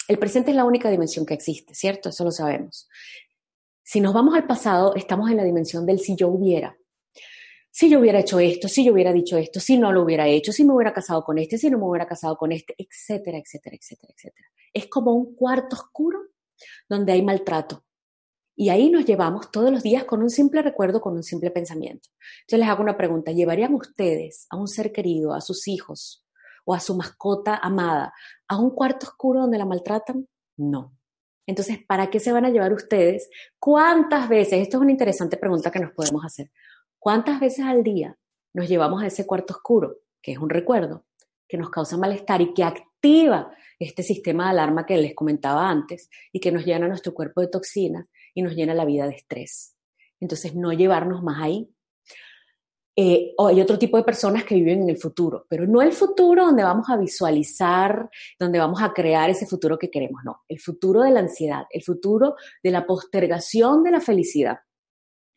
El 0.07 0.17
presente 0.17 0.49
es 0.49 0.57
la 0.57 0.65
única 0.65 0.89
dimensión 0.89 1.23
que 1.23 1.35
existe, 1.35 1.75
¿cierto? 1.75 2.09
Eso 2.09 2.23
lo 2.23 2.31
sabemos. 2.31 2.89
Si 3.91 4.01
nos 4.01 4.13
vamos 4.13 4.35
al 4.35 4.45
pasado, 4.45 4.93
estamos 4.93 5.31
en 5.31 5.37
la 5.37 5.43
dimensión 5.43 5.83
del 5.83 5.97
si 5.97 6.15
yo 6.15 6.27
hubiera. 6.27 6.77
Si 7.71 7.89
yo 7.89 7.99
hubiera 7.99 8.19
hecho 8.19 8.39
esto, 8.39 8.67
si 8.67 8.85
yo 8.85 8.93
hubiera 8.93 9.11
dicho 9.11 9.35
esto, 9.35 9.59
si 9.59 9.79
no 9.79 9.91
lo 9.91 10.03
hubiera 10.03 10.27
hecho, 10.27 10.51
si 10.51 10.63
me 10.63 10.75
hubiera 10.75 10.93
casado 10.93 11.23
con 11.23 11.39
este, 11.39 11.57
si 11.57 11.71
no 11.71 11.79
me 11.79 11.85
hubiera 11.85 12.05
casado 12.05 12.37
con 12.37 12.51
este, 12.51 12.75
etcétera, 12.77 13.39
etcétera, 13.39 13.75
etcétera, 13.75 14.13
etcétera. 14.15 14.47
Es 14.71 14.85
como 14.85 15.13
un 15.13 15.33
cuarto 15.33 15.75
oscuro 15.75 16.19
donde 16.87 17.13
hay 17.13 17.23
maltrato, 17.23 17.83
y 18.55 18.69
ahí 18.69 18.91
nos 18.91 19.05
llevamos 19.05 19.49
todos 19.49 19.71
los 19.71 19.81
días 19.81 20.03
con 20.03 20.21
un 20.21 20.29
simple 20.29 20.61
recuerdo, 20.61 21.01
con 21.01 21.15
un 21.15 21.23
simple 21.23 21.49
pensamiento. 21.49 22.09
Yo 22.47 22.57
les 22.59 22.67
hago 22.67 22.83
una 22.83 22.95
pregunta, 22.95 23.31
¿llevarían 23.31 23.73
ustedes 23.73 24.45
a 24.51 24.57
un 24.57 24.67
ser 24.67 24.91
querido, 24.91 25.33
a 25.33 25.41
sus 25.41 25.67
hijos 25.67 26.27
o 26.63 26.75
a 26.75 26.79
su 26.79 26.95
mascota 26.95 27.55
amada 27.55 28.13
a 28.47 28.59
un 28.59 28.69
cuarto 28.69 29.07
oscuro 29.07 29.41
donde 29.41 29.57
la 29.57 29.65
maltratan? 29.65 30.27
No. 30.57 30.98
Entonces, 31.49 31.79
¿para 31.83 32.11
qué 32.11 32.19
se 32.19 32.31
van 32.31 32.45
a 32.45 32.51
llevar 32.51 32.71
ustedes? 32.73 33.27
¿Cuántas 33.57 34.29
veces? 34.29 34.61
Esto 34.61 34.77
es 34.77 34.81
una 34.81 34.91
interesante 34.91 35.35
pregunta 35.35 35.71
que 35.71 35.79
nos 35.79 35.91
podemos 35.93 36.23
hacer. 36.23 36.51
¿Cuántas 36.99 37.39
veces 37.39 37.65
al 37.65 37.81
día 37.81 38.15
nos 38.53 38.69
llevamos 38.69 39.01
a 39.01 39.07
ese 39.07 39.25
cuarto 39.25 39.55
oscuro, 39.55 39.97
que 40.21 40.33
es 40.33 40.37
un 40.37 40.51
recuerdo, 40.51 41.07
que 41.47 41.57
nos 41.57 41.71
causa 41.71 41.97
malestar 41.97 42.39
y 42.41 42.53
que 42.53 42.63
activa 42.63 43.51
este 43.79 44.03
sistema 44.03 44.43
de 44.43 44.49
alarma 44.51 44.85
que 44.85 44.95
les 44.97 45.15
comentaba 45.15 45.67
antes 45.67 46.11
y 46.31 46.39
que 46.39 46.51
nos 46.51 46.65
llena 46.65 46.87
nuestro 46.87 47.15
cuerpo 47.15 47.41
de 47.41 47.47
toxinas 47.47 48.05
y 48.35 48.43
nos 48.43 48.53
llena 48.53 48.75
la 48.75 48.85
vida 48.85 49.07
de 49.07 49.15
estrés. 49.15 49.75
Entonces, 50.19 50.53
no 50.53 50.71
llevarnos 50.71 51.23
más 51.23 51.41
ahí. 51.41 51.67
Eh, 53.01 53.33
o 53.37 53.47
hay 53.47 53.61
otro 53.61 53.79
tipo 53.79 53.95
de 53.95 54.03
personas 54.03 54.43
que 54.43 54.55
viven 54.55 54.81
en 54.81 54.89
el 54.89 54.97
futuro, 54.97 55.45
pero 55.47 55.65
no 55.65 55.81
el 55.81 55.93
futuro 55.93 56.47
donde 56.47 56.65
vamos 56.65 56.89
a 56.89 56.97
visualizar, 56.97 58.09
donde 58.37 58.59
vamos 58.59 58.81
a 58.81 58.91
crear 58.91 59.29
ese 59.29 59.45
futuro 59.45 59.79
que 59.79 59.89
queremos, 59.89 60.21
no, 60.25 60.41
el 60.49 60.59
futuro 60.59 61.03
de 61.03 61.11
la 61.11 61.21
ansiedad, 61.21 61.63
el 61.69 61.81
futuro 61.81 62.35
de 62.61 62.71
la 62.71 62.85
postergación 62.85 63.85
de 63.85 63.91
la 63.91 64.01
felicidad. 64.01 64.59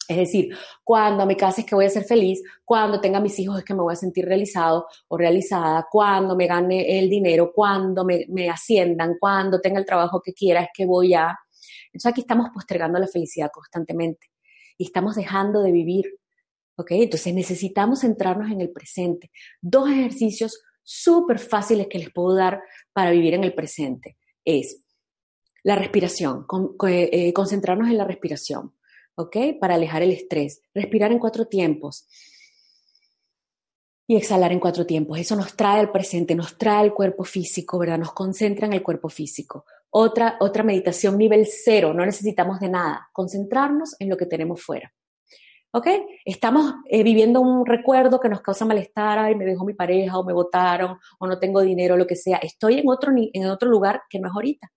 Es 0.09 0.17
decir, 0.17 0.53
cuando 0.83 1.25
me 1.25 1.37
case 1.37 1.61
es 1.61 1.67
que 1.69 1.77
voy 1.77 1.85
a 1.85 1.89
ser 1.91 2.03
feliz, 2.03 2.43
cuando 2.65 3.01
tenga 3.01 3.21
mis 3.21 3.39
hijos 3.39 3.59
es 3.59 3.65
que 3.65 3.75
me 3.75 3.83
voy 3.83 3.93
a 3.93 3.97
sentir 3.97 4.25
realizado 4.25 4.89
o 5.07 5.17
realizada, 5.17 5.87
cuando 5.89 6.35
me 6.35 6.49
gane 6.49 6.99
el 6.99 7.09
dinero, 7.09 7.53
cuando 7.55 8.05
me, 8.05 8.27
me 8.29 8.51
asciendan, 8.51 9.19
cuando 9.21 9.61
tenga 9.61 9.79
el 9.79 9.87
trabajo 9.87 10.21
que 10.21 10.33
quiera 10.33 10.63
es 10.63 10.71
que 10.75 10.85
voy 10.85 11.15
a... 11.15 11.39
Entonces 11.93 12.11
aquí 12.11 12.23
estamos 12.23 12.51
postergando 12.53 12.99
la 12.99 13.07
felicidad 13.07 13.53
constantemente 13.53 14.33
y 14.77 14.87
estamos 14.87 15.15
dejando 15.15 15.63
de 15.63 15.71
vivir. 15.71 16.22
¿Ok? 16.77 16.93
Entonces 16.93 17.35
necesitamos 17.35 18.01
centrarnos 18.01 18.51
en 18.51 18.61
el 18.61 18.71
presente. 18.71 19.31
Dos 19.61 19.91
ejercicios 19.91 20.63
súper 20.83 21.39
fáciles 21.39 21.87
que 21.89 21.99
les 21.99 22.11
puedo 22.11 22.35
dar 22.35 22.63
para 22.93 23.11
vivir 23.11 23.35
en 23.35 23.45
el 23.45 23.55
presente 23.55 24.17
es 24.45 24.83
la 25.63 25.77
respiración, 25.77 26.45
eh, 26.89 27.33
concentrarnos 27.33 27.89
en 27.89 27.97
la 27.97 28.05
respiración, 28.05 28.75
¿ok? 29.15 29.37
Para 29.61 29.75
alejar 29.75 30.03
el 30.03 30.11
estrés. 30.11 30.63
Respirar 30.75 31.13
en 31.13 31.19
cuatro 31.19 31.47
tiempos 31.47 32.09
y 34.07 34.17
exhalar 34.17 34.53
en 34.53 34.61
cuatro 34.61 34.85
tiempos. 34.85 35.19
Eso 35.19 35.37
nos 35.37 35.57
trae 35.57 35.81
al 35.81 35.93
presente, 35.93 36.35
nos 36.35 36.59
trae 36.59 36.81
al 36.81 36.95
cuerpo 36.95 37.25
físico, 37.25 37.79
¿verdad? 37.79 37.99
Nos 37.99 38.13
concentra 38.13 38.67
en 38.67 38.73
el 38.73 38.83
cuerpo 38.83 39.09
físico. 39.09 39.65
Otra, 39.91 40.37
otra 40.41 40.63
meditación 40.63 41.17
nivel 41.17 41.47
cero, 41.47 41.95
no 41.95 42.05
necesitamos 42.05 42.59
de 42.61 42.69
nada, 42.69 43.09
concentrarnos 43.13 43.95
en 44.01 44.09
lo 44.09 44.17
que 44.17 44.27
tenemos 44.27 44.63
fuera. 44.63 44.93
¿Ok? 45.75 45.87
Estamos 46.27 46.75
eh, 46.85 47.03
viviendo 47.03 47.41
un 47.41 47.65
recuerdo 47.65 48.21
que 48.21 48.29
nos 48.29 48.43
causa 48.43 48.67
malestar, 48.67 49.19
ay, 49.19 49.35
me 49.35 49.47
dejó 49.47 49.65
mi 49.65 49.73
pareja, 49.73 50.19
o 50.19 50.25
me 50.25 50.35
votaron, 50.35 50.99
o 51.19 51.27
no 51.27 51.39
tengo 51.39 51.63
dinero, 51.63 51.97
lo 51.97 52.07
que 52.07 52.15
sea. 52.15 52.37
Estoy 52.39 52.81
en 52.81 52.89
otro, 52.91 53.11
en 53.17 53.47
otro 53.47 53.71
lugar 53.71 54.03
que 54.11 54.19
no 54.19 54.29
es 54.29 54.35
ahorita. 54.35 54.71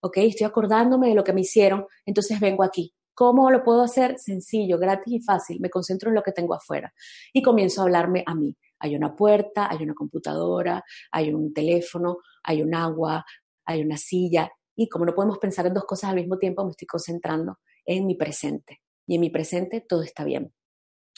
¿Ok? 0.00 0.16
Estoy 0.18 0.46
acordándome 0.46 1.08
de 1.08 1.14
lo 1.14 1.22
que 1.22 1.32
me 1.32 1.42
hicieron, 1.42 1.86
entonces 2.04 2.40
vengo 2.40 2.64
aquí. 2.64 2.92
¿Cómo 3.14 3.48
lo 3.52 3.62
puedo 3.62 3.82
hacer? 3.82 4.18
Sencillo, 4.18 4.76
gratis 4.76 5.14
y 5.14 5.20
fácil. 5.20 5.60
Me 5.60 5.70
concentro 5.70 6.08
en 6.08 6.16
lo 6.16 6.22
que 6.22 6.32
tengo 6.32 6.54
afuera 6.54 6.92
y 7.32 7.40
comienzo 7.40 7.80
a 7.80 7.84
hablarme 7.84 8.24
a 8.26 8.34
mí. 8.34 8.56
Hay 8.80 8.96
una 8.96 9.14
puerta, 9.14 9.68
hay 9.70 9.84
una 9.84 9.94
computadora, 9.94 10.82
hay 11.12 11.32
un 11.32 11.54
teléfono, 11.54 12.18
hay 12.42 12.60
un 12.60 12.74
agua, 12.74 13.24
hay 13.64 13.82
una 13.82 13.96
silla 13.96 14.50
y 14.74 14.88
como 14.88 15.06
no 15.06 15.14
podemos 15.14 15.38
pensar 15.38 15.66
en 15.66 15.74
dos 15.74 15.84
cosas 15.84 16.10
al 16.10 16.16
mismo 16.16 16.38
tiempo, 16.38 16.64
me 16.64 16.72
estoy 16.72 16.86
concentrando 16.86 17.60
en 17.86 18.04
mi 18.04 18.16
presente. 18.16 18.83
Y 19.06 19.16
en 19.16 19.20
mi 19.20 19.30
presente 19.30 19.80
todo 19.80 20.02
está 20.02 20.24
bien. 20.24 20.52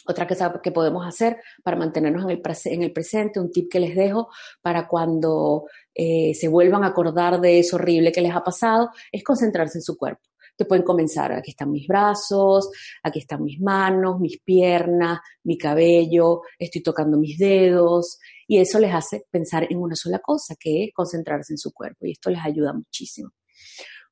Otra 0.09 0.29
cosa 0.29 0.61
que 0.63 0.71
podemos 0.71 1.07
hacer 1.07 1.39
para 1.65 1.77
mantenernos 1.77 2.25
en 2.25 2.31
el, 2.31 2.43
en 2.67 2.83
el 2.83 2.93
presente, 2.93 3.41
un 3.41 3.51
tip 3.51 3.71
que 3.71 3.81
les 3.81 3.97
dejo 3.97 4.29
para 4.63 4.87
cuando 4.87 5.65
eh, 5.95 6.33
se 6.35 6.49
vuelvan 6.49 6.85
a 6.85 6.89
acordar 6.89 7.41
de 7.41 7.59
eso 7.59 7.77
horrible 7.77 8.13
que 8.13 8.21
les 8.21 8.35
ha 8.35 8.45
pasado, 8.45 8.91
es 9.11 9.25
concentrarse 9.25 9.79
en 9.79 9.83
su 9.83 9.97
cuerpo. 9.97 10.23
Te 10.57 10.65
pueden 10.65 10.85
comenzar, 10.85 11.33
aquí 11.33 11.51
están 11.51 11.71
mis 11.71 11.87
brazos, 11.87 12.71
aquí 13.03 13.19
están 13.19 13.43
mis 13.43 13.61
manos, 13.61 14.21
mis 14.21 14.41
piernas, 14.41 15.19
mi 15.43 15.59
cabello, 15.59 16.43
estoy 16.59 16.83
tocando 16.83 17.19
mis 17.19 17.37
dedos, 17.37 18.19
y 18.47 18.59
eso 18.59 18.79
les 18.79 18.95
hace 18.95 19.27
pensar 19.31 19.67
en 19.69 19.79
una 19.79 19.97
sola 19.97 20.19
cosa, 20.21 20.55
que 20.59 20.85
es 20.85 20.91
concentrarse 20.95 21.53
en 21.53 21.59
su 21.59 21.73
cuerpo 21.73 22.07
y 22.07 22.13
esto 22.13 22.31
les 22.31 22.43
ayuda 22.43 22.73
muchísimo. 22.73 23.31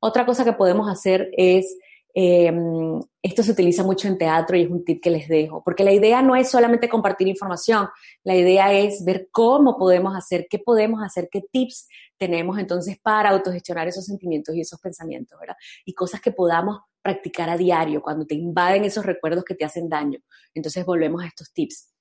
Otra 0.01 0.27
cosa 0.27 0.45
que 0.45 0.53
podemos 0.53 0.91
hacer 0.91 1.31
es, 1.33 1.79
em, 2.15 3.01
esto 3.23 3.43
se 3.43 3.53
utiliza 3.53 3.83
mucho 3.83 4.09
en 4.09 4.17
teatro 4.17 4.57
y 4.57 4.63
es 4.63 4.71
un 4.71 4.85
tip 4.85 5.03
que 5.03 5.11
les 5.11 5.29
dejo, 5.29 5.63
porque 5.65 5.85
la 5.85 5.93
idea 5.93 6.23
no 6.23 6.37
es 6.37 6.49
solamente 6.49 6.89
compartir 6.89 7.29
información, 7.29 7.89
la 8.23 8.37
idea 8.37 8.73
es 8.73 9.05
ver 9.05 9.29
cómo 9.31 9.77
podemos 9.77 10.17
hacer, 10.17 10.47
qué 10.49 10.59
podemos 10.59 11.03
hacer, 11.03 11.29
qué 11.31 11.43
tips 11.51 11.89
tenemos 12.17 12.59
entonces 12.59 12.99
para 13.03 13.31
autogestionar 13.31 13.89
esos 13.89 14.07
sentimientos 14.07 14.55
y 14.55 14.61
esos 14.61 14.81
pensamientos, 14.81 15.39
¿verdad? 15.39 15.57
Y 15.85 15.95
cosas 15.95 16.21
que 16.21 16.33
podamos 16.33 16.81
practicar 17.03 17.51
a 17.51 17.57
diario 17.57 18.01
cuando 18.01 18.25
te 18.25 18.35
invaden 18.35 18.85
esos 18.85 19.05
recuerdos 19.05 19.45
que 19.45 19.55
te 19.55 19.65
hacen 19.65 19.89
daño. 19.89 20.21
Entonces 20.55 20.87
volvemos 20.87 21.23
a 21.23 21.27
estos 21.27 21.53
tips. 21.53 21.93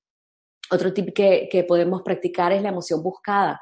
Otro 0.72 0.94
tip 0.94 1.14
que, 1.14 1.66
podemos 1.68 2.02
practicar 2.04 2.54
es 2.54 2.62
la 2.62 2.70
emoción 2.70 3.04
buscada. 3.04 3.62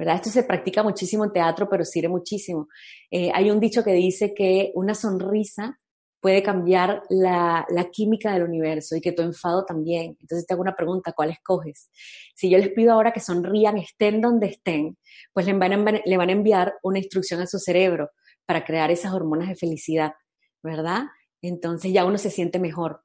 ¿Verdad? 0.00 0.14
Esto 0.14 0.30
se 0.30 0.44
practica 0.44 0.82
muchísimo 0.82 1.26
en 1.26 1.32
teatro, 1.32 1.68
pero 1.68 1.84
sirve 1.84 2.08
muchísimo. 2.08 2.68
Eh, 3.10 3.30
hay 3.34 3.50
un 3.50 3.60
dicho 3.60 3.84
que 3.84 3.92
dice 3.92 4.32
que 4.32 4.72
una 4.74 4.94
sonrisa 4.94 5.78
puede 6.20 6.42
cambiar 6.42 7.02
la, 7.10 7.66
química 7.92 8.32
del 8.32 8.44
universo 8.44 8.96
y 8.96 9.02
que 9.02 9.12
tu 9.12 9.20
enfado 9.20 9.66
también. 9.66 10.16
Entonces 10.18 10.46
te 10.46 10.54
hago 10.54 10.62
una 10.62 10.74
pregunta, 10.74 11.12
¿cuál 11.12 11.28
escoges? 11.28 11.90
Si 12.34 12.48
yo 12.48 12.56
les 12.56 12.70
pido 12.70 12.94
ahora 12.94 13.12
que 13.12 13.20
sonrían, 13.20 13.76
estén 13.76 14.22
donde 14.22 14.46
estén, 14.46 14.96
pues 15.34 15.44
le 15.44 15.52
van, 15.52 15.86
a, 15.86 16.00
le 16.02 16.16
van 16.16 16.30
a 16.30 16.32
enviar 16.32 16.76
una 16.82 16.98
instrucción 16.98 17.42
a 17.42 17.46
su 17.46 17.58
cerebro 17.58 18.08
para 18.46 18.64
crear 18.64 18.90
esas 18.90 19.12
hormonas 19.12 19.48
de 19.50 19.56
felicidad, 19.56 20.14
¿verdad? 20.62 21.08
Entonces 21.42 21.92
ya 21.92 22.06
uno 22.06 22.16
se 22.16 22.30
siente 22.30 22.58
mejor. 22.58 23.02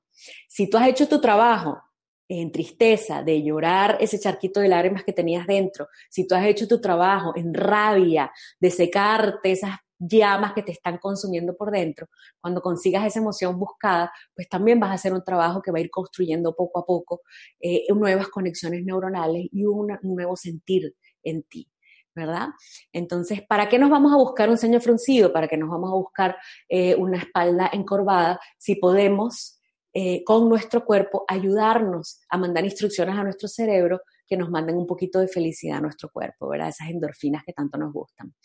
Si 0.47 0.69
tú 0.69 0.77
has 0.77 0.87
hecho 0.87 1.09
tu 1.09 1.19
trabajo 1.19 1.81
en 2.27 2.51
tristeza, 2.51 3.23
de 3.23 3.43
llorar 3.43 3.97
ese 3.99 4.19
charquito 4.19 4.59
de 4.59 4.69
lágrimas 4.69 5.03
que 5.03 5.13
tenías 5.13 5.45
dentro, 5.47 5.87
si 6.09 6.27
tú 6.27 6.35
has 6.35 6.45
hecho 6.45 6.67
tu 6.67 6.81
trabajo 6.81 7.33
en 7.35 7.53
rabia, 7.53 8.31
de 8.59 8.71
secarte 8.71 9.51
esas 9.51 9.77
llamas 9.97 10.53
que 10.53 10.63
te 10.63 10.71
están 10.71 10.97
consumiendo 10.97 11.55
por 11.55 11.71
dentro, 11.71 12.07
cuando 12.41 12.61
consigas 12.61 13.05
esa 13.05 13.19
emoción 13.19 13.57
buscada, 13.59 14.11
pues 14.35 14.49
también 14.49 14.79
vas 14.79 14.91
a 14.91 14.95
hacer 14.95 15.13
un 15.13 15.23
trabajo 15.23 15.61
que 15.61 15.71
va 15.71 15.77
a 15.77 15.81
ir 15.81 15.89
construyendo 15.89 16.55
poco 16.55 16.79
a 16.79 16.85
poco 16.85 17.21
eh, 17.59 17.83
nuevas 17.93 18.27
conexiones 18.27 18.83
neuronales 18.83 19.47
y 19.51 19.65
un 19.65 19.97
nuevo 20.01 20.35
sentir 20.35 20.95
en 21.23 21.43
ti. 21.43 21.69
¿verdad? 22.15 22.47
Entonces, 22.93 23.41
¿para 23.45 23.67
qué 23.67 23.77
nos 23.77 23.89
vamos 23.89 24.13
a 24.13 24.15
buscar 24.15 24.49
un 24.49 24.57
ceño 24.57 24.79
fruncido? 24.79 25.33
¿Para 25.33 25.49
qué 25.49 25.57
nos 25.57 25.69
vamos 25.69 25.91
a 25.91 25.95
buscar 25.95 26.37
eh, 26.69 26.95
una 26.95 27.17
espalda 27.17 27.69
encorvada 27.73 28.39
si 28.57 28.75
podemos 28.75 29.59
eh, 29.97 30.25
con 30.25 30.49
nuestro 30.49 30.83
cuerpo 30.83 31.23
ayudarnos 31.25 32.19
a 32.27 32.37
mandar 32.37 32.65
instrucciones 32.65 33.15
a 33.15 33.23
nuestro 33.23 33.47
cerebro 33.47 34.01
que 34.27 34.35
nos 34.35 34.49
manden 34.49 34.75
un 34.75 34.85
poquito 34.85 35.21
de 35.21 35.29
felicidad 35.29 35.77
a 35.77 35.81
nuestro 35.81 36.09
cuerpo, 36.09 36.49
¿verdad? 36.49 36.67
Esas 36.67 36.89
endorfinas 36.89 37.43
que 37.45 37.53
tanto 37.53 37.77
nos 37.77 37.93
gustan. 37.93 38.35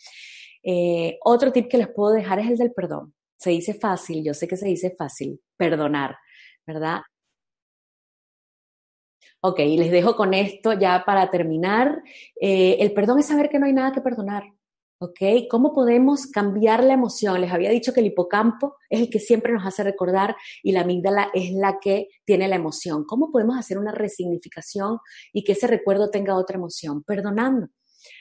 Eh, 0.63 1.17
otro 1.25 1.51
tip 1.51 1.67
que 1.67 1.77
les 1.77 1.89
puedo 1.89 2.13
dejar 2.13 2.39
es 2.39 2.49
el 2.49 2.57
del 2.57 2.71
perdón. 2.71 3.13
Se 3.37 3.49
dice 3.49 3.73
fácil, 3.73 4.23
yo 4.23 4.33
sé 4.33 4.47
que 4.47 4.55
se 4.55 4.65
dice 4.65 4.95
fácil, 4.97 5.41
perdonar, 5.57 6.15
¿verdad? 6.65 7.01
Ok, 9.41 9.59
les 9.59 9.91
dejo 9.91 10.15
con 10.15 10.33
esto 10.33 10.71
ya 10.71 11.03
para 11.05 11.29
terminar. 11.31 12.01
Eh, 12.39 12.77
el 12.79 12.93
perdón 12.93 13.19
es 13.19 13.25
saber 13.25 13.49
que 13.49 13.59
no 13.59 13.65
hay 13.65 13.73
nada 13.73 13.91
que 13.91 13.99
perdonar. 13.99 14.43
¿Ok? 15.03 15.47
¿Cómo 15.49 15.73
podemos 15.73 16.27
cambiar 16.27 16.83
la 16.83 16.93
emoción? 16.93 17.41
Les 17.41 17.51
había 17.51 17.71
dicho 17.71 17.91
que 17.91 18.01
el 18.01 18.05
hipocampo 18.05 18.75
es 18.87 18.99
el 19.01 19.09
que 19.09 19.17
siempre 19.17 19.51
nos 19.51 19.65
hace 19.65 19.83
recordar 19.83 20.35
y 20.61 20.73
la 20.73 20.81
amígdala 20.81 21.31
es 21.33 21.53
la 21.53 21.79
que 21.79 22.09
tiene 22.23 22.47
la 22.47 22.57
emoción. 22.57 23.03
¿Cómo 23.05 23.31
podemos 23.31 23.57
hacer 23.57 23.79
una 23.79 23.91
resignificación 23.91 24.99
y 25.33 25.43
que 25.43 25.53
ese 25.53 25.65
recuerdo 25.65 26.11
tenga 26.11 26.35
otra 26.35 26.57
emoción? 26.57 27.01
Perdonando. 27.01 27.69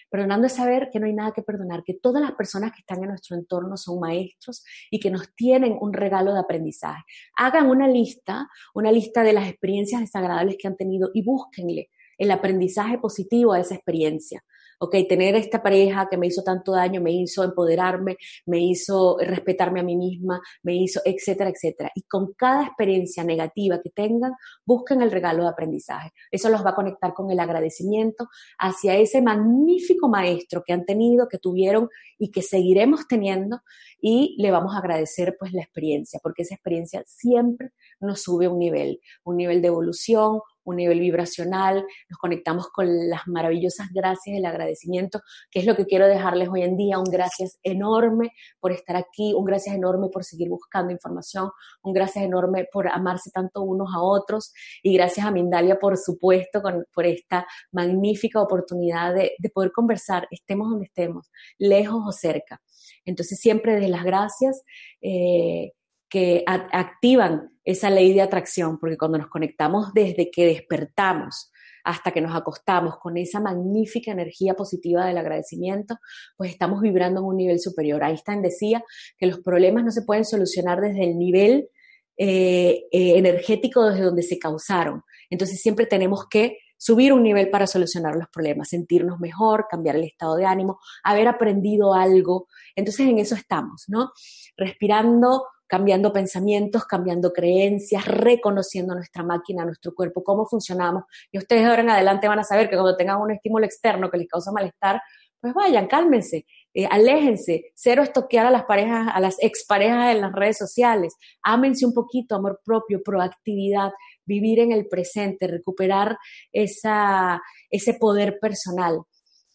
Perdonando 0.09 0.47
es 0.47 0.55
saber 0.55 0.89
que 0.91 0.99
no 0.99 1.05
hay 1.05 1.13
nada 1.13 1.33
que 1.33 1.43
perdonar, 1.43 1.85
que 1.85 1.99
todas 2.01 2.23
las 2.23 2.33
personas 2.33 2.73
que 2.73 2.81
están 2.81 3.03
en 3.03 3.11
nuestro 3.11 3.37
entorno 3.37 3.77
son 3.77 4.01
maestros 4.01 4.65
y 4.91 5.01
que 5.01 5.11
nos 5.11 5.35
tienen 5.35 5.77
un 5.79 5.93
regalo 5.93 6.33
de 6.33 6.41
aprendizaje. 6.41 7.03
Hagan 7.37 7.69
una 7.69 7.89
lista, 7.89 8.49
una 8.73 8.91
lista 8.91 9.23
de 9.23 9.35
las 9.35 9.47
experiencias 9.47 10.01
desagradables 10.01 10.57
que 10.59 10.67
han 10.67 10.79
tenido 10.79 11.11
y 11.13 11.25
búsquenle 11.25 11.91
el 12.17 12.31
aprendizaje 12.31 12.97
positivo 12.97 13.53
a 13.53 13.61
esa 13.61 13.75
experiencia 13.75 14.43
ok, 14.83 14.97
tener 15.07 15.37
esta 15.37 15.63
pareja 15.63 16.09
que 16.11 16.17
me 16.17 16.27
hizo 16.27 16.43
tanto 16.43 16.73
daño, 16.73 17.03
me 17.03 17.13
hizo 17.13 17.45
empoderarme, 17.45 18.17
me 18.47 18.61
hizo 18.61 19.19
respetarme 19.21 19.81
a 19.81 19.83
mí 19.83 19.95
misma, 19.95 20.41
me 20.63 20.75
hizo, 20.75 21.01
etcétera, 21.05 21.51
etcétera. 21.51 21.93
Y 21.95 22.03
con 22.03 22.33
cada 22.33 22.65
experiencia 22.65 23.23
negativa 23.23 23.81
que 23.83 23.91
tengan, 23.91 24.33
busquen 24.65 25.03
el 25.03 25.11
regalo 25.11 25.43
de 25.43 25.51
aprendizaje. 25.51 26.13
Eso 26.31 26.49
los 26.49 26.65
va 26.65 26.71
a 26.71 26.75
conectar 26.75 27.13
con 27.13 27.31
el 27.31 27.41
agradecimiento 27.41 28.29
hacia 28.59 28.97
ese 28.97 29.21
magnífico 29.21 30.09
maestro 30.09 30.63
que 30.67 30.73
han 30.73 30.87
tenido, 30.87 31.29
que 31.29 31.39
tuvieron 31.39 31.91
y 32.19 32.31
que 32.31 32.41
seguiremos 32.41 33.07
teniendo 33.07 33.61
y 34.01 34.37
le 34.39 34.51
vamos 34.51 34.75
a 34.75 34.79
agradecer 34.79 35.37
pues 35.39 35.53
la 35.53 35.63
experiencia, 35.63 36.21
porque 36.23 36.43
esa 36.43 36.55
experiencia 36.55 37.03
siempre 37.07 37.73
nos 38.01 38.23
sube 38.23 38.49
un 38.49 38.59
nivel, 38.59 39.01
un 39.25 39.37
nivel 39.37 39.61
de 39.61 39.69
evolución, 39.69 40.41
un 40.71 40.77
nivel 40.77 41.01
vibracional, 41.01 41.85
nos 42.09 42.19
conectamos 42.19 42.69
con 42.69 43.09
las 43.09 43.27
maravillosas 43.27 43.89
gracias, 43.93 44.37
el 44.37 44.45
agradecimiento, 44.45 45.21
que 45.51 45.61
es 45.61 45.67
lo 45.67 45.77
que 45.77 45.87
quiero 45.87 46.07
dejarles 46.07 46.49
hoy 46.49 46.63
en 46.63 46.77
día, 46.77 46.99
un 46.99 47.05
gracias 47.05 47.59
enorme 47.63 48.33
por 48.59 48.73
estar 48.73 48.97
aquí, 48.97 49.35
un 49.35 49.45
gracias 49.45 49.75
enorme 49.75 50.09
por 50.09 50.25
seguir 50.25 50.49
buscando 50.49 50.93
información, 50.93 51.51
un 51.83 51.93
gracias 51.93 52.25
enorme 52.25 52.67
por 52.73 52.89
amarse 52.89 53.31
tanto 53.31 53.63
unos 53.63 53.89
a 53.95 54.01
otros 54.01 54.53
y 54.83 54.95
gracias 54.95 55.27
a 55.27 55.31
Mindalia, 55.31 55.79
por 55.79 55.97
supuesto, 55.97 56.63
por 56.93 57.07
esta 57.07 57.47
magnífica 57.73 58.41
oportunidad 58.41 59.15
de, 59.15 59.33
poder 59.53 59.73
conversar, 59.73 60.29
estemos 60.31 60.71
donde 60.71 60.87
estemos, 60.87 61.31
lejos 61.59 62.03
o 62.07 62.13
cerca. 62.13 62.61
Entonces, 63.05 63.41
siempre 63.41 63.75
desde 63.75 63.89
las 63.89 64.05
gracias. 64.05 64.63
Eh, 65.01 65.73
que 66.11 66.43
activan 66.47 67.51
esa 67.65 67.89
ley 67.89 68.13
de 68.13 68.23
atracción, 68.23 68.79
porque 68.79 68.99
cuando 68.99 69.19
nos 69.19 69.29
conectamos 69.29 69.95
desde 69.95 70.31
que 70.31 70.45
despertamos 70.45 71.53
hasta 71.85 72.11
que 72.11 72.21
nos 72.21 72.35
acostamos 72.35 72.99
con 72.99 73.17
esa 73.17 73.41
magnífica 73.41 74.11
energía 74.11 74.55
positiva 74.55 75.07
del 75.07 75.17
agradecimiento, 75.17 75.97
pues 76.37 76.51
estamos 76.51 76.83
vibrando 76.83 77.21
en 77.21 77.27
un 77.27 77.37
nivel 77.37 77.61
superior. 77.61 78.03
Einstein 78.03 78.43
decía 78.43 78.85
que 79.17 79.27
los 79.27 79.41
problemas 79.41 79.85
no 79.85 79.91
se 79.91 80.03
pueden 80.03 80.25
solucionar 80.25 80.81
desde 80.81 81.05
el 81.05 81.17
nivel 81.17 81.71
eh, 82.19 82.87
eh, 82.93 83.17
energético 83.17 83.89
desde 83.89 84.05
donde 84.05 84.23
se 84.23 84.39
causaron. 84.39 85.03
Entonces 85.31 85.63
siempre 85.63 85.87
tenemos 85.87 86.27
que 86.29 86.59
subir 86.77 87.13
un 87.13 87.23
nivel 87.23 87.51
para 87.51 87.67
solucionar 87.67 88.17
los 88.17 88.29
problemas, 88.29 88.71
sentirnos 88.71 89.21
mejor, 89.21 89.67
cambiar 89.71 89.97
el 89.97 90.05
estado 90.05 90.37
de 90.37 90.47
ánimo, 90.47 90.81
haber 91.05 91.29
aprendido 91.29 91.95
algo. 91.95 92.49
Entonces 92.75 93.07
en 93.07 93.19
eso 93.19 93.35
estamos, 93.35 93.85
¿no? 93.89 94.13
Respirando 94.57 95.45
cambiando 95.71 96.13
pensamientos, 96.13 96.85
cambiando 96.85 97.33
creencias, 97.33 98.05
reconociendo 98.05 98.93
nuestra 98.93 99.23
máquina, 99.23 99.65
nuestro 99.65 99.95
cuerpo, 99.95 100.25
cómo 100.25 100.45
funcionamos. 100.45 101.05
Y 101.31 101.39
ustedes 101.39 101.65
ahora 101.65 101.83
en 101.83 101.91
adelante 101.91 102.27
van 102.27 102.41
a 102.41 102.45
saber 102.45 102.69
que 102.69 102.75
cuando 102.75 102.97
tengan 102.97 103.21
un 103.21 103.31
estímulo 103.31 103.65
externo 103.65 104.11
que 104.11 104.19
les 104.19 104.27
causa 104.27 104.51
malestar, 104.51 105.01
pues 105.41 105.55
vayan, 105.55 105.87
cálmense, 105.87 106.45
eh, 106.75 106.87
aléjense, 106.91 107.71
cero 107.77 108.03
estoquear 108.03 108.47
a 108.47 108.51
las 108.51 108.65
parejas, 108.65 109.11
a 109.15 109.21
las 109.21 109.37
exparejas 109.41 110.13
en 110.13 110.23
las 110.23 110.33
redes 110.33 110.59
sociales, 110.59 111.15
ámense 111.41 111.87
un 111.87 111.95
poquito, 111.95 112.35
amor 112.35 112.61
propio, 112.65 113.01
proactividad, 113.05 113.93
vivir 114.25 114.59
en 114.59 114.73
el 114.73 114.89
presente, 114.89 115.47
recuperar 115.47 116.19
esa, 116.53 117.41
ese 117.71 117.95
poder 117.95 118.39
personal. 118.41 119.03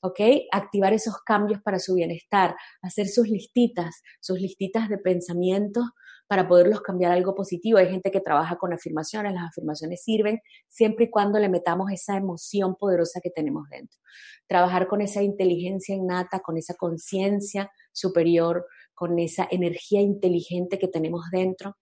¿ok? 0.01 0.19
Activar 0.51 0.93
esos 0.93 1.15
cambios 1.25 1.61
para 1.63 1.79
su 1.79 1.95
bienestar, 1.95 2.55
hacer 2.83 3.07
sus 3.07 3.27
listitas, 3.27 4.03
sus 4.21 4.39
listitas 4.39 4.87
de 4.87 4.99
pensamientos 4.99 5.85
para 6.27 6.47
poderlos 6.47 6.81
cambiar 6.81 7.11
algo 7.11 7.35
positivo. 7.35 7.77
Hay 7.77 7.89
gente 7.89 8.11
que 8.11 8.21
trabaja 8.21 8.57
con 8.57 8.73
afirmaciones, 8.73 9.33
las 9.33 9.49
afirmaciones 9.49 10.03
sirven 10.03 10.39
siempre 10.67 11.05
y 11.05 11.09
cuando 11.09 11.39
le 11.39 11.49
metamos 11.49 11.91
esa 11.91 12.17
emoción 12.17 12.75
poderosa 12.75 13.21
que 13.21 13.29
tenemos 13.29 13.69
dentro. 13.69 13.99
Trabajar 14.47 14.87
con 14.87 15.01
esa 15.01 15.21
inteligencia 15.21 15.95
innata, 15.95 16.39
con 16.39 16.57
esa 16.57 16.75
conciencia 16.75 17.71
superior, 17.91 18.65
con 18.93 19.19
esa 19.19 19.47
energía 19.49 20.01
inteligente 20.01 20.79
que 20.79 20.87
tenemos 20.87 21.25
dentro 21.31 21.75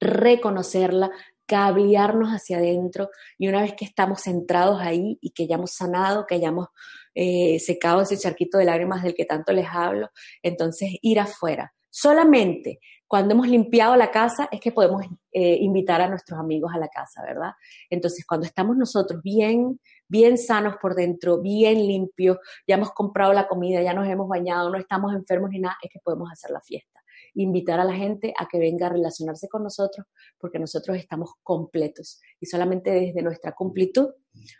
reconocerla, 0.00 1.10
cablearnos 1.46 2.30
hacia 2.30 2.58
adentro 2.58 3.10
y 3.36 3.48
una 3.48 3.62
vez 3.62 3.74
que 3.74 3.84
estamos 3.84 4.22
centrados 4.22 4.80
ahí 4.80 5.18
y 5.20 5.30
que 5.30 5.44
hayamos 5.44 5.72
sanado, 5.72 6.26
que 6.26 6.36
hayamos 6.36 6.68
eh, 7.14 7.58
secado 7.60 8.02
ese 8.02 8.16
charquito 8.16 8.56
de 8.58 8.64
lágrimas 8.64 9.02
del 9.02 9.14
que 9.14 9.24
tanto 9.24 9.52
les 9.52 9.66
hablo, 9.70 10.10
entonces 10.42 10.90
ir 11.02 11.20
afuera. 11.20 11.74
Solamente 11.90 12.80
cuando 13.06 13.34
hemos 13.34 13.48
limpiado 13.48 13.96
la 13.96 14.12
casa 14.12 14.48
es 14.52 14.60
que 14.60 14.70
podemos 14.70 15.04
eh, 15.32 15.56
invitar 15.60 16.00
a 16.00 16.08
nuestros 16.08 16.38
amigos 16.38 16.70
a 16.72 16.78
la 16.78 16.86
casa, 16.88 17.22
¿verdad? 17.22 17.50
Entonces 17.90 18.24
cuando 18.24 18.46
estamos 18.46 18.76
nosotros 18.76 19.20
bien, 19.22 19.80
bien 20.06 20.38
sanos 20.38 20.76
por 20.80 20.94
dentro, 20.94 21.40
bien 21.40 21.86
limpios, 21.86 22.38
ya 22.68 22.76
hemos 22.76 22.92
comprado 22.92 23.32
la 23.32 23.48
comida, 23.48 23.82
ya 23.82 23.94
nos 23.94 24.06
hemos 24.06 24.28
bañado, 24.28 24.70
no 24.70 24.78
estamos 24.78 25.12
enfermos 25.12 25.50
ni 25.50 25.58
nada, 25.58 25.76
es 25.82 25.90
que 25.90 25.98
podemos 25.98 26.30
hacer 26.30 26.52
la 26.52 26.60
fiesta 26.60 27.00
invitar 27.34 27.78
a 27.80 27.84
la 27.84 27.94
gente 27.94 28.34
a 28.36 28.46
que 28.46 28.58
venga 28.58 28.86
a 28.86 28.90
relacionarse 28.90 29.48
con 29.48 29.62
nosotros 29.62 30.06
porque 30.38 30.58
nosotros 30.58 30.96
estamos 30.96 31.32
completos 31.42 32.20
y 32.40 32.46
solamente 32.46 32.90
desde 32.90 33.22
nuestra 33.22 33.52
completud 33.52 34.08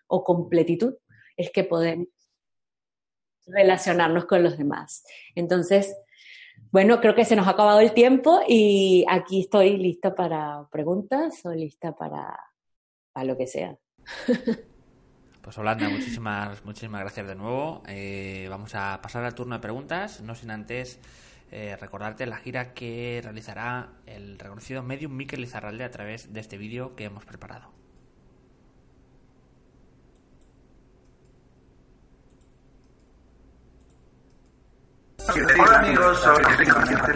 o 0.06 0.24
completitud 0.24 0.94
es 1.36 1.50
que 1.50 1.64
podemos 1.64 2.08
relacionarnos 3.46 4.26
con 4.26 4.42
los 4.42 4.56
demás. 4.58 5.02
Entonces, 5.34 5.94
bueno, 6.70 7.00
creo 7.00 7.14
que 7.14 7.24
se 7.24 7.36
nos 7.36 7.46
ha 7.46 7.50
acabado 7.50 7.80
el 7.80 7.92
tiempo 7.92 8.40
y 8.46 9.04
aquí 9.08 9.40
estoy 9.40 9.76
lista 9.76 10.14
para 10.14 10.68
preguntas 10.70 11.44
o 11.44 11.52
lista 11.52 11.96
para, 11.96 12.38
para 13.12 13.24
lo 13.26 13.36
que 13.36 13.46
sea. 13.46 13.76
Pues 15.42 15.56
Holanda, 15.56 15.88
muchísimas, 15.88 16.62
muchísimas 16.66 17.00
gracias 17.00 17.26
de 17.26 17.34
nuevo. 17.34 17.82
Eh, 17.88 18.46
vamos 18.50 18.74
a 18.74 19.00
pasar 19.02 19.24
al 19.24 19.34
turno 19.34 19.54
de 19.54 19.60
preguntas, 19.60 20.20
no 20.20 20.34
sin 20.34 20.50
antes 20.50 21.00
eh, 21.50 21.76
recordarte 21.80 22.26
la 22.26 22.36
gira 22.36 22.74
que 22.74 23.20
realizará 23.22 23.88
el 24.06 24.38
reconocido 24.38 24.82
medium 24.82 25.16
Miquel 25.16 25.42
Izarralde 25.42 25.84
a 25.84 25.90
través 25.90 26.32
de 26.32 26.40
este 26.40 26.58
vídeo 26.58 26.94
que 26.94 27.04
hemos 27.04 27.24
preparado. 27.24 27.79
Hola 35.42 35.78
amigos, 35.78 36.20
soy 36.20 36.42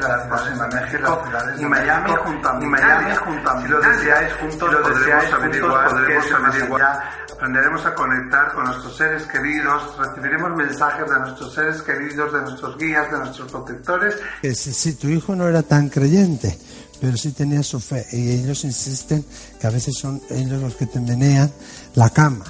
la 0.01 0.29
próxima 0.29 0.67
México 0.69 1.23
y 1.59 1.65
Miami 1.65 2.11
junto 2.25 2.49
a 2.49 2.53
Miami 2.55 3.17
junto 3.17 3.51
a 3.51 3.61
Si 3.61 3.69
lo 3.69 3.81
deseáis 3.81 4.33
juntos, 4.35 4.73
lo 4.73 4.89
deseáis 4.89 5.33
averiguar, 5.33 5.91
podremos 5.91 6.33
averiguar, 6.33 7.03
aprenderemos 7.33 7.87
a 7.87 7.95
conectar 7.95 8.53
con 8.53 8.65
nuestros 8.65 8.97
seres 8.97 9.23
queridos, 9.25 9.99
recibiremos 9.99 10.57
mensajes 10.57 11.11
de 11.11 11.19
nuestros 11.19 11.55
seres 11.55 11.83
queridos, 11.83 12.33
de 12.33 12.41
nuestros 12.41 12.79
guías, 12.79 13.11
de 13.11 13.19
nuestros 13.19 13.53
protectores. 13.53 14.17
Si 14.55 14.95
tu 14.95 15.09
hijo 15.09 15.37
no 15.37 15.47
era 15.47 15.63
tan 15.63 15.91
creyente, 15.91 16.59
pero 17.01 17.17
sí 17.19 17.33
tenía 17.33 17.63
su 17.63 17.79
fe. 17.79 18.07
Y 18.13 18.41
ellos 18.41 18.65
insisten 18.65 19.25
que 19.61 19.67
a 19.67 19.71
veces 19.71 19.95
son 20.01 20.21
ellos 20.31 20.63
los 20.63 20.75
que 20.77 20.87
te 20.87 21.01
menean 21.01 21.53
la 21.95 22.09
cama. 22.09 22.45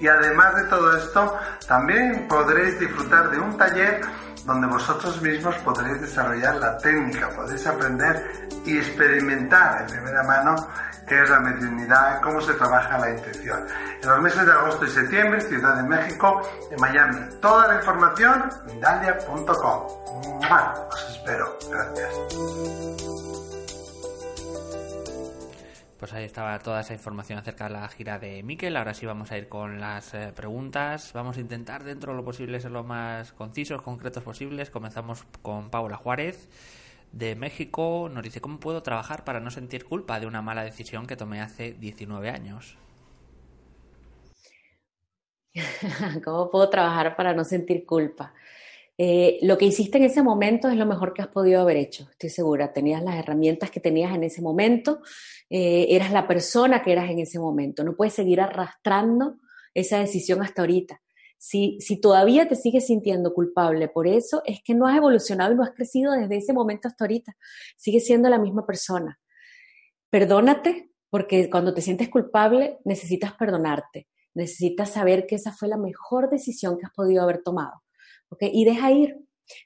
Y 0.00 0.08
además 0.08 0.54
de 0.56 0.64
todo 0.64 0.96
esto, 0.96 1.34
también 1.68 2.26
podréis 2.28 2.78
disfrutar 2.80 3.30
de 3.30 3.38
un 3.38 3.56
taller 3.56 4.00
donde 4.44 4.66
vosotros 4.66 5.20
mismos 5.22 5.54
podréis 5.56 6.00
desarrollar 6.00 6.56
la 6.56 6.76
técnica, 6.78 7.30
podréis 7.30 7.66
aprender 7.66 8.48
y 8.64 8.78
experimentar 8.78 9.82
en 9.82 9.86
primera 9.88 10.22
mano 10.22 10.54
qué 11.06 11.22
es 11.22 11.30
la 11.30 11.40
mediunidad, 11.40 12.20
cómo 12.22 12.40
se 12.40 12.54
trabaja 12.54 12.98
la 12.98 13.10
intuición. 13.10 13.66
En 14.02 14.08
los 14.08 14.20
meses 14.20 14.46
de 14.46 14.52
agosto 14.52 14.84
y 14.84 14.90
septiembre, 14.90 15.40
Ciudad 15.40 15.76
de 15.76 15.82
México, 15.84 16.42
en 16.70 16.80
Miami. 16.80 17.20
Toda 17.40 17.68
la 17.68 17.76
información, 17.76 18.50
mindalia.com. 18.66 19.86
Os 20.92 21.10
espero. 21.10 21.58
Gracias. 21.70 23.23
Pues 26.04 26.12
ahí 26.12 26.24
estaba 26.24 26.58
toda 26.58 26.82
esa 26.82 26.92
información 26.92 27.38
acerca 27.38 27.64
de 27.64 27.70
la 27.70 27.88
gira 27.88 28.18
de 28.18 28.42
Miquel. 28.42 28.76
Ahora 28.76 28.92
sí 28.92 29.06
vamos 29.06 29.32
a 29.32 29.38
ir 29.38 29.48
con 29.48 29.80
las 29.80 30.12
eh, 30.12 30.34
preguntas. 30.36 31.14
Vamos 31.14 31.38
a 31.38 31.40
intentar 31.40 31.82
dentro 31.82 32.12
de 32.12 32.18
lo 32.18 32.22
posible 32.26 32.60
ser 32.60 32.72
lo 32.72 32.84
más 32.84 33.32
concisos, 33.32 33.80
concretos 33.80 34.22
posibles. 34.22 34.68
Comenzamos 34.68 35.24
con 35.40 35.70
Paula 35.70 35.96
Juárez 35.96 36.50
de 37.10 37.36
México. 37.36 38.10
Nos 38.12 38.22
dice, 38.22 38.42
¿cómo 38.42 38.60
puedo 38.60 38.82
trabajar 38.82 39.24
para 39.24 39.40
no 39.40 39.50
sentir 39.50 39.86
culpa 39.86 40.20
de 40.20 40.26
una 40.26 40.42
mala 40.42 40.62
decisión 40.62 41.06
que 41.06 41.16
tomé 41.16 41.40
hace 41.40 41.72
19 41.72 42.28
años? 42.28 42.76
¿Cómo 46.22 46.50
puedo 46.50 46.68
trabajar 46.68 47.16
para 47.16 47.32
no 47.32 47.44
sentir 47.44 47.86
culpa? 47.86 48.34
Eh, 48.96 49.38
lo 49.42 49.58
que 49.58 49.64
hiciste 49.64 49.98
en 49.98 50.04
ese 50.04 50.22
momento 50.22 50.68
es 50.68 50.76
lo 50.76 50.86
mejor 50.86 51.14
que 51.14 51.22
has 51.22 51.28
podido 51.28 51.60
haber 51.60 51.76
hecho, 51.76 52.08
estoy 52.10 52.30
segura. 52.30 52.72
Tenías 52.72 53.02
las 53.02 53.16
herramientas 53.16 53.70
que 53.70 53.80
tenías 53.80 54.14
en 54.14 54.22
ese 54.24 54.40
momento, 54.40 55.00
eh, 55.50 55.86
eras 55.90 56.12
la 56.12 56.28
persona 56.28 56.82
que 56.82 56.92
eras 56.92 57.10
en 57.10 57.18
ese 57.18 57.38
momento. 57.38 57.82
No 57.82 57.96
puedes 57.96 58.14
seguir 58.14 58.40
arrastrando 58.40 59.38
esa 59.74 59.98
decisión 59.98 60.42
hasta 60.42 60.62
ahorita. 60.62 61.00
Si, 61.36 61.78
si 61.80 62.00
todavía 62.00 62.48
te 62.48 62.54
sigues 62.54 62.86
sintiendo 62.86 63.34
culpable 63.34 63.88
por 63.88 64.06
eso, 64.06 64.42
es 64.46 64.62
que 64.62 64.74
no 64.74 64.86
has 64.86 64.96
evolucionado 64.96 65.52
y 65.52 65.56
no 65.56 65.64
has 65.64 65.72
crecido 65.72 66.12
desde 66.12 66.36
ese 66.36 66.52
momento 66.52 66.88
hasta 66.88 67.04
ahorita. 67.04 67.36
Sigues 67.76 68.06
siendo 68.06 68.28
la 68.28 68.38
misma 68.38 68.64
persona. 68.64 69.18
Perdónate, 70.08 70.90
porque 71.10 71.50
cuando 71.50 71.74
te 71.74 71.82
sientes 71.82 72.08
culpable 72.08 72.78
necesitas 72.84 73.34
perdonarte. 73.34 74.08
Necesitas 74.32 74.90
saber 74.90 75.26
que 75.26 75.34
esa 75.34 75.52
fue 75.52 75.68
la 75.68 75.76
mejor 75.76 76.30
decisión 76.30 76.78
que 76.78 76.86
has 76.86 76.92
podido 76.92 77.22
haber 77.22 77.42
tomado 77.42 77.83
y 78.40 78.64
deja 78.64 78.90
ir. 78.92 79.16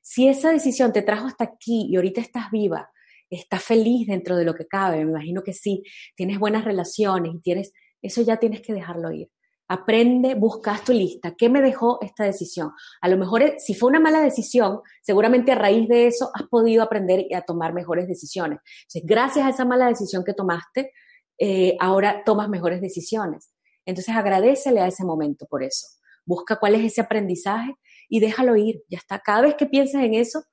Si 0.03 0.29
esa 0.29 0.51
decisión 0.51 0.93
te 0.93 1.03
trajo 1.03 1.27
hasta 1.27 1.45
aquí 1.45 1.87
y 1.91 1.97
ahorita 1.97 2.21
estás 2.21 2.51
viva, 2.51 2.91
estás 3.31 3.63
feliz 3.63 4.07
dentro 4.07 4.37
de 4.37 4.45
lo 4.45 4.55
que 4.55 4.67
cabe, 4.67 5.05
me 5.05 5.11
imagino 5.11 5.43
que 5.43 5.53
sí, 5.53 5.83
tienes 6.17 6.39
buenas 6.39 6.65
relaciones 6.65 7.35
y 7.35 7.41
tienes, 7.41 7.73
eso 8.03 8.23
ya 8.23 8.39
tienes 8.39 8.61
que 8.63 8.73
dejarlo 8.73 9.13
ir. 9.13 9.31
Aprende, 9.71 10.35
buscas 10.35 10.83
tu 10.83 10.95
lista. 10.95 11.35
¿Qué 11.37 11.51
me 11.51 11.61
dejó 11.61 11.99
esta 12.01 12.25
decisión? 12.25 12.73
A 13.03 13.09
lo 13.09 13.19
mejor, 13.19 13.57
si 13.59 13.75
fue 13.75 13.91
una 13.91 14.01
mala 14.01 14.23
decisión, 14.23 14.81
seguramente 15.03 15.53
a 15.53 15.57
raíz 15.57 15.87
de 15.89 16.07
eso 16.07 16.31
has 16.35 16.45
podido 16.45 16.83
aprender 16.83 17.27
y 17.29 17.35
a 17.35 17.43
tomar 17.43 17.75
mejores 17.75 18.09
decisiones. 18.09 18.61
Entonces, 18.85 19.03
gracias 19.05 19.45
a 19.45 19.51
esa 19.51 19.67
mala 19.67 19.89
decisión 19.89 20.25
que 20.25 20.33
tomaste, 20.33 20.93
eh, 21.39 21.77
ahora 21.81 22.23
tomas 22.25 22.49
mejores 22.49 22.81
decisiones. 22.81 23.53
Entonces, 23.85 24.17
agradecele 24.17 24.81
a 24.81 24.87
ese 24.87 25.05
momento 25.05 25.45
por 25.45 25.63
eso. 25.63 25.87
Busca 26.25 26.57
cuál 26.57 26.75
es 26.75 26.85
ese 26.85 27.03
aprendizaje 27.03 27.75
y 28.09 28.21
déjalo 28.21 28.57
ir, 28.57 28.83
ya 28.89 28.99
está. 28.99 29.21
Cada 29.21 29.43
vez 29.43 29.55
que 29.55 29.67
pienses 29.67 30.03
en 30.03 30.15
eso 30.15 30.45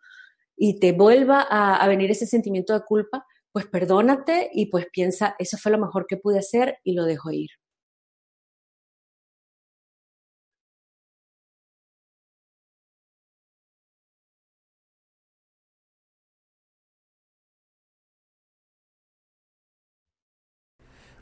y 0.58 0.80
te 0.80 0.92
vuelva 0.94 1.42
a, 1.50 1.88
venir 1.88 2.12
ese 2.12 2.26
sentimiento 2.28 2.74
de 2.74 2.86
culpa, 2.86 3.26
pues 3.52 3.68
perdónate 3.68 4.50
y 4.54 4.68
pues 4.68 4.88
piensa, 4.92 5.36
eso 5.40 5.58
fue 5.58 5.72
lo 5.72 5.80
mejor 5.80 6.06
que 6.08 6.18
pude 6.18 6.40
hacer 6.40 6.78
y 6.84 6.94
lo 6.94 7.06
dejo 7.06 7.32
ir. 7.32 7.50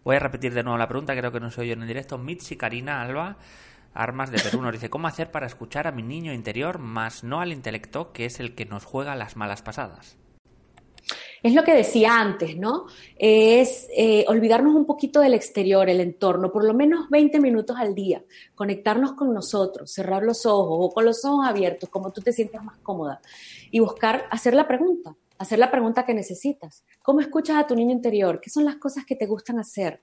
Voy 0.03 0.17
a 0.17 0.19
repetir 0.19 0.53
de 0.53 0.63
nuevo 0.63 0.77
la 0.77 0.87
pregunta, 0.87 1.15
creo 1.15 1.31
que 1.31 1.39
no 1.39 1.49
soy 1.49 1.67
yo 1.67 1.73
en 1.73 1.81
el 1.81 1.87
directo. 1.87 2.17
Mitzi 2.17 2.57
Karina 2.57 3.01
Alba 3.01 3.37
Armas 3.93 4.31
de 4.31 4.39
Perú 4.39 4.61
nos 4.61 4.73
dice, 4.73 4.89
¿cómo 4.89 5.07
hacer 5.07 5.31
para 5.31 5.45
escuchar 5.45 5.87
a 5.87 5.91
mi 5.91 6.01
niño 6.01 6.33
interior, 6.33 6.79
más 6.79 7.23
no 7.23 7.41
al 7.41 7.51
intelecto, 7.51 8.11
que 8.11 8.25
es 8.25 8.39
el 8.39 8.55
que 8.55 8.65
nos 8.65 8.85
juega 8.85 9.15
las 9.15 9.35
malas 9.35 9.61
pasadas? 9.61 10.17
Es 11.43 11.53
lo 11.53 11.63
que 11.63 11.73
decía 11.73 12.19
antes, 12.19 12.57
¿no? 12.57 12.85
Es 13.17 13.89
eh, 13.95 14.23
olvidarnos 14.29 14.73
un 14.75 14.85
poquito 14.85 15.19
del 15.19 15.33
exterior, 15.33 15.89
el 15.89 15.99
entorno, 15.99 16.53
por 16.53 16.63
lo 16.63 16.73
menos 16.73 17.09
20 17.09 17.41
minutos 17.41 17.75
al 17.77 17.93
día, 17.93 18.23
conectarnos 18.55 19.11
con 19.11 19.33
nosotros, 19.33 19.91
cerrar 19.91 20.23
los 20.23 20.45
ojos 20.45 20.77
o 20.79 20.93
con 20.93 21.03
los 21.03 21.25
ojos 21.25 21.45
abiertos, 21.45 21.89
como 21.89 22.13
tú 22.13 22.21
te 22.21 22.31
sientas 22.31 22.63
más 22.63 22.77
cómoda, 22.77 23.21
y 23.71 23.79
buscar 23.79 24.25
hacer 24.31 24.53
la 24.53 24.69
pregunta, 24.69 25.17
hacer 25.37 25.59
la 25.59 25.69
pregunta 25.69 26.05
que 26.05 26.13
necesitas. 26.13 26.85
¿Cómo 27.01 27.19
escuchas 27.19 27.57
a 27.57 27.67
tu 27.67 27.75
niño 27.75 27.91
interior? 27.91 28.39
¿Qué 28.39 28.49
son 28.49 28.63
las 28.63 28.77
cosas 28.77 29.03
que 29.05 29.17
te 29.17 29.25
gustan 29.25 29.59
hacer? 29.59 30.01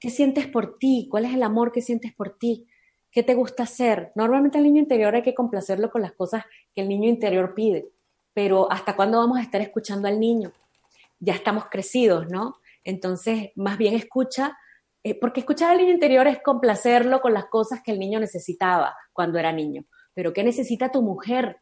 ¿Qué 0.00 0.08
sientes 0.08 0.46
por 0.46 0.78
ti? 0.78 1.06
¿Cuál 1.10 1.26
es 1.26 1.34
el 1.34 1.42
amor 1.42 1.70
que 1.70 1.82
sientes 1.82 2.14
por 2.14 2.38
ti? 2.38 2.66
¿Qué 3.12 3.22
te 3.22 3.34
gusta 3.34 3.64
hacer? 3.64 4.10
Normalmente 4.14 4.56
al 4.56 4.64
niño 4.64 4.80
interior 4.80 5.14
hay 5.14 5.22
que 5.22 5.34
complacerlo 5.34 5.90
con 5.90 6.00
las 6.00 6.12
cosas 6.12 6.44
que 6.74 6.80
el 6.80 6.88
niño 6.88 7.10
interior 7.10 7.54
pide, 7.54 7.90
pero 8.32 8.72
¿hasta 8.72 8.96
cuándo 8.96 9.18
vamos 9.18 9.36
a 9.38 9.42
estar 9.42 9.60
escuchando 9.60 10.08
al 10.08 10.18
niño? 10.18 10.50
Ya 11.20 11.34
estamos 11.34 11.66
crecidos, 11.70 12.30
¿no? 12.30 12.56
Entonces, 12.84 13.50
más 13.54 13.76
bien 13.76 13.94
escucha, 13.94 14.56
eh, 15.04 15.14
porque 15.20 15.40
escuchar 15.40 15.70
al 15.72 15.76
niño 15.76 15.92
interior 15.92 16.26
es 16.26 16.40
complacerlo 16.42 17.20
con 17.20 17.34
las 17.34 17.44
cosas 17.46 17.82
que 17.84 17.92
el 17.92 17.98
niño 17.98 18.18
necesitaba 18.18 18.96
cuando 19.12 19.38
era 19.38 19.52
niño. 19.52 19.84
Pero 20.14 20.32
¿qué 20.32 20.42
necesita 20.42 20.90
tu 20.90 21.02
mujer? 21.02 21.58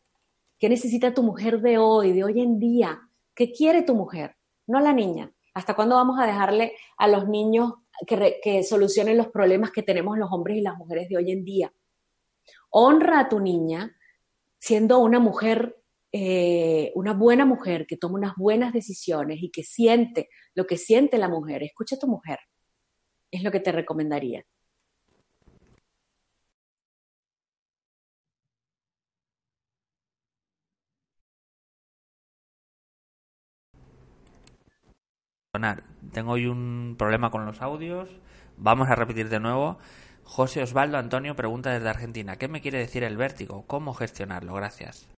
¿Qué 0.57 0.69
necesita 0.69 1.13
tu 1.13 1.25
mujer 1.25 1.61
de 1.61 1.79
hoy, 1.79 2.13
de 2.13 2.23
hoy 2.23 2.41
en 2.41 2.61
día? 2.61 3.01
¿Qué 3.35 3.51
quiere 3.51 3.83
tu 3.83 3.97
mujer? 3.97 4.37
No 4.69 4.79
la 4.79 4.93
niña. 4.93 5.33
¿Hasta 5.53 5.75
cuándo 5.75 5.97
vamos 5.97 6.21
a 6.21 6.27
dejarle 6.27 6.75
a 6.97 7.09
los 7.09 7.27
niños 7.29 7.73
que, 8.07 8.63
solucionen 8.63 9.17
los 9.17 9.29
problemas 9.29 9.71
que 9.71 9.83
tenemos 9.83 10.19
los 10.19 10.31
hombres 10.33 10.59
y 10.59 10.63
las 10.63 10.77
mujeres 10.77 11.09
de 11.09 11.17
hoy 11.17 11.31
en 11.31 11.45
día. 11.45 11.73
Honra 12.71 13.21
a 13.21 13.29
tu 13.29 13.41
niña 13.41 13.97
siendo 14.59 14.99
una 14.99 15.19
mujer, 15.19 15.77
eh, 16.13 16.93
una 16.95 17.15
buena 17.15 17.45
mujer 17.45 17.87
que 17.87 17.97
toma 17.97 18.19
unas 18.19 18.37
buenas 18.37 18.73
decisiones 18.73 19.43
y 19.43 19.51
que 19.51 19.63
siente 19.63 20.29
lo 20.55 20.67
que 20.67 20.77
siente 20.77 21.19
la 21.19 21.29
mujer. 21.29 21.63
Escucha 21.63 21.97
a 21.97 21.99
tu 21.99 22.07
mujer. 22.07 22.39
Es 23.31 23.43
lo 23.43 23.51
que 23.51 23.61
te 23.61 23.73
recomendaría. 23.73 24.45
Tengo 36.13 36.33
hoy 36.33 36.47
un 36.47 36.97
problema 36.99 37.31
con 37.31 37.47
los 37.47 37.63
audios. 37.63 38.09
Vamos 38.57 38.89
a 38.89 38.97
repetir 38.97 39.29
de 39.29 39.41
nuevo. 39.41 39.79
José 40.25 40.63
Osvaldo 40.63 40.99
Antonio 40.99 41.35
pregunta 41.35 41.73
desde 41.73 41.89
Argentina, 41.89 42.37
¿qué 42.37 42.49
me 42.49 42.61
quiere 42.61 42.79
decir 42.79 43.03
el 43.05 43.17
vértigo? 43.17 43.65
¿Cómo 43.67 43.95
gestionarlo? 43.95 44.55
Gracias. 44.55 45.09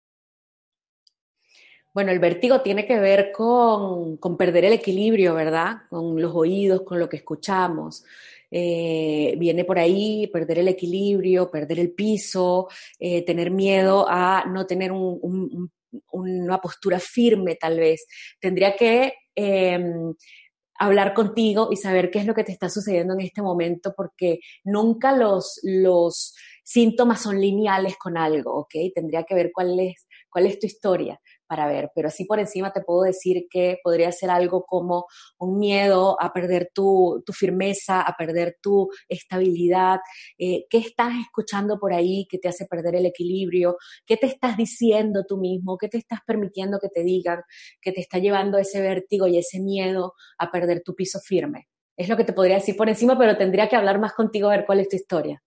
Bueno, 1.95 2.11
el 2.13 2.19
vértigo 2.19 2.63
tiene 2.63 2.87
que 2.87 2.99
ver 2.99 3.33
con, 3.33 4.19
perder 4.39 4.65
el 4.65 4.73
equilibrio, 4.73 5.35
¿verdad? 5.35 5.83
Con 5.91 6.21
los 6.21 6.35
oídos, 6.35 6.83
con 6.83 6.99
lo 6.99 7.09
que 7.09 7.19
escuchamos. 7.19 8.05
Eh, 8.51 9.35
viene 9.39 9.65
por 9.65 9.79
ahí 9.79 10.27
perder 10.29 10.61
el 10.61 10.69
equilibrio, 10.69 11.51
perder 11.51 11.81
el 11.81 11.93
piso, 11.93 12.69
eh, 12.99 13.23
tener 13.25 13.51
miedo 13.51 14.07
a 14.09 14.45
no 14.47 14.67
tener 14.67 14.93
una 14.93 16.59
postura 16.63 16.99
firme 16.99 17.57
tal 17.57 17.79
vez. 17.79 18.07
Tendría 18.41 18.75
que 18.75 19.13
Em, 19.35 20.15
hablar 20.79 21.15
contigo 21.15 21.69
y 21.71 21.77
saber 21.77 22.11
qué 22.11 22.21
es 22.21 22.27
lo 22.27 22.35
que 22.35 22.45
te 22.45 22.53
está 22.53 22.69
sucediendo 22.69 23.15
en 23.15 23.21
este 23.21 23.43
momento, 23.43 23.95
porque 23.97 24.41
nunca 24.65 25.17
los, 25.17 25.61
los 25.63 26.35
síntomas 26.65 27.23
son 27.23 27.41
lineales 27.41 27.97
con 27.97 28.17
algo, 28.17 28.55
¿ok? 28.55 28.75
Tendría 28.95 29.25
que 29.25 29.35
ver 29.35 29.51
cuál 29.53 29.79
es, 29.79 30.07
cuál 30.31 30.47
es 30.47 30.59
tu 30.59 30.67
historia 30.67 31.21
para 31.53 31.67
ver, 31.67 31.91
pero 31.95 32.09
así 32.09 32.25
por 32.25 32.41
encima 32.41 32.73
te 32.73 32.81
puedo 32.81 33.03
decir 33.03 33.47
que 33.51 33.77
podría 33.85 34.11
ser 34.11 34.31
algo 34.31 34.65
como 34.65 35.05
un 35.39 35.59
miedo 35.59 36.17
a 36.19 36.33
perder 36.33 36.71
tu, 36.73 37.23
firmeza, 37.31 38.01
a 38.01 38.17
perder 38.17 38.57
tu 38.63 38.89
estabilidad, 39.07 40.01
eh, 40.39 40.65
qué 40.71 40.79
estás 40.79 41.13
escuchando 41.21 41.79
por 41.79 41.93
ahí 41.93 42.27
que 42.31 42.39
te 42.39 42.49
hace 42.49 42.65
perder 42.65 42.95
el 42.95 43.05
equilibrio, 43.05 43.77
qué 44.07 44.17
te 44.17 44.29
estás 44.29 44.57
diciendo 44.57 45.25
tú 45.29 45.37
mismo, 45.37 45.77
qué 45.77 45.89
te 45.89 45.99
estás 45.99 46.21
permitiendo 46.27 46.79
que 46.81 46.89
te 46.89 47.05
digan, 47.05 47.43
que 47.83 47.93
te 47.93 48.01
está 48.01 48.17
llevando 48.17 48.57
ese 48.57 48.81
vértigo 48.81 49.27
y 49.27 49.37
ese 49.37 49.61
miedo 49.61 50.15
a 50.39 50.51
perder 50.51 50.81
tu 50.83 50.95
piso 50.95 51.21
firme. 51.21 51.69
Es 51.99 52.09
lo 52.09 52.17
que 52.17 52.25
te 52.25 52.33
podría 52.33 52.57
decir 52.57 52.79
por 52.79 52.89
encima, 52.89 53.19
pero 53.19 53.37
tendría 53.37 53.69
que 53.69 53.77
hablar 53.77 54.01
más 54.01 54.15
contigo 54.15 54.49
a 54.49 54.57
ver 54.57 54.65
cuál 54.65 54.81
es 54.81 54.89
tu 54.89 54.97
historia. 54.97 55.43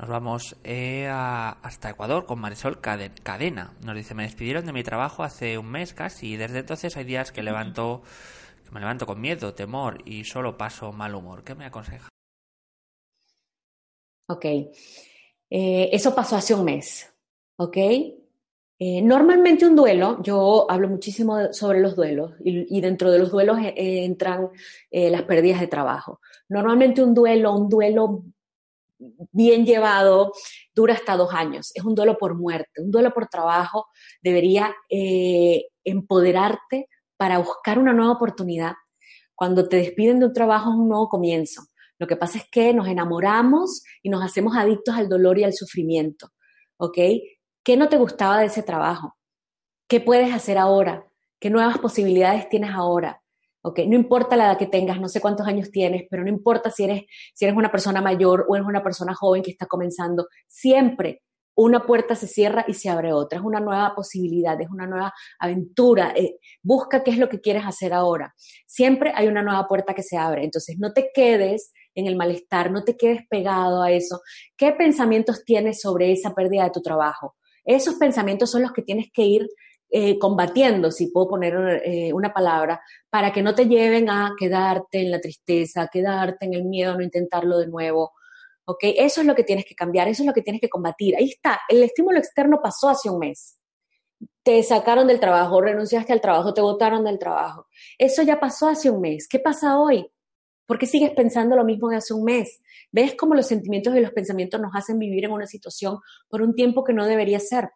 Nos 0.00 0.08
vamos 0.08 0.56
eh, 0.64 1.06
hasta 1.10 1.90
Ecuador 1.90 2.24
con 2.24 2.40
Marisol 2.40 2.80
Cadena. 2.80 3.74
Nos 3.84 3.94
dice, 3.94 4.14
me 4.14 4.22
despidieron 4.22 4.64
de 4.64 4.72
mi 4.72 4.82
trabajo 4.82 5.22
hace 5.22 5.58
un 5.58 5.70
mes 5.70 5.92
casi 5.92 6.28
y 6.28 6.36
desde 6.38 6.60
entonces 6.60 6.96
hay 6.96 7.04
días 7.04 7.32
que 7.32 7.42
levanto 7.42 8.00
que 8.64 8.70
me 8.70 8.80
levanto 8.80 9.04
con 9.04 9.20
miedo, 9.20 9.52
temor 9.52 9.98
y 10.06 10.24
solo 10.24 10.56
paso 10.56 10.90
mal 10.90 11.14
humor. 11.14 11.44
¿Qué 11.44 11.54
me 11.54 11.66
aconseja? 11.66 12.08
Ok. 14.28 14.44
Eh, 14.46 15.90
eso 15.92 16.14
pasó 16.14 16.36
hace 16.36 16.54
un 16.54 16.64
mes. 16.64 17.12
¿Ok? 17.56 17.76
Eh, 17.76 19.02
normalmente 19.02 19.66
un 19.66 19.76
duelo, 19.76 20.22
yo 20.22 20.64
hablo 20.70 20.88
muchísimo 20.88 21.52
sobre 21.52 21.80
los 21.80 21.94
duelos 21.94 22.32
y, 22.42 22.80
dentro 22.80 23.10
de 23.10 23.18
los 23.18 23.30
duelos 23.30 23.58
entran 23.60 24.48
las 24.90 25.22
pérdidas 25.24 25.60
de 25.60 25.66
trabajo. 25.66 26.22
Normalmente 26.48 27.02
un 27.02 27.12
duelo, 27.12 27.54
un 27.54 27.68
duelo 27.68 28.24
bien 29.32 29.64
llevado, 29.64 30.32
dura 30.74 30.94
hasta 30.94 31.16
dos 31.16 31.32
años. 31.32 31.72
Es 31.74 31.84
un 31.84 31.94
duelo 31.94 32.18
por 32.18 32.34
muerte, 32.34 32.82
un 32.82 32.90
duelo 32.90 33.12
por 33.12 33.26
trabajo. 33.26 33.86
Debería 34.22 34.74
eh, 34.88 35.66
empoderarte 35.84 36.88
para 37.16 37.38
buscar 37.38 37.78
una 37.78 37.92
nueva 37.92 38.12
oportunidad. 38.12 38.74
Cuando 39.34 39.68
te 39.68 39.76
despiden 39.76 40.20
de 40.20 40.26
un 40.26 40.32
trabajo 40.32 40.70
es 40.70 40.76
un 40.76 40.88
nuevo 40.88 41.08
comienzo. 41.08 41.62
Lo 41.98 42.06
que 42.06 42.16
pasa 42.16 42.38
es 42.38 42.44
que 42.50 42.72
nos 42.72 42.88
enamoramos 42.88 43.82
y 44.02 44.08
nos 44.08 44.24
hacemos 44.24 44.56
adictos 44.56 44.94
al 44.94 45.08
dolor 45.08 45.38
y 45.38 45.44
al 45.44 45.52
sufrimiento. 45.52 46.30
¿Ok? 46.78 46.96
¿Qué 47.62 47.76
no 47.76 47.88
te 47.88 47.98
gustaba 47.98 48.38
de 48.38 48.46
ese 48.46 48.62
trabajo? 48.62 49.16
¿Qué 49.86 50.00
puedes 50.00 50.32
hacer 50.32 50.56
ahora? 50.56 51.06
¿Qué 51.38 51.50
nuevas 51.50 51.78
posibilidades 51.78 52.48
tienes 52.48 52.70
ahora? 52.70 53.22
¿Ok? 53.62 53.80
No 53.86 53.94
importa 53.94 54.36
la 54.36 54.46
edad 54.46 54.58
que 54.58 54.66
tengas, 54.66 55.00
no 55.00 55.08
sé 55.08 55.20
cuántos 55.20 55.46
años 55.46 55.70
tienes, 55.70 56.04
pero 56.10 56.22
no 56.22 56.28
importa 56.28 56.70
si 56.70 56.84
eres, 56.84 57.04
si 57.34 57.44
eres 57.44 57.56
una 57.56 57.70
persona 57.70 58.00
mayor 58.00 58.46
o 58.48 58.56
eres 58.56 58.66
una 58.66 58.82
persona 58.82 59.14
joven 59.14 59.42
que 59.42 59.50
está 59.50 59.66
comenzando, 59.66 60.28
siempre 60.46 61.22
una 61.54 61.84
puerta 61.84 62.14
se 62.14 62.26
cierra 62.26 62.64
y 62.66 62.74
se 62.74 62.88
abre 62.88 63.12
otra, 63.12 63.38
es 63.38 63.44
una 63.44 63.60
nueva 63.60 63.94
posibilidad, 63.94 64.58
es 64.60 64.70
una 64.70 64.86
nueva 64.86 65.12
aventura, 65.38 66.12
eh, 66.16 66.38
busca 66.62 67.02
qué 67.02 67.10
es 67.10 67.18
lo 67.18 67.28
que 67.28 67.40
quieres 67.40 67.64
hacer 67.66 67.92
ahora. 67.92 68.34
Siempre 68.66 69.12
hay 69.14 69.28
una 69.28 69.42
nueva 69.42 69.66
puerta 69.68 69.92
que 69.92 70.02
se 70.02 70.16
abre, 70.16 70.44
entonces 70.44 70.76
no 70.78 70.92
te 70.92 71.10
quedes 71.12 71.72
en 71.94 72.06
el 72.06 72.16
malestar, 72.16 72.70
no 72.70 72.84
te 72.84 72.96
quedes 72.96 73.26
pegado 73.28 73.82
a 73.82 73.90
eso. 73.90 74.20
¿Qué 74.56 74.72
pensamientos 74.72 75.44
tienes 75.44 75.80
sobre 75.80 76.12
esa 76.12 76.34
pérdida 76.34 76.64
de 76.64 76.70
tu 76.70 76.80
trabajo? 76.80 77.36
Esos 77.64 77.96
pensamientos 77.96 78.50
son 78.50 78.62
los 78.62 78.72
que 78.72 78.82
tienes 78.82 79.08
que 79.12 79.22
ir 79.22 79.46
eh, 79.92 80.18
combatiendo, 80.18 80.90
si 80.90 81.08
puedo 81.08 81.28
poner 81.28 81.82
eh, 81.84 82.12
una 82.12 82.32
palabra, 82.32 82.80
para 83.10 83.32
que 83.32 83.42
no 83.42 83.54
te 83.54 83.66
lleven 83.66 84.08
a 84.08 84.34
quedarte 84.38 85.00
en 85.00 85.10
la 85.10 85.20
tristeza, 85.20 85.88
quedarte 85.92 86.46
en 86.46 86.54
el 86.54 86.64
miedo, 86.64 86.94
no 86.94 87.02
intentarlo 87.02 87.58
de 87.58 87.66
nuevo. 87.66 88.12
¿Ok? 88.66 88.78
Eso 88.82 89.20
es 89.20 89.26
lo 89.26 89.34
que 89.34 89.42
tienes 89.42 89.64
que 89.64 89.74
cambiar, 89.74 90.06
eso 90.06 90.22
es 90.22 90.26
lo 90.28 90.32
que 90.32 90.42
tienes 90.42 90.60
que 90.60 90.68
combatir. 90.68 91.16
Ahí 91.16 91.30
está, 91.30 91.60
el 91.68 91.82
estímulo 91.82 92.18
externo 92.18 92.60
pasó 92.62 92.88
hace 92.88 93.10
un 93.10 93.18
mes. 93.18 93.58
Te 94.44 94.62
sacaron 94.62 95.08
del 95.08 95.18
trabajo, 95.18 95.60
renunciaste 95.60 96.12
al 96.12 96.20
trabajo, 96.20 96.54
te 96.54 96.60
botaron 96.60 97.04
del 97.04 97.18
trabajo. 97.18 97.66
Eso 97.98 98.22
ya 98.22 98.38
pasó 98.38 98.68
hace 98.68 98.90
un 98.90 99.00
mes. 99.00 99.26
¿Qué 99.28 99.40
pasa 99.40 99.78
hoy? 99.78 100.08
¿Por 100.66 100.78
qué 100.78 100.86
sigues 100.86 101.10
pensando 101.10 101.56
lo 101.56 101.64
mismo 101.64 101.88
de 101.88 101.96
hace 101.96 102.14
un 102.14 102.22
mes? 102.22 102.62
¿Ves 102.92 103.16
cómo 103.16 103.34
los 103.34 103.48
sentimientos 103.48 103.96
y 103.96 104.00
los 104.00 104.12
pensamientos 104.12 104.60
nos 104.60 104.70
hacen 104.76 105.00
vivir 105.00 105.24
en 105.24 105.32
una 105.32 105.48
situación 105.48 105.98
por 106.28 106.42
un 106.42 106.54
tiempo 106.54 106.84
que 106.84 106.92
no 106.92 107.06
debería 107.06 107.40
ser? 107.40 107.70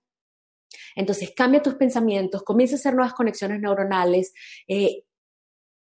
Entonces, 0.95 1.33
cambia 1.37 1.63
tus 1.63 1.75
pensamientos, 1.75 2.43
comienza 2.43 2.77
a 2.77 2.79
hacer 2.79 2.95
nuevas 2.95 3.15
conexiones 3.15 3.61
neuronales, 3.61 4.33
eh, 4.67 5.05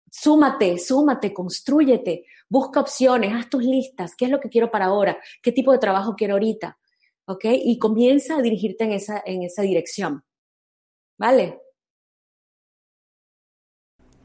súmate, 0.09 0.77
súmate, 0.77 1.33
construyete, 1.33 2.25
busca 2.47 2.79
opciones, 2.79 3.33
haz 3.33 3.49
tus 3.49 3.63
listas, 3.63 4.15
qué 4.15 4.25
es 4.25 4.31
lo 4.31 4.39
que 4.39 4.49
quiero 4.49 4.69
para 4.69 4.85
ahora, 4.85 5.17
qué 5.41 5.51
tipo 5.51 5.71
de 5.71 5.79
trabajo 5.79 6.15
quiero 6.15 6.35
ahorita, 6.35 6.77
¿ok? 7.25 7.45
Y 7.45 7.79
comienza 7.79 8.37
a 8.37 8.41
dirigirte 8.41 8.83
en 8.83 8.91
esa, 8.91 9.23
en 9.25 9.43
esa 9.43 9.63
dirección, 9.63 10.23
¿vale? 11.17 11.59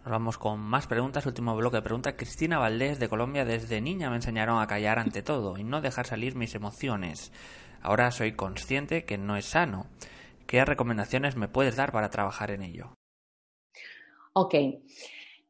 Vamos 0.04 0.38
con 0.38 0.60
más 0.60 0.86
preguntas. 0.86 1.26
Último 1.26 1.54
bloque 1.54 1.76
de 1.76 1.82
preguntas. 1.82 2.14
Cristina 2.16 2.58
Valdés 2.58 2.98
de 2.98 3.10
Colombia. 3.10 3.44
Desde 3.44 3.82
niña 3.82 4.08
me 4.08 4.16
enseñaron 4.16 4.58
a 4.60 4.66
callar 4.66 4.98
ante 4.98 5.22
todo 5.22 5.58
y 5.58 5.64
no 5.64 5.82
dejar 5.82 6.06
salir 6.06 6.34
mis 6.34 6.54
emociones. 6.54 7.30
Ahora 7.82 8.10
soy 8.10 8.32
consciente 8.32 9.04
que 9.04 9.18
no 9.18 9.36
es 9.36 9.44
sano. 9.44 9.86
¿Qué 10.48 10.64
recomendaciones 10.64 11.36
me 11.36 11.46
puedes 11.46 11.76
dar 11.76 11.92
para 11.92 12.08
trabajar 12.08 12.50
en 12.50 12.62
ello? 12.62 12.94
Ok. 14.32 14.54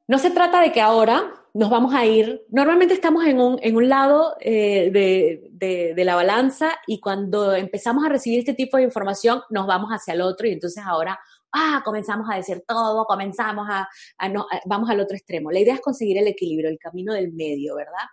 No 0.08 0.18
se 0.18 0.30
trata 0.30 0.60
de 0.60 0.72
que 0.72 0.80
ahora 0.80 1.32
nos 1.54 1.70
vamos 1.70 1.94
a 1.94 2.04
ir, 2.04 2.42
normalmente 2.50 2.94
estamos 2.94 3.24
en 3.24 3.40
un, 3.40 3.60
en 3.62 3.76
un 3.76 3.88
lado 3.88 4.36
eh, 4.40 4.90
de, 4.90 5.94
de, 5.94 6.04
la 6.04 6.16
balanza 6.16 6.72
y 6.86 6.98
cuando 6.98 7.54
empezamos 7.54 8.04
a 8.04 8.08
recibir 8.08 8.40
este 8.40 8.54
tipo 8.54 8.76
de 8.76 8.82
información 8.82 9.40
nos 9.50 9.68
vamos 9.68 9.90
hacia 9.90 10.14
el 10.14 10.20
otro 10.20 10.48
y 10.48 10.52
entonces 10.52 10.82
ahora, 10.84 11.18
ah, 11.52 11.80
comenzamos 11.84 12.28
a 12.30 12.36
decir 12.36 12.64
todo, 12.66 13.04
comenzamos 13.06 13.68
a, 13.70 13.88
no, 14.28 14.48
vamos 14.66 14.90
al 14.90 14.98
otro 14.98 15.16
extremo. 15.16 15.52
La 15.52 15.60
idea 15.60 15.74
es 15.74 15.80
conseguir 15.80 16.18
el 16.18 16.26
equilibrio, 16.26 16.68
el 16.68 16.78
camino 16.78 17.14
del 17.14 17.32
medio, 17.32 17.76
¿verdad? 17.76 18.08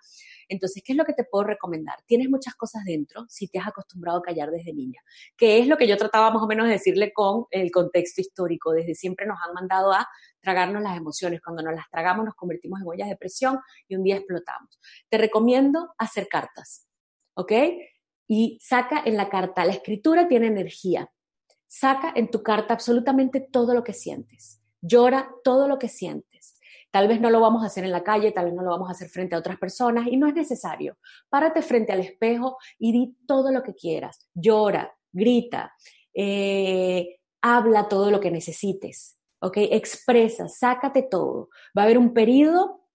Entonces, 0.50 0.84
¿qué 0.86 0.94
es 0.94 0.98
lo 0.98 1.06
que 1.06 1.14
te 1.14 1.24
puedo 1.24 1.44
recomendar? 1.44 1.96
Tienes 2.06 2.30
muchas 2.30 2.56
cosas 2.56 2.84
dentro 2.86 3.26
si 3.30 3.48
te 3.48 3.60
has 3.60 3.68
acostumbrado 3.68 4.20
a 4.20 4.22
callar 4.22 4.52
desde 4.52 4.74
niña, 4.74 5.02
que 5.38 5.60
es 5.60 5.68
lo 5.68 5.78
que 5.78 5.88
yo 5.88 5.98
trataba 5.98 6.32
más 6.32 6.44
o 6.44 6.48
menos 6.48 6.68
de 6.68 6.74
decirle 6.74 7.14
con 7.14 7.46
el 7.52 7.72
contexto 7.72 8.22
histórico. 8.22 8.72
Desde 8.72 8.96
siempre 8.96 9.26
nos 9.26 9.38
han 9.46 9.54
mandado 9.54 9.94
a 9.94 10.08
tragarnos 10.42 10.82
las 10.82 10.98
emociones. 10.98 11.42
Cuando 11.42 11.64
nos 11.64 11.76
las 11.76 11.90
tragamos 11.90 12.26
nos 12.26 12.36
convertimos 12.36 12.82
en 12.82 12.88
ollas 12.88 13.10
de 13.10 13.18
presión 13.18 13.60
y 13.88 13.96
un 13.96 14.04
día 14.04 14.18
explotamos. 14.18 14.80
Te 15.10 15.18
recomiendo 15.18 15.94
hacer 15.98 16.28
cartas, 16.28 16.88
¿ok? 17.34 17.52
Y 18.28 18.60
saca 18.62 19.04
en 19.06 19.18
la 19.18 19.30
carta, 19.30 19.66
la 19.66 19.74
escritura 19.74 20.28
tiene 20.28 20.48
energía. 20.48 21.10
Saca 21.68 22.14
en 22.16 22.32
tu 22.32 22.42
carta 22.42 22.74
absolutamente 22.74 23.40
todo 23.40 23.74
lo 23.74 23.84
que 23.84 23.94
sientes. 23.94 24.62
Llora 24.82 25.30
todo 25.44 25.68
lo 25.68 25.78
que 25.80 25.90
sientes. 25.90 26.55
Tal 26.96 27.10
vez 27.10 27.20
no 27.20 27.30
lo 27.30 27.42
vamos 27.42 27.62
a 27.62 27.66
hacer 27.66 27.84
en 27.84 27.92
la 27.92 28.06
calle, 28.06 28.32
tal 28.32 28.46
vez 28.46 28.54
no 28.54 28.64
lo 28.64 28.70
vamos 28.70 28.88
a 28.88 28.94
hacer 28.94 29.10
frente 29.10 29.36
a 29.36 29.40
otras 29.40 29.58
personas 29.58 30.08
y 30.08 30.16
no 30.16 30.28
es 30.28 30.34
necesario. 30.34 30.98
Párate 31.28 31.62
frente 31.62 31.92
al 31.92 32.00
espejo 32.00 32.56
y 32.80 32.94
di 32.94 33.18
todo 33.28 33.52
lo 33.52 33.64
que 33.64 33.74
quieras. 33.74 34.30
Llora, 34.34 34.96
grita, 35.12 35.74
eh, 36.14 37.18
habla 37.42 37.90
todo 37.90 38.10
lo 38.12 38.22
que 38.22 38.32
necesites. 38.32 39.20
¿Ok? 39.40 39.58
Expresa, 39.58 40.48
sácate 40.48 41.02
todo. 41.02 41.50
Va 41.78 41.82
a 41.82 41.84
haber 41.84 41.98
un 41.98 42.14
periodo 42.14 42.86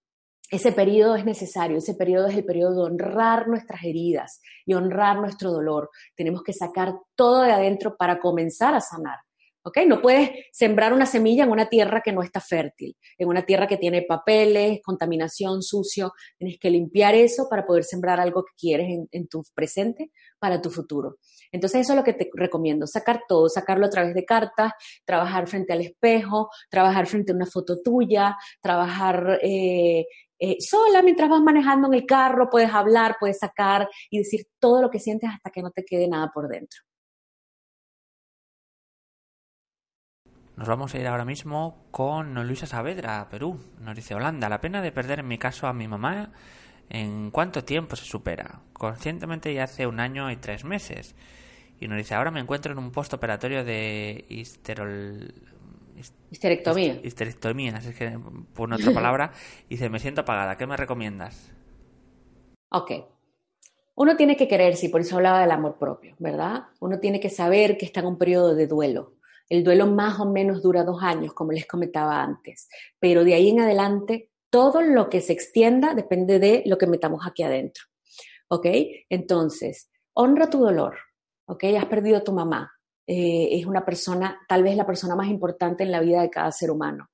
ese 0.49 0.71
periodo 0.71 1.15
es 1.15 1.23
necesario, 1.23 1.77
ese 1.77 1.93
periodo 1.93 2.27
es 2.27 2.35
el 2.35 2.43
periodo 2.43 2.73
de 2.73 2.81
honrar 2.81 3.47
nuestras 3.47 3.83
heridas 3.83 4.41
y 4.65 4.73
honrar 4.73 5.17
nuestro 5.17 5.51
dolor. 5.51 5.91
Tenemos 6.15 6.41
que 6.41 6.53
sacar 6.53 6.95
todo 7.15 7.43
de 7.43 7.51
adentro 7.51 7.95
para 7.95 8.19
comenzar 8.19 8.73
a 8.73 8.81
sanar. 8.81 9.19
¿Ok? 9.63 9.79
No 9.87 10.01
puedes 10.01 10.29
sembrar 10.51 10.93
una 10.93 11.05
semilla 11.05 11.43
en 11.43 11.51
una 11.51 11.69
tierra 11.69 12.01
que 12.03 12.11
no 12.11 12.23
está 12.23 12.39
fértil, 12.39 12.95
en 13.17 13.27
una 13.27 13.45
tierra 13.45 13.67
que 13.67 13.77
tiene 13.77 14.03
papeles, 14.03 14.79
contaminación, 14.83 15.61
sucio. 15.61 16.13
Tienes 16.37 16.57
que 16.59 16.69
limpiar 16.69 17.15
eso 17.15 17.47
para 17.49 17.65
poder 17.65 17.83
sembrar 17.83 18.19
algo 18.19 18.43
que 18.43 18.53
quieres 18.57 18.87
en, 19.11 19.27
tu 19.27 19.43
presente 19.53 20.11
para 20.39 20.61
tu 20.61 20.69
futuro. 20.69 21.17
Entonces 21.51 21.81
eso 21.81 21.93
es 21.93 21.97
lo 21.97 22.03
que 22.03 22.13
te 22.13 22.29
recomiendo, 22.33 22.87
sacar 22.87 23.21
todo, 23.27 23.49
sacarlo 23.49 23.85
a 23.85 23.89
través 23.89 24.13
de 24.13 24.25
cartas, 24.25 24.73
trabajar 25.05 25.47
frente 25.47 25.73
al 25.73 25.81
espejo, 25.81 26.49
trabajar 26.69 27.07
frente 27.07 27.31
a 27.31 27.35
una 27.35 27.45
foto 27.45 27.81
tuya, 27.81 28.35
trabajar 28.61 29.39
eh, 29.41 30.05
eh, 30.39 30.57
sola 30.59 31.03
mientras 31.03 31.29
vas 31.29 31.41
manejando 31.41 31.87
en 31.87 31.93
el 31.93 32.05
carro, 32.05 32.49
puedes 32.49 32.71
hablar, 32.71 33.17
puedes 33.19 33.37
sacar 33.37 33.87
y 34.09 34.17
decir 34.17 34.47
todo 34.59 34.81
lo 34.81 34.89
que 34.89 34.99
sientes 34.99 35.29
hasta 35.31 35.51
que 35.51 35.61
no 35.61 35.69
te 35.71 35.85
quede 35.85 36.07
nada 36.07 36.31
por 36.33 36.47
dentro. 36.49 36.79
Nos 40.61 40.67
vamos 40.67 40.93
a 40.93 40.99
ir 40.99 41.07
ahora 41.07 41.25
mismo 41.25 41.87
con 41.89 42.35
Luisa 42.45 42.67
Saavedra, 42.67 43.27
Perú. 43.31 43.59
Nos 43.79 43.95
dice 43.95 44.13
Holanda, 44.13 44.47
la 44.47 44.61
pena 44.61 44.83
de 44.83 44.91
perder 44.91 45.21
en 45.21 45.27
mi 45.27 45.39
caso 45.39 45.65
a 45.65 45.73
mi 45.73 45.87
mamá, 45.87 46.33
¿en 46.87 47.31
cuánto 47.31 47.63
tiempo 47.63 47.95
se 47.95 48.05
supera? 48.05 48.59
Conscientemente 48.71 49.51
ya 49.55 49.63
hace 49.63 49.87
un 49.87 49.99
año 49.99 50.29
y 50.29 50.35
tres 50.35 50.63
meses. 50.63 51.15
Y 51.79 51.87
nos 51.87 51.97
dice, 51.97 52.13
ahora 52.13 52.29
me 52.29 52.41
encuentro 52.41 52.73
en 52.73 52.77
un 52.77 52.91
postoperatorio 52.91 53.63
de 53.63 54.23
histerol... 54.29 55.33
Histerectomía. 56.29 56.99
Histerectomía, 57.03 57.77
es 57.77 57.95
que 57.95 58.19
por 58.53 58.71
otra 58.71 58.93
palabra. 58.93 59.31
Y 59.67 59.69
dice, 59.69 59.89
me 59.89 59.97
siento 59.97 60.21
apagada, 60.21 60.57
¿qué 60.57 60.67
me 60.67 60.77
recomiendas? 60.77 61.51
Ok. 62.69 62.91
Uno 63.95 64.15
tiene 64.15 64.37
que 64.37 64.47
quererse 64.47 64.85
y 64.85 64.89
por 64.89 65.01
eso 65.01 65.15
hablaba 65.15 65.41
del 65.41 65.49
amor 65.49 65.79
propio, 65.79 66.13
¿verdad? 66.19 66.65
Uno 66.79 66.99
tiene 66.99 67.19
que 67.19 67.31
saber 67.31 67.79
que 67.79 67.87
está 67.87 68.01
en 68.01 68.05
un 68.05 68.19
periodo 68.19 68.53
de 68.53 68.67
duelo 68.67 69.20
el 69.51 69.65
duelo 69.65 69.85
más 69.85 70.17
o 70.21 70.25
menos 70.25 70.61
dura 70.61 70.85
dos 70.85 71.03
años, 71.03 71.33
como 71.33 71.51
les 71.51 71.67
comentaba 71.67 72.23
antes, 72.23 72.69
pero 72.99 73.25
de 73.25 73.33
ahí 73.33 73.49
en 73.49 73.59
adelante 73.59 74.29
todo 74.49 74.81
lo 74.81 75.09
que 75.09 75.19
se 75.19 75.33
extienda 75.33 75.93
depende 75.93 76.39
de 76.39 76.63
lo 76.65 76.77
que 76.77 76.87
metamos 76.87 77.27
aquí 77.27 77.43
adentro. 77.43 77.83
¿Ok? 78.47 78.65
Entonces, 79.09 79.89
honra 80.13 80.49
tu 80.49 80.59
dolor. 80.59 80.95
¿Ok? 81.47 81.65
Has 81.77 81.85
perdido 81.87 82.17
a 82.17 82.23
tu 82.23 82.31
mamá. 82.31 82.71
Eh, 83.05 83.49
es 83.51 83.65
una 83.65 83.83
persona, 83.83 84.39
tal 84.47 84.63
vez 84.63 84.77
la 84.77 84.85
persona 84.85 85.17
más 85.17 85.27
importante 85.27 85.83
en 85.83 85.91
la 85.91 85.99
vida 85.99 86.21
de 86.21 86.29
cada 86.29 86.51
ser 86.53 86.71
humano. 86.71 87.09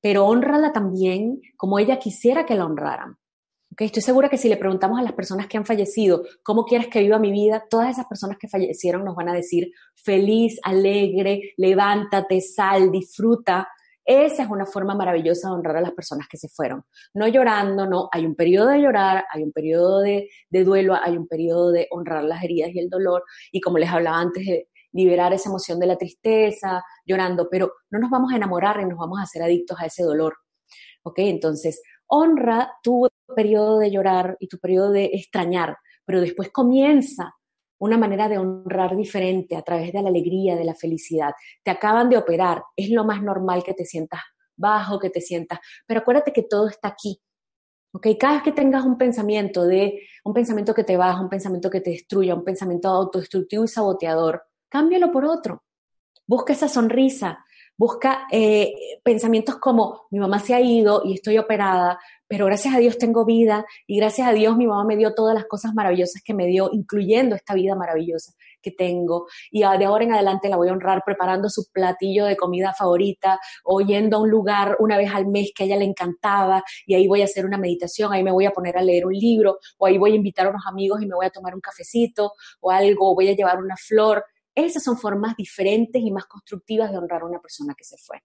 Pero 0.00 0.26
honrala 0.26 0.72
también 0.72 1.40
como 1.56 1.78
ella 1.78 2.00
quisiera 2.00 2.44
que 2.44 2.56
la 2.56 2.66
honraran. 2.66 3.16
Estoy 3.78 4.02
segura 4.02 4.30
que 4.30 4.38
si 4.38 4.48
le 4.48 4.56
preguntamos 4.56 4.98
a 4.98 5.02
las 5.02 5.12
personas 5.12 5.48
que 5.48 5.58
han 5.58 5.66
fallecido, 5.66 6.22
¿cómo 6.42 6.64
quieres 6.64 6.88
que 6.88 7.00
viva 7.00 7.18
mi 7.18 7.30
vida? 7.30 7.62
Todas 7.68 7.90
esas 7.90 8.06
personas 8.06 8.38
que 8.38 8.48
fallecieron 8.48 9.04
nos 9.04 9.14
van 9.14 9.28
a 9.28 9.34
decir 9.34 9.70
feliz, 9.94 10.58
alegre, 10.62 11.52
levántate, 11.58 12.40
sal, 12.40 12.90
disfruta. 12.90 13.68
Esa 14.02 14.44
es 14.44 14.48
una 14.48 14.64
forma 14.64 14.94
maravillosa 14.94 15.48
de 15.48 15.54
honrar 15.56 15.76
a 15.76 15.80
las 15.82 15.92
personas 15.92 16.26
que 16.26 16.38
se 16.38 16.48
fueron. 16.48 16.84
No 17.12 17.28
llorando, 17.28 17.86
no. 17.86 18.08
Hay 18.12 18.24
un 18.24 18.34
periodo 18.34 18.68
de 18.68 18.80
llorar, 18.80 19.26
hay 19.30 19.42
un 19.42 19.52
periodo 19.52 20.00
de, 20.00 20.30
duelo, 20.48 20.94
hay 20.94 21.18
un 21.18 21.28
periodo 21.28 21.70
de 21.70 21.86
honrar 21.90 22.24
las 22.24 22.42
heridas 22.42 22.70
y 22.72 22.78
el 22.78 22.88
dolor. 22.88 23.24
Y 23.52 23.60
como 23.60 23.76
les 23.76 23.90
hablaba 23.90 24.18
antes, 24.18 24.46
de 24.46 24.68
liberar 24.92 25.34
esa 25.34 25.50
emoción 25.50 25.78
de 25.78 25.86
la 25.86 25.96
tristeza, 25.96 26.82
llorando, 27.04 27.48
pero 27.50 27.72
no 27.90 27.98
nos 27.98 28.08
vamos 28.08 28.32
a 28.32 28.36
enamorar 28.36 28.80
y 28.80 28.86
nos 28.86 28.98
vamos 28.98 29.18
a 29.18 29.24
hacer 29.24 29.42
adictos 29.42 29.78
a 29.78 29.84
ese 29.84 30.02
dolor. 30.02 30.38
¿Ok? 31.02 31.18
Entonces, 31.18 31.82
honra 32.06 32.72
tu 32.82 33.06
periodo 33.34 33.78
de 33.78 33.90
llorar 33.90 34.36
y 34.40 34.48
tu 34.48 34.58
periodo 34.58 34.92
de 34.92 35.06
extrañar, 35.06 35.76
pero 36.04 36.20
después 36.20 36.50
comienza 36.50 37.34
una 37.78 37.98
manera 37.98 38.28
de 38.28 38.38
honrar 38.38 38.96
diferente 38.96 39.56
a 39.56 39.62
través 39.62 39.92
de 39.92 40.02
la 40.02 40.08
alegría, 40.08 40.56
de 40.56 40.64
la 40.64 40.74
felicidad. 40.74 41.32
Te 41.62 41.70
acaban 41.70 42.08
de 42.08 42.16
operar, 42.16 42.62
es 42.74 42.90
lo 42.90 43.04
más 43.04 43.22
normal 43.22 43.62
que 43.62 43.74
te 43.74 43.84
sientas 43.84 44.20
bajo, 44.56 44.98
que 44.98 45.10
te 45.10 45.20
sientas, 45.20 45.58
pero 45.86 46.00
acuérdate 46.00 46.32
que 46.32 46.42
todo 46.42 46.68
está 46.68 46.88
aquí. 46.88 47.20
¿Ok? 47.92 48.08
Cada 48.18 48.34
vez 48.34 48.42
que 48.42 48.52
tengas 48.52 48.84
un 48.84 48.98
pensamiento 48.98 49.64
de 49.64 50.02
un 50.24 50.34
pensamiento 50.34 50.74
que 50.74 50.84
te 50.84 50.96
baja, 50.96 51.20
un 51.20 51.30
pensamiento 51.30 51.70
que 51.70 51.80
te 51.80 51.90
destruya, 51.90 52.34
un 52.34 52.44
pensamiento 52.44 52.88
autodestructivo 52.88 53.64
y 53.64 53.68
saboteador, 53.68 54.42
cámbialo 54.68 55.10
por 55.10 55.24
otro. 55.24 55.62
Busca 56.26 56.52
esa 56.52 56.68
sonrisa, 56.68 57.45
busca 57.76 58.26
eh, 58.30 58.72
pensamientos 59.02 59.56
como 59.56 60.06
mi 60.10 60.18
mamá 60.18 60.38
se 60.40 60.54
ha 60.54 60.60
ido 60.60 61.02
y 61.04 61.14
estoy 61.14 61.38
operada, 61.38 61.98
pero 62.28 62.46
gracias 62.46 62.74
a 62.74 62.78
Dios 62.78 62.98
tengo 62.98 63.24
vida 63.24 63.64
y 63.86 63.98
gracias 63.98 64.26
a 64.28 64.32
Dios 64.32 64.56
mi 64.56 64.66
mamá 64.66 64.84
me 64.84 64.96
dio 64.96 65.14
todas 65.14 65.34
las 65.34 65.44
cosas 65.46 65.74
maravillosas 65.74 66.22
que 66.24 66.34
me 66.34 66.46
dio, 66.46 66.70
incluyendo 66.72 67.36
esta 67.36 67.54
vida 67.54 67.74
maravillosa 67.74 68.32
que 68.62 68.72
tengo. 68.72 69.26
Y 69.50 69.60
de 69.60 69.84
ahora 69.84 70.04
en 70.04 70.12
adelante 70.12 70.48
la 70.48 70.56
voy 70.56 70.68
a 70.68 70.72
honrar 70.72 71.02
preparando 71.04 71.48
su 71.48 71.70
platillo 71.72 72.24
de 72.24 72.36
comida 72.36 72.74
favorita 72.74 73.38
o 73.64 73.80
yendo 73.80 74.16
a 74.16 74.20
un 74.20 74.30
lugar 74.30 74.76
una 74.80 74.96
vez 74.96 75.14
al 75.14 75.26
mes 75.26 75.52
que 75.54 75.62
a 75.62 75.66
ella 75.66 75.76
le 75.76 75.84
encantaba 75.84 76.64
y 76.84 76.94
ahí 76.94 77.06
voy 77.06 77.22
a 77.22 77.24
hacer 77.24 77.46
una 77.46 77.58
meditación, 77.58 78.12
ahí 78.12 78.24
me 78.24 78.32
voy 78.32 78.46
a 78.46 78.50
poner 78.50 78.76
a 78.76 78.82
leer 78.82 79.06
un 79.06 79.14
libro 79.14 79.58
o 79.78 79.86
ahí 79.86 79.98
voy 79.98 80.12
a 80.12 80.16
invitar 80.16 80.46
a 80.46 80.50
unos 80.50 80.66
amigos 80.66 81.00
y 81.02 81.06
me 81.06 81.14
voy 81.14 81.26
a 81.26 81.30
tomar 81.30 81.54
un 81.54 81.60
cafecito 81.60 82.32
o 82.60 82.70
algo, 82.70 83.14
voy 83.14 83.28
a 83.28 83.36
llevar 83.36 83.58
una 83.58 83.76
flor. 83.76 84.24
Esas 84.56 84.82
son 84.82 84.96
formas 84.96 85.36
diferentes 85.36 86.00
y 86.02 86.10
más 86.10 86.24
constructivas 86.24 86.90
de 86.90 86.96
honrar 86.96 87.22
a 87.22 87.26
una 87.26 87.40
persona 87.40 87.74
que 87.76 87.84
se 87.84 87.98
fue. 87.98 88.22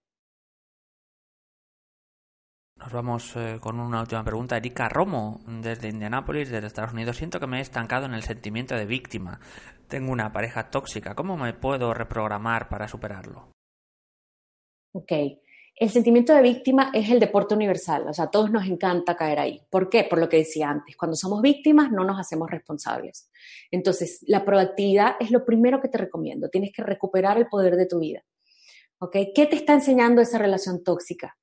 Nos 2.76 2.90
vamos 2.90 3.36
eh, 3.36 3.58
con 3.60 3.78
una 3.78 4.00
última 4.00 4.24
pregunta. 4.24 4.56
Erika 4.56 4.88
Romo, 4.88 5.40
desde 5.46 5.90
Indianápolis, 5.90 6.50
desde 6.50 6.66
Estados 6.66 6.94
Unidos. 6.94 7.18
Siento 7.18 7.38
que 7.38 7.46
me 7.46 7.58
he 7.58 7.60
estancado 7.60 8.06
en 8.06 8.14
el 8.14 8.22
sentimiento 8.22 8.74
de 8.74 8.86
víctima. 8.86 9.40
Tengo 9.88 10.10
una 10.10 10.32
pareja 10.32 10.70
tóxica. 10.70 11.14
¿Cómo 11.14 11.36
me 11.36 11.52
puedo 11.52 11.92
reprogramar 11.92 12.70
para 12.70 12.88
superarlo? 12.88 13.52
Ok. 14.94 15.12
El 15.74 15.90
sentimiento 15.90 16.34
de 16.34 16.42
víctima 16.42 16.90
es 16.92 17.10
el 17.10 17.18
deporte 17.18 17.54
universal, 17.54 18.06
o 18.06 18.12
sea, 18.12 18.26
a 18.26 18.30
todos 18.30 18.50
nos 18.50 18.66
encanta 18.66 19.16
caer 19.16 19.38
ahí. 19.38 19.62
¿Por 19.70 19.88
qué? 19.88 20.04
Por 20.04 20.18
lo 20.18 20.28
que 20.28 20.38
decía 20.38 20.68
antes, 20.68 20.96
cuando 20.96 21.16
somos 21.16 21.40
víctimas 21.40 21.90
no 21.90 22.04
nos 22.04 22.20
hacemos 22.20 22.50
responsables. 22.50 23.30
Entonces, 23.70 24.22
la 24.26 24.44
proactividad 24.44 25.16
es 25.18 25.30
lo 25.30 25.44
primero 25.44 25.80
que 25.80 25.88
te 25.88 25.98
recomiendo, 25.98 26.48
tienes 26.50 26.72
que 26.72 26.82
recuperar 26.82 27.38
el 27.38 27.48
poder 27.48 27.76
de 27.76 27.86
tu 27.86 28.00
vida. 28.00 28.22
¿Ok? 28.98 29.16
¿Qué 29.34 29.46
te 29.46 29.56
está 29.56 29.72
enseñando 29.72 30.20
esa 30.20 30.38
relación 30.38 30.84
tóxica? 30.84 31.36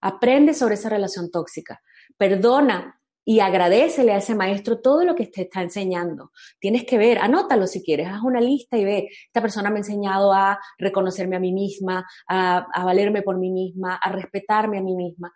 Aprende 0.00 0.54
sobre 0.54 0.74
esa 0.74 0.88
relación 0.88 1.30
tóxica. 1.30 1.82
Perdona 2.16 3.01
y 3.24 3.40
agradecele 3.40 4.12
a 4.12 4.18
ese 4.18 4.34
maestro 4.34 4.80
todo 4.80 5.04
lo 5.04 5.14
que 5.14 5.26
te 5.26 5.42
está 5.42 5.62
enseñando. 5.62 6.32
Tienes 6.58 6.84
que 6.84 6.98
ver, 6.98 7.18
anótalo 7.18 7.66
si 7.66 7.82
quieres, 7.82 8.08
haz 8.08 8.22
una 8.22 8.40
lista 8.40 8.76
y 8.76 8.84
ve, 8.84 9.08
esta 9.26 9.40
persona 9.40 9.70
me 9.70 9.76
ha 9.76 9.78
enseñado 9.78 10.32
a 10.32 10.58
reconocerme 10.78 11.36
a 11.36 11.40
mí 11.40 11.52
misma, 11.52 12.04
a, 12.28 12.66
valerme 12.84 13.22
por 13.22 13.38
mí 13.38 13.50
misma, 13.50 13.96
a 14.02 14.10
respetarme 14.12 14.78
a 14.78 14.82
mí 14.82 14.96
misma. 14.96 15.32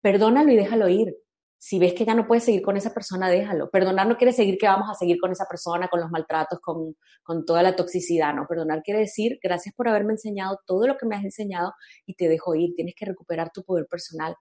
Perdónalo 0.00 0.50
y 0.52 0.56
déjalo 0.56 0.88
ir. 0.88 1.14
Si 1.62 1.78
ves 1.78 1.92
que 1.92 2.06
ya 2.06 2.14
no 2.14 2.26
puedes 2.26 2.44
seguir 2.44 2.62
con 2.62 2.78
esa 2.78 2.94
persona, 2.94 3.28
déjalo. 3.28 3.70
Perdonar 3.70 4.06
no 4.06 4.16
quiere 4.16 4.32
decir 4.32 4.56
que 4.58 4.66
vamos 4.66 4.88
a 4.88 4.94
seguir 4.94 5.18
con 5.20 5.30
esa 5.30 5.44
persona, 5.44 5.88
con 5.88 6.00
los 6.00 6.10
maltratos, 6.10 6.58
con, 6.60 6.96
con 7.22 7.44
toda 7.44 7.62
la 7.62 7.76
toxicidad, 7.76 8.34
no. 8.34 8.46
Perdonar 8.48 8.82
quiere 8.82 9.00
decir, 9.00 9.38
gracias 9.42 9.74
por 9.74 9.86
haberme 9.86 10.14
enseñado 10.14 10.58
todo 10.64 10.86
lo 10.86 10.96
que 10.96 11.04
me 11.04 11.16
has 11.16 11.24
enseñado 11.24 11.74
y 12.06 12.14
te 12.14 12.28
dejo 12.28 12.54
ir. 12.54 12.72
Tienes 12.74 12.94
que 12.96 13.04
recuperar 13.04 13.50
tu 13.52 13.62
poder 13.62 13.86
personal. 13.90 14.34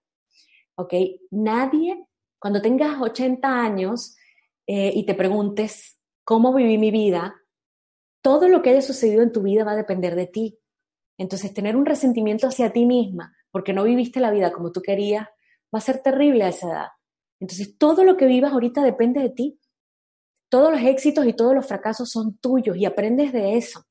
¿Ok? 0.75 0.93
Nadie 1.31 2.05
cuando 2.39 2.61
tengas 2.61 2.99
80 2.99 3.47
años 3.47 4.15
eh, 4.65 4.91
y 4.93 5.05
te 5.05 5.13
preguntes 5.13 5.99
cómo 6.23 6.53
viví 6.53 6.77
mi 6.77 6.91
vida, 6.91 7.35
todo 8.21 8.47
lo 8.47 8.61
que 8.61 8.71
haya 8.71 8.81
sucedido 8.81 9.21
en 9.21 9.31
tu 9.31 9.41
vida 9.41 9.63
va 9.63 9.73
a 9.73 9.77
depender 9.77 10.15
de 10.15 10.27
ti. 10.27 10.59
Entonces, 11.17 11.53
tener 11.53 11.75
un 11.75 11.85
resentimiento 11.85 12.47
hacia 12.47 12.71
ti 12.71 12.85
misma 12.85 13.35
porque 13.51 13.73
no 13.73 13.83
viviste 13.83 14.19
la 14.19 14.31
vida 14.31 14.51
como 14.51 14.71
tú 14.71 14.81
querías 14.81 15.27
va 15.73 15.79
a 15.79 15.81
ser 15.81 16.01
terrible 16.01 16.43
a 16.43 16.49
esa 16.49 16.67
edad. 16.67 16.87
Entonces, 17.39 17.77
todo 17.77 18.03
lo 18.03 18.17
que 18.17 18.25
vivas 18.25 18.53
ahorita 18.53 18.83
depende 18.83 19.21
de 19.21 19.29
ti. 19.29 19.59
Todos 20.49 20.71
los 20.71 20.81
éxitos 20.81 21.25
y 21.25 21.33
todos 21.33 21.53
los 21.53 21.67
fracasos 21.67 22.09
son 22.09 22.37
tuyos 22.37 22.75
y 22.77 22.85
aprendes 22.85 23.31
de 23.33 23.57
eso. 23.57 23.85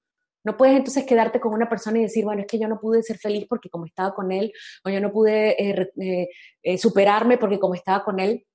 No 0.45 0.57
puedes 0.57 0.76
entonces 0.76 1.05
quedarte 1.05 1.41
con 1.41 1.53
una 1.53 1.68
persona 1.68 1.99
y 1.99 2.03
decir, 2.03 2.24
bueno, 2.24 2.43
es 2.43 2.47
que 2.47 2.59
yo 2.59 2.68
no 2.68 2.80
pude 2.80 3.03
ser 3.03 3.18
feliz 3.18 3.47
porque 3.49 3.70
como 3.70 3.86
estaba 3.86 4.14
con 4.14 4.32
él, 4.32 4.53
o 4.84 4.91
yo 4.91 5.01
no 5.01 5.12
pude 5.12 5.51
eh, 5.62 5.91
eh, 6.01 6.28
eh, 6.62 6.78
superarme 6.78 7.39
porque 7.39 7.59
como 7.59 7.74
estaba 7.74 8.05
con 8.05 8.20
él. 8.20 8.47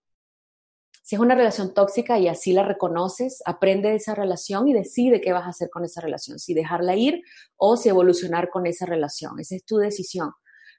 Si 1.04 1.16
es 1.16 1.22
una 1.22 1.36
relación 1.36 1.74
tóxica 1.74 2.18
y 2.18 2.30
así 2.30 2.54
la 2.54 2.64
reconoces, 2.64 3.42
aprende 3.46 3.90
de 3.90 3.96
esa 3.96 4.16
relación 4.16 4.70
y 4.70 4.74
decide 4.74 5.20
qué 5.20 5.34
vas 5.34 5.44
a 5.44 5.50
hacer 5.50 5.70
con 5.70 5.84
esa 5.84 6.00
relación, 6.00 6.40
si 6.40 6.54
dejarla 6.54 6.96
ir 6.96 7.22
o 7.58 7.76
si 7.76 7.90
evolucionar 7.90 8.50
con 8.50 8.66
esa 8.66 8.86
relación. 8.86 9.38
Esa 9.40 9.56
es 9.56 9.66
tu 9.66 9.78
decisión. 9.78 10.32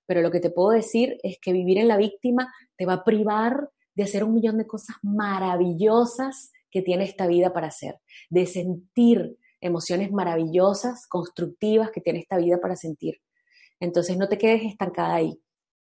Pero 0.07 0.23
lo 0.23 0.31
que 0.31 0.41
te 0.41 0.51
puedo 0.51 0.71
decir 0.71 1.19
es 1.23 1.39
que 1.41 1.53
vivir 1.53 1.77
en 1.79 1.89
la 1.89 1.99
víctima 1.99 2.53
te 2.77 2.87
va 2.87 2.95
a 2.95 3.05
privar 3.05 3.71
de 3.95 4.03
hacer 4.03 4.25
un 4.25 4.35
millón 4.35 4.59
de 4.59 4.67
cosas 4.67 4.97
maravillosas 5.03 6.51
que 6.71 6.83
tiene 6.83 7.05
esta 7.05 7.27
vida 7.27 7.53
para 7.53 7.69
hacer, 7.69 7.97
de 8.31 8.47
sentir 8.47 9.39
emociones 9.65 10.13
maravillosas, 10.13 11.07
constructivas 11.09 11.91
que 11.91 12.03
tiene 12.03 12.21
esta 12.21 12.37
vida 12.37 12.61
para 12.61 12.77
sentir. 12.77 13.21
Entonces 13.81 14.17
no 14.19 14.29
te 14.29 14.39
quedes 14.39 14.63
estancada 14.63 15.15
ahí. 15.15 15.41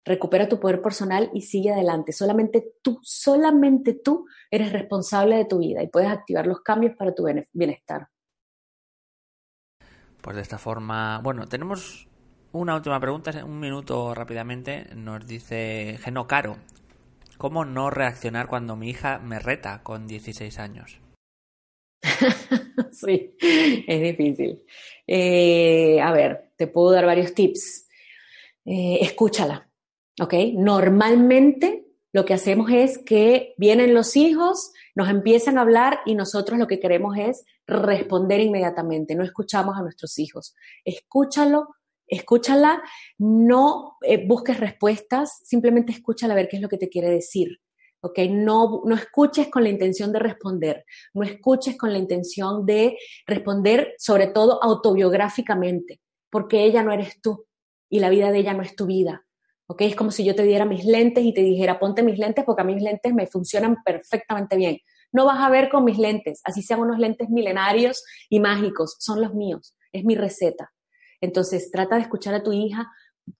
Recupera 0.05 0.49
tu 0.49 0.61
poder 0.61 0.83
personal 0.83 1.31
y 1.33 1.43
sigue 1.43 1.73
adelante. 1.73 2.12
Solamente 2.12 2.75
tú, 2.83 2.99
solamente 3.03 3.95
tú 3.95 4.27
eres 4.51 4.73
responsable 4.73 5.37
de 5.37 5.47
tu 5.47 5.59
vida 5.59 5.83
y 5.83 5.89
puedes 5.89 6.11
activar 6.11 6.47
los 6.47 6.61
cambios 6.61 6.95
para 6.97 7.14
tu 7.14 7.27
bienestar. 7.53 8.09
Pues 10.20 10.37
de 10.37 10.43
esta 10.43 10.59
forma, 10.59 11.20
bueno, 11.23 11.47
tenemos 11.49 12.09
una 12.53 12.77
última 12.77 13.01
pregunta, 13.01 13.33
un 13.45 13.59
minuto 13.59 14.14
rápidamente. 14.14 14.87
Nos 14.95 15.27
dice 15.27 15.99
Geno 16.03 16.27
Caro, 16.27 16.57
¿cómo 17.39 17.64
no 17.64 17.89
reaccionar 17.91 18.49
cuando 18.49 18.77
mi 18.77 18.91
hija 18.91 19.18
me 19.18 19.39
reta 19.39 19.83
con 19.83 20.07
16 20.07 20.59
años? 20.59 21.01
sí, 22.92 23.34
es 23.40 24.03
difícil. 24.03 24.62
Eh, 25.07 26.00
a 26.00 26.12
ver, 26.12 26.53
te 26.57 26.66
puedo 26.66 26.90
dar 26.90 27.07
varios 27.07 27.34
tips. 27.34 27.88
Eh, 28.64 28.98
escúchala, 29.00 29.68
¿ok? 30.20 30.34
Normalmente 30.55 31.86
lo 32.12 32.24
que 32.24 32.34
hacemos 32.34 32.70
es 32.70 32.98
que 32.98 33.55
vienen 33.57 33.94
los 33.94 34.16
hijos, 34.16 34.72
nos 34.94 35.09
empiezan 35.09 35.59
a 35.59 35.62
hablar 35.62 36.00
y 36.05 36.14
nosotros 36.14 36.59
lo 36.59 36.66
que 36.66 36.78
queremos 36.78 37.16
es 37.16 37.44
responder 37.66 38.40
inmediatamente. 38.40 39.14
No 39.14 39.24
escuchamos 39.24 39.76
a 39.76 39.82
nuestros 39.82 40.18
hijos. 40.18 40.55
Escúchalo, 40.84 41.68
escúchala, 42.07 42.82
no 43.18 43.96
eh, 44.03 44.26
busques 44.26 44.61
respuestas, 44.61 45.40
simplemente 45.44 45.92
escúchala 45.92 46.34
a 46.34 46.36
ver 46.36 46.48
qué 46.48 46.57
es 46.57 46.62
lo 46.62 46.68
que 46.68 46.78
te 46.78 46.90
quiere 46.90 47.09
decir. 47.09 47.61
¿Ok? 48.03 48.18
No, 48.30 48.82
no 48.84 48.94
escuches 48.94 49.48
con 49.48 49.62
la 49.62 49.70
intención 49.70 50.12
de 50.12 50.18
responder, 50.18 50.84
no 51.14 51.22
escuches 51.22 51.78
con 51.78 51.92
la 51.92 51.98
intención 51.98 52.66
de 52.66 52.98
responder, 53.26 53.94
sobre 53.98 54.26
todo 54.26 54.62
autobiográficamente, 54.62 56.00
porque 56.30 56.64
ella 56.64 56.82
no 56.82 56.92
eres 56.92 57.20
tú 57.20 57.46
y 57.88 58.00
la 58.00 58.11
vida 58.11 58.30
de 58.30 58.38
ella 58.38 58.55
no 58.55 58.62
es 58.62 58.76
tu 58.76 58.86
vida. 58.86 59.24
¿ok? 59.66 59.82
Es 59.82 59.96
como 59.96 60.11
si 60.11 60.24
yo 60.24 60.34
te 60.34 60.42
diera 60.42 60.64
mis 60.64 60.84
lentes 60.84 61.24
y 61.24 61.32
te 61.32 61.42
dijera, 61.42 61.78
ponte 61.78 62.03
mis 62.03 62.18
lentes 62.18 62.44
porque 62.44 62.62
a 62.62 62.64
mis 62.64 62.82
lentes 62.82 63.14
me 63.14 63.26
funcionan 63.26 63.82
perfectamente 63.84 64.57
bien. 64.57 64.78
No 65.12 65.24
vas 65.26 65.40
a 65.40 65.50
ver 65.50 65.68
con 65.68 65.84
mis 65.84 65.98
lentes, 65.98 66.40
así 66.44 66.62
sean 66.62 66.80
unos 66.80 66.98
lentes 66.98 67.28
milenarios 67.28 68.03
y 68.28 68.40
mágicos, 68.40 68.96
son 68.98 69.20
los 69.20 69.34
míos, 69.34 69.76
es 69.92 70.05
mi 70.05 70.14
receta. 70.14 70.72
Entonces, 71.20 71.70
trata 71.70 71.96
de 71.96 72.03
escuchar 72.03 72.34
a 72.34 72.42
tu 72.42 72.53
hija 72.53 72.90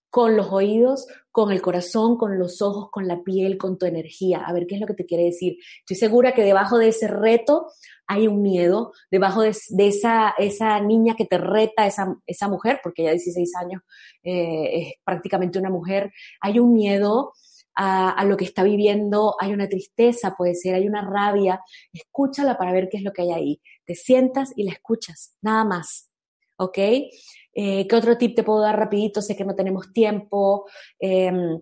con 0.09 0.37
los 0.37 0.51
oídos, 0.51 1.07
con 1.31 1.51
el 1.51 1.61
corazón, 1.61 2.17
con 2.17 2.37
los 2.37 2.61
ojos, 2.61 2.89
con 2.91 3.07
la 3.07 3.23
piel, 3.23 3.57
con 3.57 3.79
tu 3.79 3.87
energía, 3.87 4.43
a 4.45 4.53
ver 4.53 4.67
qué 4.67 4.75
es 4.75 4.81
lo 4.81 4.87
que 4.87 4.93
te 4.93 5.05
quiere 5.05 5.23
decir. 5.23 5.57
Estoy 5.79 5.95
segura 5.95 6.33
que 6.33 6.43
debajo 6.43 6.77
de 6.77 6.89
ese 6.89 7.07
reto 7.07 7.67
hay 8.05 8.27
un 8.27 8.41
miedo, 8.41 8.93
debajo 9.09 9.41
de, 9.41 9.53
esa, 9.87 10.35
esa 10.37 10.79
niña 10.81 11.15
que 11.15 11.25
te 11.25 11.39
reta, 11.39 11.87
esa, 11.87 12.15
esa 12.27 12.47
mujer, 12.47 12.79
porque 12.83 13.03
ya 13.03 13.11
16 13.11 13.55
años 13.55 13.81
eh, 14.21 14.69
es 14.73 14.93
prácticamente 15.03 15.57
una 15.57 15.71
mujer, 15.71 16.11
hay 16.41 16.59
un 16.59 16.73
miedo, 16.73 17.33
a, 17.75 18.23
lo 18.25 18.37
que 18.37 18.45
está 18.45 18.63
viviendo, 18.63 19.35
hay 19.39 19.53
una 19.53 19.67
tristeza, 19.67 20.35
puede 20.37 20.55
ser, 20.55 20.75
hay 20.75 20.87
una 20.87 21.01
rabia, 21.01 21.61
escúchala 21.91 22.57
para 22.57 22.71
ver 22.71 22.89
qué 22.89 22.97
es 22.97 23.03
lo 23.03 23.11
que 23.11 23.23
hay 23.23 23.31
ahí. 23.31 23.61
Te 23.85 23.95
sientas 23.95 24.53
y 24.55 24.63
la 24.63 24.71
escuchas, 24.71 25.35
nada 25.41 25.65
más. 25.65 26.09
¿Ok? 26.57 26.77
Eh, 27.53 27.87
¿Qué 27.87 27.95
otro 27.95 28.17
tip 28.17 28.35
te 28.35 28.43
puedo 28.43 28.61
dar 28.61 28.77
rapidito? 28.77 29.21
Sé 29.21 29.35
que 29.35 29.45
no 29.45 29.55
tenemos 29.55 29.91
tiempo. 29.93 30.65
Em, 30.99 31.59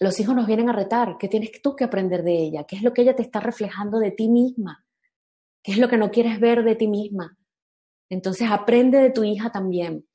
los 0.00 0.20
hijos 0.20 0.34
nos 0.34 0.46
vienen 0.46 0.68
a 0.68 0.72
retar. 0.72 1.16
¿Qué 1.18 1.28
tienes 1.28 1.50
tú 1.62 1.76
que 1.76 1.84
aprender 1.84 2.22
de 2.22 2.36
ella? 2.36 2.64
¿Qué 2.64 2.76
es 2.76 2.82
lo 2.82 2.92
que 2.92 3.02
ella 3.02 3.16
te 3.16 3.22
está 3.22 3.40
reflejando 3.40 3.98
de 3.98 4.10
ti 4.10 4.28
misma? 4.28 4.84
¿Qué 5.62 5.72
es 5.72 5.78
lo 5.78 5.88
que 5.88 5.96
no 5.96 6.10
quieres 6.10 6.40
ver 6.40 6.64
de 6.64 6.76
ti 6.76 6.88
misma? 6.88 7.36
Entonces 8.08 8.48
aprende 8.50 8.98
de 8.98 9.10
tu 9.10 9.24
hija 9.24 9.50
también 9.50 10.06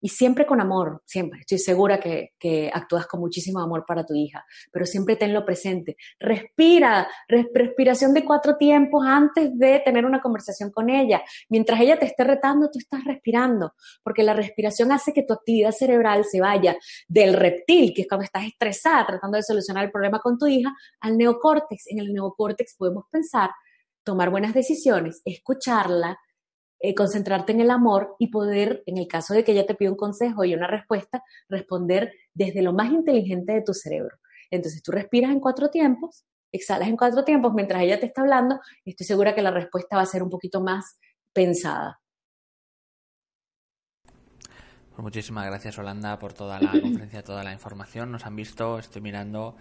y 0.00 0.08
siempre 0.08 0.46
con 0.46 0.60
amor, 0.60 1.02
siempre. 1.04 1.40
Estoy 1.40 1.58
segura 1.58 1.98
que, 1.98 2.32
actúas 2.72 3.06
con 3.06 3.20
muchísimo 3.20 3.60
amor 3.60 3.84
para 3.86 4.04
tu 4.04 4.14
hija, 4.14 4.44
pero 4.72 4.86
siempre 4.86 5.16
tenlo 5.16 5.44
presente. 5.44 5.96
Respira, 6.18 7.08
respiración 7.28 8.14
de 8.14 8.24
cuatro 8.24 8.56
tiempos 8.56 9.04
antes 9.06 9.56
de 9.58 9.80
tener 9.84 10.04
una 10.04 10.20
conversación 10.20 10.70
con 10.70 10.88
ella. 10.88 11.22
Mientras 11.48 11.80
ella 11.80 11.98
te 11.98 12.06
esté 12.06 12.24
retando, 12.24 12.70
tú 12.70 12.78
estás 12.78 13.04
respirando, 13.04 13.74
porque 14.02 14.22
la 14.22 14.34
respiración 14.34 14.92
hace 14.92 15.12
que 15.12 15.22
tu 15.22 15.34
actividad 15.34 15.72
cerebral 15.72 16.24
se 16.24 16.40
vaya 16.40 16.76
del 17.08 17.34
reptil, 17.34 17.92
que 17.94 18.02
es 18.02 18.08
cuando 18.08 18.24
estás 18.24 18.44
estresada 18.44 19.06
tratando 19.06 19.36
de 19.36 19.42
solucionar 19.42 19.84
el 19.84 19.90
problema 19.90 20.20
con 20.20 20.38
tu 20.38 20.46
hija, 20.46 20.72
al 21.00 21.16
neocórtex. 21.16 21.88
En 21.88 21.98
el 21.98 22.12
neocórtex 22.12 22.76
podemos 22.76 23.04
pensar, 23.10 23.50
tomar 24.04 24.30
buenas 24.30 24.54
decisiones, 24.54 25.20
escucharla, 25.24 26.18
eh, 26.80 26.94
concentrarte 26.94 27.52
en 27.52 27.60
el 27.60 27.70
amor 27.70 28.16
y 28.18 28.28
poder, 28.28 28.82
en 28.86 28.98
el 28.98 29.08
caso 29.08 29.34
de 29.34 29.44
que 29.44 29.52
ella 29.52 29.66
te 29.66 29.74
pida 29.74 29.90
un 29.90 29.96
consejo 29.96 30.44
y 30.44 30.54
una 30.54 30.66
respuesta, 30.66 31.22
responder 31.48 32.12
desde 32.34 32.62
lo 32.62 32.72
más 32.72 32.90
inteligente 32.90 33.52
de 33.52 33.62
tu 33.62 33.74
cerebro. 33.74 34.16
Entonces 34.50 34.82
tú 34.82 34.92
respiras 34.92 35.30
en 35.30 35.40
cuatro 35.40 35.70
tiempos, 35.70 36.24
exhalas 36.52 36.88
en 36.88 36.96
cuatro 36.96 37.24
tiempos 37.24 37.52
mientras 37.52 37.82
ella 37.82 38.00
te 38.00 38.06
está 38.06 38.22
hablando 38.22 38.60
y 38.84 38.90
estoy 38.90 39.06
segura 39.06 39.34
que 39.34 39.42
la 39.42 39.50
respuesta 39.50 39.96
va 39.96 40.02
a 40.02 40.06
ser 40.06 40.22
un 40.22 40.30
poquito 40.30 40.60
más 40.60 40.98
pensada. 41.32 42.00
Pues 44.98 45.04
muchísimas 45.04 45.46
gracias, 45.46 45.78
Holanda, 45.78 46.18
por 46.18 46.32
toda 46.32 46.58
la 46.58 46.70
conferencia, 46.80 47.22
toda 47.22 47.44
la 47.44 47.52
información. 47.52 48.10
Nos 48.10 48.26
han 48.26 48.34
visto, 48.34 48.78
estoy 48.78 49.02
mirando 49.02 49.56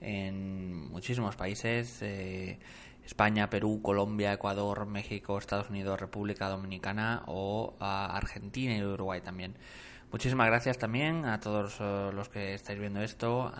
en 0.00 0.90
muchísimos 0.90 1.36
países. 1.36 2.02
Eh, 2.02 2.58
España, 3.06 3.48
Perú, 3.48 3.80
Colombia, 3.82 4.32
Ecuador, 4.32 4.84
México, 4.86 5.38
Estados 5.38 5.70
Unidos, 5.70 5.98
República 5.98 6.48
Dominicana 6.48 7.22
o 7.26 7.76
Argentina 7.80 8.76
y 8.76 8.82
Uruguay 8.82 9.20
también. 9.20 9.54
Muchísimas 10.10 10.46
gracias 10.46 10.78
también 10.78 11.24
a 11.24 11.40
todos 11.40 11.78
eh, 11.80 12.10
los 12.12 12.28
que 12.28 12.54
estáis 12.54 12.78
viendo 12.78 13.00
esto. 13.02 13.52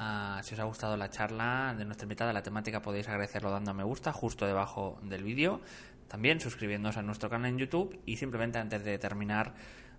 si 0.42 0.54
os 0.54 0.60
ha 0.60 0.64
gustado 0.64 0.96
la 0.96 1.10
charla 1.10 1.74
de 1.76 1.84
nuestra 1.84 2.04
invitada, 2.04 2.32
la 2.32 2.42
temática 2.42 2.82
podéis 2.82 3.08
agradecerlo 3.08 3.50
dando 3.50 3.70
a 3.70 3.74
me 3.74 3.84
gusta 3.84 4.12
justo 4.12 4.46
debajo 4.46 4.98
del 5.02 5.22
vídeo. 5.22 5.60
También 6.08 6.40
suscribiéndoos 6.40 6.96
a 6.96 7.02
nuestro 7.02 7.30
canal 7.30 7.50
en 7.50 7.58
YouTube 7.58 8.00
y 8.04 8.16
simplemente 8.16 8.58
antes 8.58 8.84
de 8.84 8.98
terminar 8.98 9.54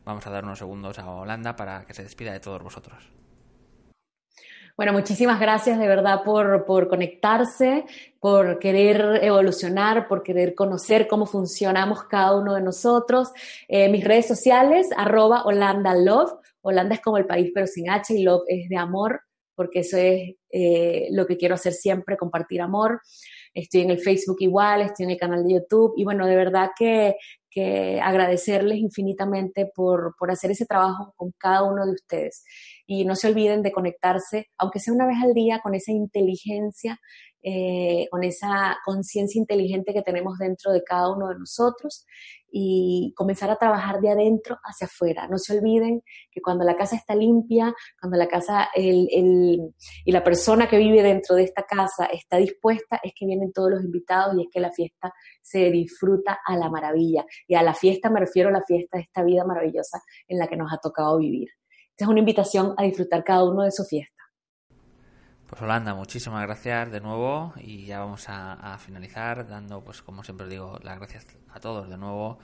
vamos 0.06 0.26
a 0.26 0.30
dar 0.30 0.46
unos 0.46 0.60
segundos 0.60 1.00
a 1.00 1.10
Holanda 1.10 1.56
para 1.56 1.86
que 1.86 1.94
se 1.94 2.04
despida 2.04 2.32
de 2.32 2.40
todos 2.40 2.64
vosotros. 2.64 3.12
Bueno, 4.78 4.94
muchísimas 4.94 5.40
gracias 5.40 5.80
de 5.80 5.88
verdad 5.88 6.22
por, 6.24 6.64
por 6.64 6.88
conectarse, 6.88 7.86
por 8.20 8.60
querer 8.60 9.24
evolucionar, 9.24 10.08
por 10.08 10.22
querer 10.22 10.54
conocer 10.54 11.08
cómo 11.08 11.26
funcionamos 11.26 12.04
cada 12.04 12.36
uno 12.36 12.54
de 12.54 12.62
nosotros. 12.62 13.32
Eh, 13.68 13.90
mis 13.90 14.04
redes 14.04 14.28
sociales, 14.28 14.90
arroba 14.96 15.46
Holanda 15.46 15.96
Love. 15.96 16.32
Holanda 16.62 16.94
es 16.94 17.02
como 17.02 17.18
el 17.18 17.26
país, 17.26 17.50
pero 17.56 17.66
sin 17.66 17.90
H 17.90 18.14
y 18.14 18.22
Love 18.22 18.44
es 18.48 18.70
de 18.70 18.78
amor, 18.78 19.22
porque 19.56 19.80
eso 19.80 19.98
es 19.98 20.36
eh, 20.52 21.08
lo 21.10 21.26
que 21.26 21.38
quiero 21.38 21.56
hacer 21.56 21.74
siempre, 21.74 22.16
compartir 22.16 22.62
amor. 22.62 23.02
Estoy 23.56 23.82
en 23.82 23.90
el 23.90 24.00
Facebook 24.00 24.38
igual, 24.42 24.82
estoy 24.82 25.06
en 25.06 25.12
el 25.14 25.18
canal 25.18 25.44
de 25.44 25.56
YouTube 25.56 25.96
y 25.98 26.04
bueno, 26.04 26.28
de 26.28 26.36
verdad 26.36 26.70
que, 26.78 27.16
que 27.50 28.00
agradecerles 28.00 28.78
infinitamente 28.78 29.72
por, 29.74 30.14
por 30.20 30.30
hacer 30.30 30.52
ese 30.52 30.68
trabajo 30.68 31.16
con 31.16 31.32
cada 31.40 31.64
uno 31.64 31.84
de 31.84 31.94
ustedes 31.94 32.44
y 32.88 33.04
no 33.06 33.16
se 33.16 33.28
olviden 33.28 33.62
de 33.62 33.74
conectarse, 33.74 34.48
aunque 34.58 34.80
sea 34.80 34.94
una 34.94 35.06
vez 35.06 35.18
al 35.22 35.34
día, 35.34 35.60
con 35.62 35.76
esa 35.76 35.92
inteligencia, 35.92 36.98
eh, 37.44 38.08
con 38.10 38.24
esa 38.24 38.78
conciencia 38.84 39.40
inteligente 39.40 39.94
que 39.94 40.02
tenemos 40.02 40.38
dentro 40.40 40.72
de 40.72 40.84
cada 40.84 41.14
uno 41.14 41.28
de 41.28 41.38
nosotros 41.38 42.06
y 42.50 43.14
comenzar 43.16 43.50
a 43.50 43.58
trabajar 43.58 44.00
de 44.00 44.10
adentro 44.10 44.58
hacia 44.64 44.88
afuera. 44.88 45.28
No 45.28 45.38
se 45.38 45.58
olviden 45.58 46.02
que 46.32 46.42
cuando 46.42 46.64
la 46.64 46.78
casa 46.78 46.96
está 46.96 47.14
limpia, 47.14 47.74
cuando 48.00 48.18
la 48.18 48.28
casa 48.28 48.70
el, 48.74 49.10
el, 49.12 49.60
y 50.06 50.12
la 50.12 50.24
persona 50.24 50.68
que 50.68 50.78
vive 50.78 51.04
dentro 51.04 51.36
de 51.36 51.44
esta 51.44 51.64
casa 51.64 52.06
está 52.06 52.38
dispuesta, 52.38 53.00
es 53.04 53.12
que 53.14 53.26
vienen 53.26 53.52
todos 53.52 53.72
los 53.72 53.84
invitados 53.84 54.36
y 54.38 54.44
es 54.44 54.48
que 54.52 54.62
la 54.62 54.72
fiesta 54.72 55.14
se 55.42 55.70
disfruta 55.72 56.40
a 56.46 56.56
la 56.56 56.70
maravilla. 56.70 57.26
Y 57.48 57.56
a 57.56 57.64
la 57.64 57.74
fiesta 57.74 58.10
me 58.10 58.22
refiero 58.22 58.50
a 58.50 58.54
la 58.54 58.64
fiesta 58.64 58.98
de 58.98 59.04
esta 59.04 59.24
vida 59.24 59.44
maravillosa 59.46 60.02
en 60.28 60.40
la 60.40 60.48
que 60.48 60.56
nos 60.56 60.72
ha 60.72 60.78
tocado 60.78 61.18
vivir. 61.18 61.50
Es 61.98 62.08
una 62.08 62.20
invitación 62.20 62.76
a 62.78 62.84
disfrutar 62.84 63.24
cada 63.24 63.44
uno 63.44 63.64
de 63.64 63.72
su 63.72 63.84
fiesta. 63.84 64.14
Pues 65.48 65.62
Holanda, 65.62 65.96
muchísimas 65.96 66.44
gracias 66.44 66.92
de 66.92 67.02
nuevo 67.02 67.54
y 67.58 67.86
ya 67.86 68.00
vamos 68.00 68.26
a, 68.28 68.78
finalizar 68.80 69.48
dando, 69.48 69.82
pues 69.84 70.04
como 70.04 70.24
siempre 70.24 70.44
os 70.44 70.52
digo, 70.52 70.80
las 70.84 70.98
gracias 70.98 71.26
a 71.50 71.60
todos 71.60 71.90
de 71.90 71.98
nuevo, 71.98 72.38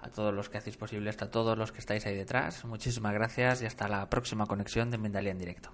a 0.00 0.10
todos 0.10 0.34
los 0.34 0.50
que 0.50 0.58
hacéis 0.58 0.76
posible 0.76 1.08
esto, 1.08 1.24
a 1.24 1.30
todos 1.30 1.56
los 1.56 1.72
que 1.72 1.78
estáis 1.78 2.04
ahí 2.04 2.16
detrás. 2.16 2.64
Muchísimas 2.64 3.14
gracias 3.14 3.62
y 3.62 3.66
hasta 3.66 3.88
la 3.88 4.10
próxima 4.10 4.46
conexión 4.46 4.90
de 4.90 4.98
Mendalia 4.98 5.30
en 5.30 5.38
directo. 5.38 5.70